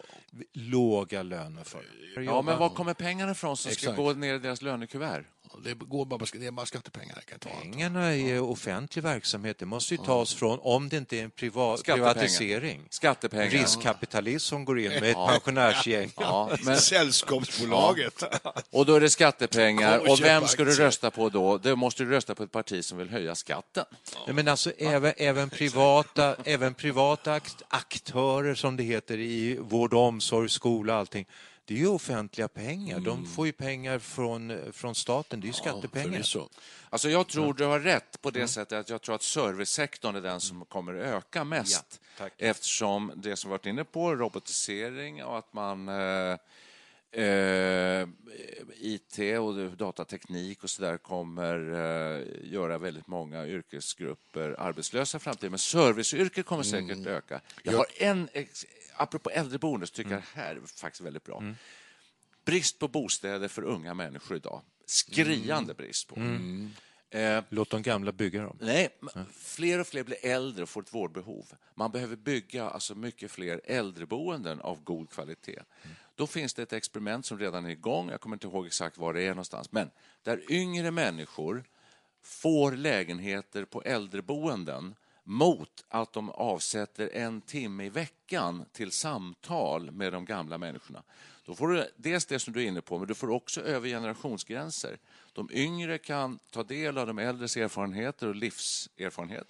låga 0.53 1.23
löner 1.23 1.63
för. 1.63 1.85
ja, 2.15 2.41
men 2.41 2.59
var 2.59 2.69
kommer 2.69 2.93
pengarna 2.93 3.31
ifrån 3.31 3.57
som 3.57 3.71
ska 3.71 3.79
Exakt. 3.81 3.97
gå 3.97 4.13
ner 4.13 4.35
i 4.35 4.39
deras 4.39 4.61
lönekuvert? 4.61 5.23
Det, 5.63 5.73
går 5.73 6.05
bara, 6.05 6.25
det 6.33 6.47
är 6.47 6.51
bara 6.51 6.65
skattepengar. 6.65 7.23
Kan 7.25 7.51
annat. 7.51 7.61
Pengarna 7.61 8.15
är 8.15 8.39
offentlig 8.39 9.03
verksamhet. 9.03 9.57
Det 9.59 9.65
måste 9.65 9.93
ju 9.93 9.97
tas 9.97 10.33
från, 10.33 10.59
om 10.61 10.89
det 10.89 10.97
inte 10.97 11.17
är 11.17 11.23
en 11.23 11.31
privat, 11.31 11.79
Skattepengar. 11.79 12.13
privatisering. 12.13 12.87
Skattepengar. 12.89 13.45
Riskkapitalism 13.49 14.49
som 14.49 14.65
går 14.65 14.79
in 14.79 14.89
med 14.89 15.03
ett 15.03 15.15
pensionärsgäng. 15.15 16.11
Ja, 16.17 16.49
men, 16.63 16.77
Sällskapsbolaget. 16.77 18.23
och 18.71 18.85
då 18.85 18.95
är 18.95 19.01
det 19.01 19.09
skattepengar. 19.09 20.11
Och 20.11 20.21
vem 20.21 20.47
ska 20.47 20.63
du 20.63 20.75
rösta 20.75 21.11
på 21.11 21.29
då? 21.29 21.57
Du 21.57 21.75
måste 21.75 22.03
du 22.03 22.09
rösta 22.09 22.35
på 22.35 22.43
ett 22.43 22.51
parti 22.51 22.85
som 22.85 22.97
vill 22.97 23.09
höja 23.09 23.35
skatten. 23.35 23.85
Nej, 24.25 24.35
men 24.35 24.47
alltså, 24.47 24.71
även, 24.77 25.13
även, 25.17 25.49
privata, 25.49 26.35
även 26.43 26.73
privata 26.73 27.33
akt, 27.33 27.63
aktörer, 27.67 28.55
som 28.55 28.77
det 28.77 28.83
heter, 28.83 29.19
i 29.19 29.57
vård 29.61 29.93
och 29.93 30.01
omsorg, 30.01 30.49
skola 30.49 30.93
och 30.93 30.99
allting, 30.99 31.25
det 31.65 31.73
är 31.73 31.77
ju 31.77 31.87
offentliga 31.87 32.47
pengar. 32.47 32.99
De 32.99 33.25
får 33.25 33.45
ju 33.45 33.51
pengar 33.51 33.99
från, 33.99 34.73
från 34.73 34.95
staten, 34.95 35.39
det 35.41 35.45
är 35.45 35.47
ju 35.47 35.53
skattepengar. 35.53 36.09
Förvisso. 36.09 36.49
Alltså 36.89 37.09
jag 37.09 37.27
tror 37.27 37.53
du 37.53 37.65
har 37.65 37.79
rätt 37.79 38.21
på 38.21 38.31
det 38.31 38.47
sättet 38.47 38.79
att 38.79 38.89
jag 38.89 39.01
tror 39.01 39.15
att 39.15 39.23
servicesektorn 39.23 40.15
är 40.15 40.21
den 40.21 40.41
som 40.41 40.65
kommer 40.65 40.93
att 40.95 41.05
öka 41.05 41.43
mest. 41.43 42.01
Ja. 42.19 42.29
Eftersom 42.37 43.11
det 43.15 43.35
som 43.35 43.51
varit 43.51 43.65
inne 43.65 43.83
på, 43.83 44.15
robotisering 44.15 45.23
och 45.23 45.37
att 45.37 45.53
man 45.53 45.89
eh, 45.89 46.37
eh, 47.21 48.07
IT 48.79 49.19
och 49.39 49.77
datateknik 49.77 50.63
och 50.63 50.69
så 50.69 50.81
där 50.81 50.97
kommer 50.97 51.55
eh, 51.73 52.23
göra 52.51 52.77
väldigt 52.77 53.07
många 53.07 53.47
yrkesgrupper 53.47 54.55
arbetslösa 54.59 55.17
i 55.17 55.19
framtiden. 55.19 55.51
Men 55.51 55.59
serviceyrken 55.59 56.43
kommer 56.43 56.63
säkert 56.63 57.07
öka. 57.07 57.41
Jag 57.63 57.77
har 57.77 57.85
en, 57.97 58.29
ex- 58.33 58.65
apropå 58.97 59.29
äldreboende, 59.29 59.87
så 59.87 59.93
tycker 59.93 60.11
jag 60.11 60.21
det 60.21 60.41
här 60.41 60.55
är 60.55 60.61
faktiskt 60.61 61.01
väldigt 61.01 61.23
bra. 61.23 61.43
Brist 62.45 62.79
på 62.79 62.87
bostäder 62.87 63.47
för 63.47 63.61
unga 63.63 63.93
människor 63.93 64.37
idag. 64.37 64.61
Skriande 64.85 65.73
brist 65.73 66.07
på. 66.07 66.15
Eh, 67.09 67.43
Låt 67.49 67.69
de 67.69 67.81
gamla 67.81 68.11
bygga 68.11 68.43
dem. 68.43 68.57
Nej, 68.61 68.89
fler 69.33 69.79
och 69.79 69.87
fler 69.87 70.03
blir 70.03 70.25
äldre 70.25 70.63
och 70.63 70.69
får 70.69 70.81
ett 70.81 70.93
vårdbehov. 70.93 71.45
Man 71.75 71.91
behöver 71.91 72.15
bygga 72.15 72.69
alltså 72.69 72.95
mycket 72.95 73.31
fler 73.31 73.61
äldreboenden 73.65 74.61
av 74.61 74.83
god 74.83 75.09
kvalitet. 75.09 75.59
Då 76.15 76.27
finns 76.27 76.53
det 76.53 76.63
ett 76.63 76.73
experiment 76.73 77.25
som 77.25 77.39
redan 77.39 77.65
är 77.65 77.69
igång. 77.69 78.09
Jag 78.09 78.21
kommer 78.21 78.35
inte 78.35 78.47
ihåg 78.47 78.65
exakt 78.65 78.97
var 78.97 79.13
det 79.13 79.21
är 79.21 79.29
någonstans. 79.29 79.71
Men 79.71 79.91
där 80.23 80.51
yngre 80.51 80.91
människor 80.91 81.63
får 82.23 82.71
lägenheter 82.71 83.65
på 83.65 83.81
äldreboenden 83.81 84.95
mot 85.27 85.85
att 85.87 86.13
de 86.13 86.29
avsätter 86.29 87.09
en 87.13 87.41
timme 87.41 87.85
i 87.85 87.89
veckan 87.89 88.65
till 88.71 88.91
samtal 88.91 89.91
med 89.91 90.13
de 90.13 90.25
gamla 90.25 90.57
människorna. 90.57 91.03
Då 91.45 91.55
får 91.55 91.67
du 91.67 91.89
dels 91.97 92.25
det 92.25 92.39
som 92.39 92.53
du 92.53 92.63
är 92.63 92.67
inne 92.67 92.81
på, 92.81 92.97
men 92.97 93.07
du 93.07 93.13
får 93.15 93.29
också 93.29 93.61
över 93.61 93.89
generationsgränser. 93.89 94.97
De 95.33 95.49
yngre 95.51 95.97
kan 95.97 96.39
ta 96.51 96.63
del 96.63 96.97
av 96.97 97.07
de 97.07 97.19
äldres 97.19 97.57
erfarenheter 97.57 98.27
och 98.27 98.35
livserfarenhet. 98.35 99.47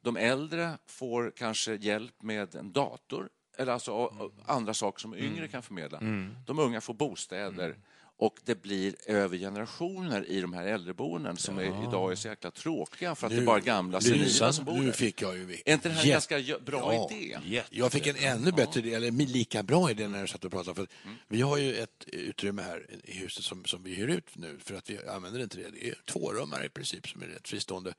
De 0.00 0.16
äldre 0.16 0.78
får 0.86 1.32
kanske 1.36 1.74
hjälp 1.74 2.22
med 2.22 2.54
en 2.54 2.72
dator 2.72 3.28
eller 3.56 3.72
alltså 3.72 3.92
och 3.92 4.32
andra 4.46 4.74
saker 4.74 5.00
som 5.00 5.14
yngre 5.14 5.48
kan 5.48 5.62
förmedla. 5.62 5.98
De 6.46 6.58
unga 6.58 6.80
får 6.80 6.94
bostäder 6.94 7.76
och 8.20 8.38
det 8.44 8.62
blir 8.62 8.94
över 9.06 9.36
generationer 9.38 10.24
i 10.30 10.40
de 10.40 10.52
här 10.52 10.66
äldreboenden 10.66 11.36
som 11.36 11.58
är, 11.58 11.88
idag 11.88 12.12
är 12.12 12.16
så 12.16 12.28
jäkla 12.28 12.50
tråkiga 12.50 13.14
för 13.14 13.26
att 13.26 13.32
det 13.32 13.38
är 13.38 13.46
bara 13.46 13.60
gamla 13.60 14.00
senila 14.00 14.52
som 14.52 14.64
bor 14.64 14.78
nu 14.78 14.84
där. 14.86 14.92
fick 14.92 15.22
jag 15.22 15.36
ju... 15.36 15.58
Är 15.64 15.72
inte 15.74 15.88
det 15.88 15.94
här 15.94 16.02
en 16.02 16.08
Jätte- 16.08 16.34
ganska 16.34 16.58
bra 16.58 16.94
Ja. 16.94 17.10
idé? 17.16 17.62
Jag 17.70 17.92
fick 17.92 18.06
en 18.06 18.16
ännu 18.16 18.52
bättre 18.52 18.80
idé, 18.80 18.94
eller 18.94 19.10
lika 19.10 19.62
bra 19.62 19.90
idé 19.90 20.08
när 20.08 20.18
jag 20.18 20.28
satt 20.28 20.44
och 20.44 20.50
pratade. 20.50 20.74
För 20.74 20.82
att 20.82 20.90
Vi 21.28 21.40
har 21.40 21.56
ju 21.56 21.74
ett 21.76 22.04
utrymme 22.06 22.62
här 22.62 22.86
i 23.04 23.12
huset 23.18 23.44
som, 23.44 23.64
som 23.64 23.82
vi 23.82 23.94
hyr 23.94 24.08
ut 24.08 24.36
nu 24.36 24.58
för 24.64 24.74
att 24.74 24.90
vi 24.90 24.98
använder 25.06 25.40
inte 25.40 25.56
det. 25.56 25.70
Det 25.70 25.88
är 25.88 25.94
tvårummare 26.04 26.64
i 26.66 26.68
princip 26.68 27.08
som 27.08 27.22
är 27.22 27.26
rätt 27.26 27.48
fristående. 27.48 27.94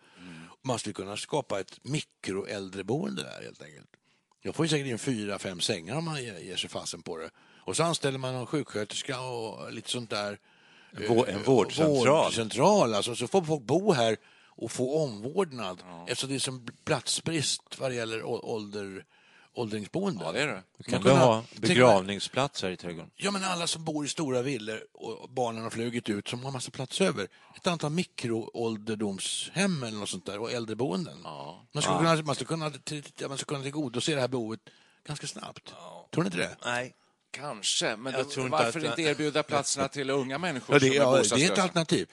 Man 0.64 0.80
skulle 0.80 0.94
kunna 0.94 1.18
skapa 1.18 1.60
ett 1.60 1.80
mikroäldreboende 1.84 3.24
där 3.24 3.44
helt 3.44 3.62
enkelt. 3.62 3.90
Jag 4.42 4.56
får 4.56 4.66
ju 4.66 4.70
säkert 4.70 4.88
in 4.88 5.00
fyra, 5.00 5.40
fem 5.40 5.60
sängar 5.60 5.96
om 5.96 6.06
man 6.06 6.24
ger, 6.24 6.40
ger 6.40 6.56
sig 6.56 6.70
fasen 6.70 7.02
på 7.02 7.18
det. 7.18 7.30
Och 7.64 7.76
så 7.78 7.84
anställer 7.84 8.18
man 8.18 8.36
en 8.36 8.46
sjuksköterska 8.46 9.22
och 9.22 9.74
lite 9.74 9.90
sånt 9.90 10.10
där. 10.10 10.40
Vå- 10.94 11.30
en 11.30 11.36
Eh, 11.36 11.42
vårdcentral. 11.46 12.24
Vårdcentral, 12.24 12.94
alltså. 12.94 13.16
Så 13.16 13.28
får 13.28 13.42
folk 13.44 13.62
bo 13.62 13.92
här 13.94 14.18
och 14.48 14.72
få 14.72 15.04
omvårdnad. 15.04 15.84
Eftersom 16.08 16.30
det 16.30 16.36
är 16.36 16.40
som 16.40 16.68
platsbrist 16.84 17.62
vad 17.80 17.92
det 17.92 17.96
gäller 17.96 18.24
ålder, 18.26 19.06
åldringsboende. 19.54 20.24
Ja, 20.26 20.32
det 20.32 20.42
är 20.42 20.48
det. 20.48 20.64
Kan 20.92 21.02
du 21.02 21.10
kunna- 21.10 21.20
ha 21.26 21.44
begravningsplats 21.56 22.64
här 22.64 22.70
i 22.70 22.78
trädgården? 22.78 23.12
Ja, 23.16 23.32
men 23.32 23.44
alla 23.44 23.68
som 23.68 23.86
bor 23.86 24.06
i 24.06 24.08
stora 24.08 24.42
villor 24.42 24.84
och 24.94 25.30
barnen 25.30 25.64
har 25.64 25.70
flugit 25.70 26.10
ut 26.10 26.28
som 26.28 26.44
har 26.44 26.52
massa 26.52 26.72
plats 26.72 27.02
över. 27.02 27.28
Ett 27.56 27.68
antal 27.68 27.92
mikroålderdomshem 27.92 29.84
eller 29.84 29.98
något 29.98 30.10
sånt 30.10 30.26
där 30.26 30.40
och 30.40 30.52
äldreboenden. 30.52 31.22
Man, 31.22 31.84
skulle 31.84 31.98
kunna, 31.98 32.22
man, 32.24 32.36
skulle 32.36 32.48
kunna, 32.48 32.72
man 33.30 33.38
skulle 33.38 33.38
kunna 33.46 33.64
tillgodose 33.64 34.16
det 34.16 34.22
här 34.22 34.28
behovet 34.28 34.60
ganska 35.08 35.28
snabbt. 35.28 35.74
Tror 36.14 36.24
ni 36.24 36.28
inte 36.28 36.38
det? 36.38 36.58
Nej. 36.66 36.96
Kanske, 37.32 37.96
men 37.98 38.14
Jag 38.14 38.26
då, 38.26 38.30
tror 38.30 38.46
inte 38.46 38.58
varför 38.58 38.80
att- 38.80 38.86
inte 38.86 39.02
erbjuda 39.02 39.44
platserna 39.44 39.88
till 39.88 40.10
unga 40.10 40.38
människor 40.38 40.76
Ja, 40.76 40.80
det, 40.80 40.86
som 40.86 41.38
är 41.38 41.42
ja, 41.42 41.46
det 41.46 41.46
är 41.46 41.52
ett 41.54 41.60
alternativ. 41.60 42.08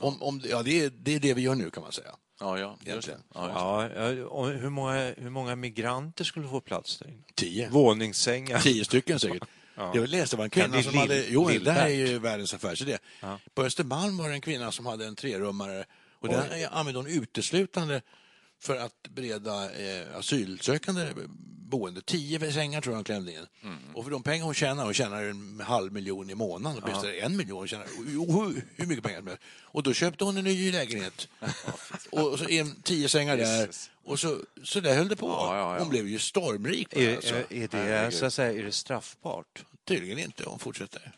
Om, 0.00 0.22
om, 0.22 0.42
ja, 0.44 0.62
det, 0.62 0.84
är, 0.84 0.90
det 0.90 1.14
är 1.14 1.20
det 1.20 1.34
vi 1.34 1.42
gör 1.42 1.54
nu 1.54 1.70
kan 1.70 1.82
man 1.82 1.92
säga. 1.92 2.14
Ja, 2.40 2.58
ja. 2.58 2.76
Egentligen. 2.84 3.20
Ja. 3.34 3.88
Ja, 3.94 4.12
ja, 4.14 4.44
hur, 4.44 4.70
många, 4.70 5.14
hur 5.16 5.30
många 5.30 5.56
migranter 5.56 6.24
skulle 6.24 6.48
få 6.48 6.60
plats 6.60 6.98
där 6.98 7.08
inne? 7.08 7.22
Tio. 7.34 7.68
Våningssängar. 7.70 8.58
Tio 8.60 8.84
stycken 8.84 9.18
säkert. 9.20 9.42
Jag 9.94 10.08
läste 10.08 10.36
det 10.36 10.38
var 10.38 10.44
en 10.44 10.50
kvinna 10.50 10.82
som 10.82 10.92
lill- 10.92 10.98
hade... 10.98 11.26
Jo, 11.28 11.48
det 11.64 11.72
här 11.72 11.86
är 11.86 11.94
ju 12.06 12.18
världens 12.18 12.54
affärsidé. 12.54 12.98
På 13.54 13.62
Östermalm 13.62 14.16
var 14.18 14.28
det 14.28 14.34
en 14.34 14.40
kvinna 14.40 14.72
som 14.72 14.86
hade 14.86 15.06
en 15.06 15.16
trerummare 15.16 15.84
och 16.20 16.28
den 16.28 16.44
använde 16.70 16.98
hon 16.98 17.06
uteslutande 17.06 18.02
för 18.62 18.76
att 18.76 19.08
bereda 19.14 19.70
eh, 19.72 20.16
asylsökande 20.16 21.12
boende. 21.72 22.00
Tio 22.00 22.52
sängar 22.52 22.80
tror 22.80 22.92
jag 22.92 22.96
hon 22.96 23.04
klämde 23.04 23.32
in. 23.32 23.46
Och 23.94 24.04
för 24.04 24.10
de 24.10 24.22
pengar 24.22 24.44
hon 24.44 24.54
tjänar, 24.54 24.84
hon 24.84 24.94
tjänar 24.94 25.22
en 25.22 25.60
halv 25.64 25.92
miljon 25.92 26.30
i 26.30 26.34
månaden, 26.34 26.82
åtminstone 26.82 27.12
en 27.12 27.36
miljon, 27.36 27.58
hon 27.58 27.68
tjänar 27.68 27.86
hur, 27.96 28.64
hur 28.76 28.86
mycket 28.86 29.04
pengar 29.04 29.18
som 29.18 29.26
helst. 29.26 29.42
Och 29.62 29.82
då 29.82 29.92
köpte 29.92 30.24
hon 30.24 30.36
en 30.36 30.44
ny 30.44 30.72
lägenhet. 30.72 31.28
och 32.10 32.38
så 32.38 32.48
en, 32.48 32.82
tio 32.82 33.08
sängar 33.08 33.36
där. 33.36 33.68
Och 34.04 34.20
så, 34.20 34.38
så 34.62 34.80
där 34.80 34.96
höll 34.96 35.08
det 35.08 35.16
på. 35.16 35.26
Ja, 35.26 35.56
ja, 35.56 35.74
ja. 35.74 35.78
Hon 35.78 35.88
blev 35.88 36.08
ju 36.08 36.18
stormrik. 36.18 36.90
på 36.90 36.98
det, 36.98 37.06
Är, 37.06 37.16
alltså. 37.16 37.34
är, 37.34 37.74
är, 37.74 38.04
det, 38.04 38.10
så 38.10 38.26
att 38.26 38.34
säga, 38.34 38.60
är 38.60 38.64
det 38.64 38.72
straffbart? 38.72 39.64
Tydligen 39.84 40.18
inte, 40.18 40.44
hon 40.46 40.58
fortsätter. 40.58 41.12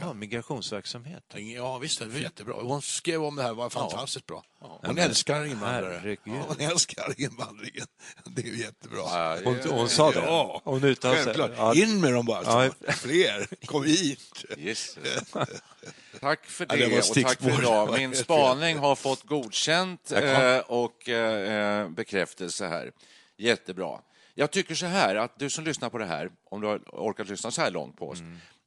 Ja, 0.00 0.12
migrationsverksamhet. 0.14 1.24
Ja, 1.34 1.78
visst, 1.78 1.98
det 1.98 2.06
var 2.06 2.18
jättebra. 2.18 2.54
Hon 2.62 2.82
skrev 2.82 3.24
om 3.24 3.36
det 3.36 3.42
här, 3.42 3.54
var 3.54 3.70
fantastiskt 3.70 4.26
bra. 4.26 4.44
Hon 4.58 4.98
älskar 4.98 5.44
invandrare. 5.44 5.94
herregud. 5.94 6.18
Ja, 6.24 6.44
hon 6.48 6.60
älskar 6.60 7.14
invandringen. 7.20 7.86
Det 8.24 8.42
är 8.42 8.46
ju 8.46 8.58
jättebra. 8.58 8.98
Ja, 8.98 9.38
Hon, 9.44 9.58
hon 9.70 9.88
sa 9.88 10.10
det? 10.10 10.18
Ja, 10.20 10.60
hon 10.64 10.84
uttalade 10.84 11.24
sig? 11.24 11.34
Självklart. 11.34 11.76
Ja, 11.76 11.82
In 11.82 12.00
med 12.00 12.12
dem 12.12 12.26
bara. 12.26 12.64
Ja. 12.64 12.92
Fler, 12.92 13.66
kom 13.66 13.84
hit. 13.84 14.44
Jesus. 14.56 14.98
Tack 16.20 16.46
för 16.46 16.66
Ja, 16.70 16.76
det, 16.76 16.86
det 16.86 16.98
och 16.98 17.14
tack 17.14 17.40
för 17.42 17.58
idag. 17.60 17.92
Min 17.98 18.14
spaning 18.16 18.78
har 18.78 18.96
fått 18.96 19.22
godkänt 19.22 20.12
eh, 20.12 20.58
och 20.58 21.08
eh, 21.08 21.88
bekräftelse 21.88 22.66
här. 22.66 22.92
Jättebra. 23.36 24.00
Jag 24.34 24.50
tycker 24.50 24.74
så 24.74 24.86
här, 24.86 25.16
att 25.16 25.38
du 25.38 25.50
som 25.50 25.64
lyssnar 25.64 25.90
på 25.90 25.98
det 25.98 26.04
här, 26.06 26.30
om 26.50 26.60
du 26.60 26.66
har 26.66 26.78
orkat 26.92 27.28
lyssna 27.28 27.50
så 27.50 27.62
här 27.62 27.70
långt 27.70 27.96
på 27.96 28.08
oss, 28.08 28.22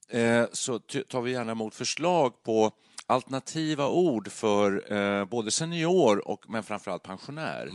eh, 0.09 0.45
så 0.51 0.79
tar 0.79 1.21
vi 1.21 1.31
gärna 1.31 1.51
emot 1.51 1.75
förslag 1.75 2.43
på 2.43 2.71
alternativa 3.05 3.87
ord 3.89 4.31
för 4.31 4.93
eh, 4.93 5.25
både 5.25 5.51
senior 5.51 6.27
och 6.27 6.45
men 6.49 6.63
framförallt 6.63 7.03
pensionär. 7.03 7.65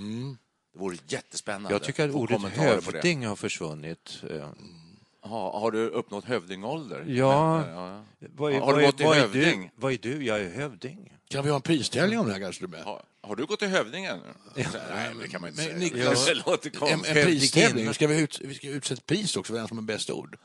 Det 0.72 0.78
vore 0.78 0.96
jättespännande. 1.08 1.72
Jag 1.74 1.82
tycker 1.82 2.08
att 2.08 2.14
ordet 2.14 2.42
hövding 2.42 3.26
har 3.26 3.36
försvunnit. 3.36 4.22
Eh, 4.30 4.48
Ha, 5.24 5.60
har 5.60 5.70
du 5.70 5.88
uppnått 5.88 6.24
hövdingålder? 6.24 7.04
Ja. 7.08 7.58
Men, 7.58 7.74
ja. 7.74 8.04
Vad 8.36 8.52
är, 8.52 8.60
Har 8.60 8.66
du 8.66 8.72
vad 8.72 8.82
är- 8.82 8.86
gått 8.86 9.00
i 9.00 9.04
vad 9.04 9.16
är 9.16 9.20
hövding? 9.20 9.60
Du? 9.62 9.80
Vad 9.82 9.92
är 9.92 9.98
du? 10.02 10.24
Jag 10.24 10.40
är 10.40 10.50
hövding. 10.50 11.12
Kan 11.32 11.44
vi 11.44 11.50
ha 11.50 11.56
en 11.56 11.62
pristävling 11.62 12.18
om 12.18 12.26
det 12.26 12.32
här 12.32 12.40
kanske? 12.40 12.66
Du? 12.66 12.76
Har, 12.76 13.02
har 13.22 13.36
du 13.36 13.46
gått 13.46 13.62
i 13.62 13.66
hövdingen? 13.66 14.18
Nej, 14.56 14.66
men 15.08 15.18
det 15.18 15.28
kan 15.28 15.40
man 15.40 15.50
inte 15.50 15.62
Men 15.62 15.70
säga. 15.70 15.76
Niklas, 15.78 16.26
det 16.26 16.34
låter 16.34 16.70
En, 16.70 16.76
konstigt. 16.76 17.16
en 17.16 17.24
pristävling, 17.24 17.84
men 17.84 17.94
ska 17.94 18.06
vi, 18.06 18.20
ut, 18.20 18.40
vi 18.44 18.54
ska 18.54 18.68
utse 18.68 18.94
ett 18.94 19.06
pris 19.06 19.36
också 19.36 19.52
för 19.52 19.58
den 19.58 19.68
som 19.68 19.78
har 19.78 19.84
bäst 19.84 20.10
ord. 20.10 20.36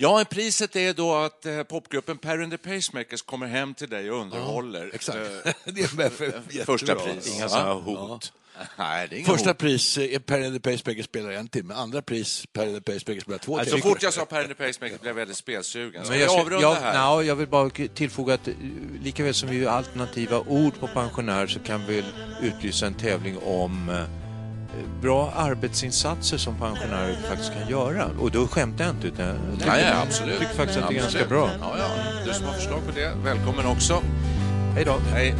Ja, 0.00 0.24
priset 0.30 0.76
är 0.76 0.92
då 0.94 1.14
att 1.14 1.46
eh, 1.46 1.62
popgruppen 1.62 2.18
Per 2.18 2.38
and 2.42 2.50
the 2.52 2.58
Pacemakers 2.58 3.22
kommer 3.22 3.46
hem 3.46 3.74
till 3.74 3.88
dig 3.88 4.10
och 4.10 4.20
underhåller. 4.20 4.90
Exakt. 4.94 5.18
Eh, 5.18 5.52
det 5.64 5.80
är 5.80 5.96
därför 5.96 6.42
Första 6.64 6.86
jättebra. 6.92 7.12
pris. 7.14 7.34
Inga 7.34 7.42
Ja. 7.42 7.48
sådana 7.48 7.72
hot. 7.74 8.32
Nej, 8.78 9.08
det 9.08 9.16
är 9.16 9.18
inga 9.18 9.26
Första 9.28 9.50
hot. 9.50 9.58
pris 9.58 9.98
eh, 9.98 10.14
är 10.14 10.18
Per 10.18 10.42
and 10.46 10.62
the 10.62 10.70
Pacemaker 10.72 11.02
spelar 11.02 11.30
en 11.30 11.48
timme, 11.48 11.74
andra 11.74 12.02
pris 12.02 12.46
Per 12.52 12.66
and 12.66 12.84
the 12.84 12.92
Pacemaker 12.92 13.20
spelar 13.20 13.38
två 13.38 13.58
Alltså, 13.58 13.70
Så 13.76 13.80
timmar. 13.82 13.94
fort 13.94 14.02
jag 14.02 14.12
sa 14.14 14.24
Per 14.24 14.38
and 14.40 14.48
the 14.48 14.54
Pacemakers 14.54 15.00
blev 15.00 15.10
jag 15.10 15.14
väldigt 15.14 15.36
spelsugen. 15.36 16.04
Ska 16.04 16.10
Men 16.12 16.20
jag, 16.20 16.30
ska, 16.46 16.60
jag, 16.60 16.74
här? 16.74 17.16
nej, 17.16 17.26
jag 17.26 17.36
vill 17.36 17.48
bara 17.48 17.70
tillfoga 17.70 18.34
att 18.34 18.48
eh, 18.48 18.54
lika 19.02 19.24
väl 19.24 19.34
som 19.34 19.48
vi 19.48 19.56
gör 19.58 19.70
alternativa 19.70 20.38
ord 20.40 20.78
på 20.80 20.86
pensionär 20.86 21.46
så 21.46 21.60
kan 21.60 21.86
vi 21.86 22.04
utlysa 22.42 22.86
en 22.86 22.94
tävling 22.94 23.38
om 23.38 23.88
eh, 23.88 24.27
bra 25.00 25.32
arbetsinsatser 25.36 26.36
som 26.38 26.54
pensionärer 26.54 27.16
faktiskt 27.28 27.52
kan 27.52 27.68
göra. 27.68 28.06
Och 28.20 28.30
då 28.30 28.46
skämtar 28.46 28.84
jag 28.84 28.94
inte 28.94 29.06
utan 29.06 29.26
jag 29.26 29.36
tycker, 29.58 29.66
Ja, 29.66 29.78
ja, 29.78 30.02
absolut. 30.06 30.30
jag 30.32 30.40
tycker 30.40 30.54
faktiskt 30.54 30.78
att 30.78 30.88
det 30.88 30.96
är 30.96 31.00
ganska 31.00 31.26
bra. 31.26 31.50
Ja, 31.60 31.74
ja. 31.78 31.88
Du 32.26 32.34
som 32.34 32.46
har 32.46 32.52
förslag 32.52 32.86
på 32.86 32.92
det, 32.94 33.12
välkommen 33.24 33.66
också. 33.66 34.02
Hej 34.74 34.84
då. 34.84 34.96
Hej. 35.12 35.34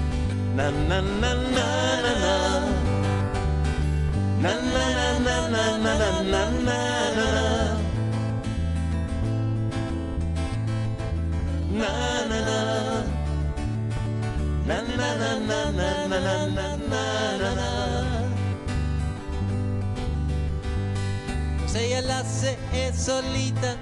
Säger 21.73 22.03
Lasse 22.03 22.57
är 22.73 22.93
så 22.93 23.21
liten 23.21 23.79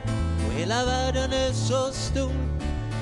och 0.47 0.53
hela 0.53 0.85
världen 0.85 1.33
är 1.33 1.53
så 1.53 1.93
stor 1.93 2.33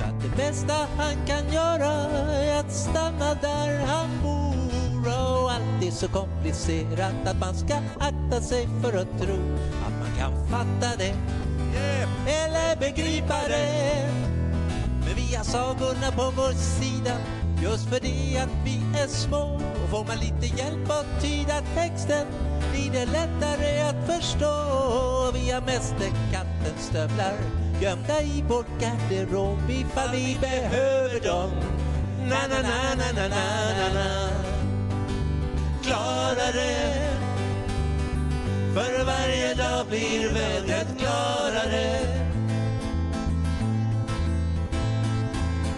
att 0.04 0.22
det 0.22 0.36
bästa 0.36 0.74
han 0.96 1.26
kan 1.26 1.52
göra 1.52 1.92
är 2.32 2.60
att 2.60 2.72
stanna 2.72 3.34
där 3.34 3.86
han 3.86 4.08
bor 4.22 5.08
och 5.08 5.52
allt 5.52 5.84
är 5.84 5.90
så 5.90 6.08
komplicerat 6.08 7.26
att 7.26 7.40
man 7.40 7.54
ska 7.54 7.74
akta 7.98 8.40
sig 8.40 8.68
för 8.82 8.88
att 8.88 9.20
tro 9.20 9.38
att 9.86 9.98
man 10.00 10.18
kan 10.18 10.48
fatta 10.48 10.96
det 10.98 11.14
eller 12.26 12.76
begripa 12.76 13.48
det 13.48 14.10
men 15.04 15.14
vi 15.16 15.34
har 15.34 15.44
sagorna 15.44 16.12
på 16.16 16.32
vår 16.36 16.52
sida 16.52 17.16
Just 17.64 17.88
för 17.88 18.00
det 18.00 18.38
att 18.42 18.56
vi 18.64 18.80
är 19.02 19.06
små 19.06 19.60
Och 19.84 19.90
får 19.90 20.04
man 20.04 20.16
lite 20.18 20.56
hjälp 20.56 20.90
att 20.90 21.22
tyda 21.22 21.60
texten 21.74 22.26
Blir 22.72 22.90
det 22.92 23.06
lättare 23.06 23.80
att 23.80 24.06
förstå. 24.06 24.54
Vi 25.34 25.50
har 25.50 25.60
mästerkattens 25.60 26.86
stövlar 26.90 27.34
Gömda 27.80 28.22
i 28.22 28.44
vår 28.48 28.64
garderob 28.80 29.70
Ifall 29.70 30.10
vi 30.12 30.38
behöver 30.40 31.20
dem. 31.20 31.50
Na 32.28 32.38
na 32.48 32.62
na 32.62 32.94
na 32.98 33.12
na 33.12 33.28
na 33.28 33.44
na 33.78 33.94
na. 33.94 34.28
Klarare. 35.82 36.94
För 38.74 39.04
varje 39.04 39.54
dag 39.54 39.86
blir 39.86 40.28
vädret 40.34 40.98
klarare. 40.98 42.00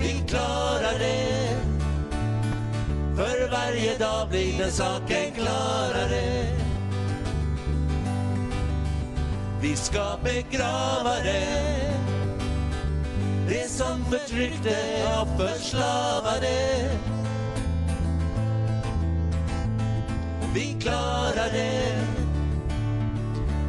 Vi 0.00 0.24
klarar 0.28 0.98
det 0.98 1.25
för 3.16 3.50
varje 3.50 3.98
dag 3.98 4.28
blir 4.28 4.58
den 4.58 4.72
saken 4.72 5.32
klarare. 5.34 6.46
Vi 9.60 9.76
ska 9.76 10.18
begrava 10.24 11.14
det. 11.24 11.92
Det 13.48 13.68
som 13.68 14.04
förtryckte 14.04 14.76
och 15.20 15.40
förslavade. 15.40 16.90
Vi 20.54 20.76
klarar 20.80 21.52
det. 21.52 22.06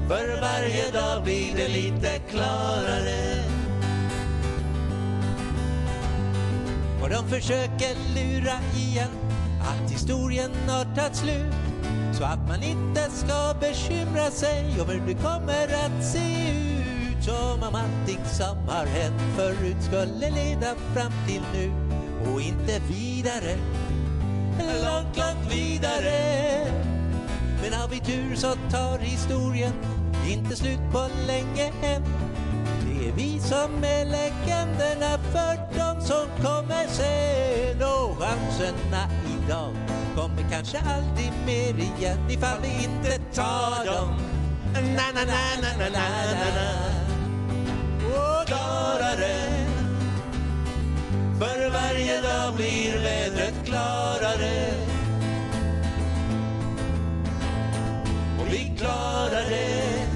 För 0.07 0.41
varje 0.41 0.91
dag 0.91 1.23
blir 1.23 1.55
det 1.55 1.67
lite 1.67 2.19
klarare. 2.29 3.43
Och 7.01 7.09
de 7.09 7.29
försöker 7.29 7.95
lura 8.15 8.59
igen 8.75 9.26
att 9.67 9.91
historien 9.91 10.51
har 10.67 10.95
tagit 10.95 11.15
slut 11.15 11.53
så 12.13 12.23
att 12.23 12.47
man 12.47 12.63
inte 12.63 13.09
ska 13.11 13.53
bekymra 13.59 14.31
sig 14.31 14.81
om 14.81 14.89
hur 14.89 15.01
det 15.07 15.13
kommer 15.13 15.63
att 15.63 16.03
se 16.03 16.51
ut. 16.51 17.23
Som 17.23 17.63
om 17.63 17.75
allting 17.75 18.25
som 18.25 18.57
har 18.67 18.85
hänt 18.85 19.21
förut 19.35 19.77
skulle 19.79 20.29
leda 20.29 20.75
fram 20.93 21.11
till 21.27 21.41
nu 21.53 21.71
och 22.31 22.41
inte 22.41 22.79
vidare. 22.89 23.57
Långt, 24.59 25.17
långt 25.17 25.53
vidare. 25.53 26.67
Men 27.61 27.73
har 27.73 27.87
vi 27.87 27.99
tur 27.99 28.35
så 28.35 28.53
tar 28.71 28.97
historien 28.97 29.73
inte 30.29 30.55
slut 30.55 30.79
på 30.91 31.07
länge 31.27 31.71
än. 31.83 32.03
Det 32.85 33.07
är 33.07 33.11
vi 33.11 33.39
som 33.39 33.83
är 33.83 34.05
legenderna 34.05 35.17
för 35.31 35.57
de 35.77 36.01
som 36.01 36.27
kommer 36.45 36.87
sen 36.87 37.81
och 37.81 38.17
chanserna 38.17 39.09
idag 39.47 39.73
kommer 40.15 40.43
kanske 40.51 40.77
aldrig 40.77 41.31
mer 41.45 41.83
igen 41.83 42.29
ifall 42.29 42.61
vi 42.61 42.83
inte 42.83 43.17
tar 43.33 43.85
dem. 43.85 44.09
Na, 44.73 44.81
na, 44.81 45.23
na, 45.25 45.41
na, 45.61 45.69
na, 45.79 45.87
na, 45.89 45.99
na, 46.39 46.49
na. 46.55 46.97
Klarare 48.45 49.37
För 51.39 51.69
varje 51.69 52.21
dag 52.21 52.55
blir 52.55 53.03
vädret 53.03 53.65
klarare 53.65 54.73
Och 58.39 58.53
vi 58.53 58.73
klarar 58.77 59.49
det 59.49 60.07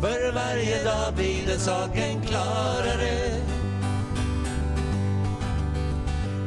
för 0.00 0.32
varje 0.32 0.84
dag 0.84 1.14
blir 1.14 1.46
den 1.46 1.58
saken 1.58 2.22
klarare 2.22 3.38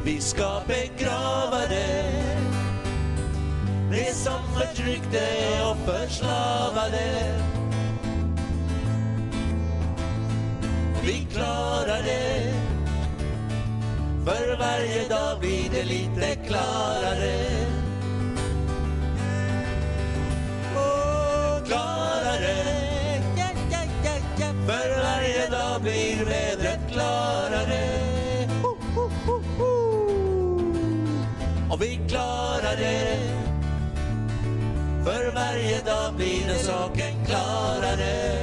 vi 0.03 0.21
ska 0.21 0.61
begrava 0.67 1.67
det. 1.69 2.11
Det 3.91 4.13
som 4.13 4.39
förtryckte 4.57 5.27
och 5.63 5.77
förslavade 5.77 7.41
Vi 11.03 11.27
klarar 11.33 12.03
det. 12.03 12.53
För 14.25 14.57
varje 14.57 15.07
dag 15.07 15.39
blir 15.39 15.69
det 15.71 15.83
lite 15.83 16.35
klarare. 16.35 17.47
Och 20.75 21.67
klarare. 21.67 22.81
För 24.67 25.03
varje 25.03 25.49
dag 25.49 25.81
blir 25.81 26.25
vädret 26.25 26.79
klarare 26.91 27.40
klarare 32.07 33.17
För 35.03 35.33
varje 35.35 35.81
dag 35.81 36.13
blir 36.15 36.47
den 36.47 36.59
saken 36.59 37.25
klarare. 37.25 38.41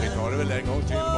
Vi 0.00 0.08
tar 0.08 0.30
det 0.30 0.36
väl 0.36 0.50
en 0.50 0.66
gång 0.66 0.82
till 0.82 1.17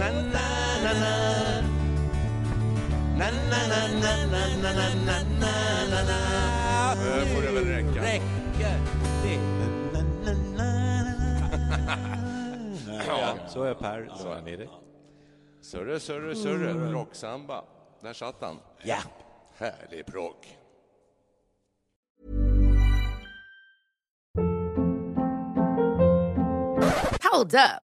Det 0.00 0.06
får 7.34 7.42
det 7.42 7.52
väl 7.52 7.64
räcka. 7.64 8.02
Räcker 8.02 8.22
det? 9.22 9.38
Ja, 13.06 13.34
så 13.48 13.62
är 13.62 13.74
Per. 13.74 14.00
Lugna 14.00 14.40
ner 14.40 14.56
dig. 14.56 14.68
Surre, 15.62 16.00
surre, 16.00 16.34
surre. 16.34 16.92
Rocksamba. 16.92 17.64
Där 18.02 18.12
satt 18.12 18.36
han. 18.40 18.56
Ja. 18.82 18.98
Härlig 19.58 20.06
progg. 20.06 20.58
Hold 27.32 27.54
up. 27.54 27.89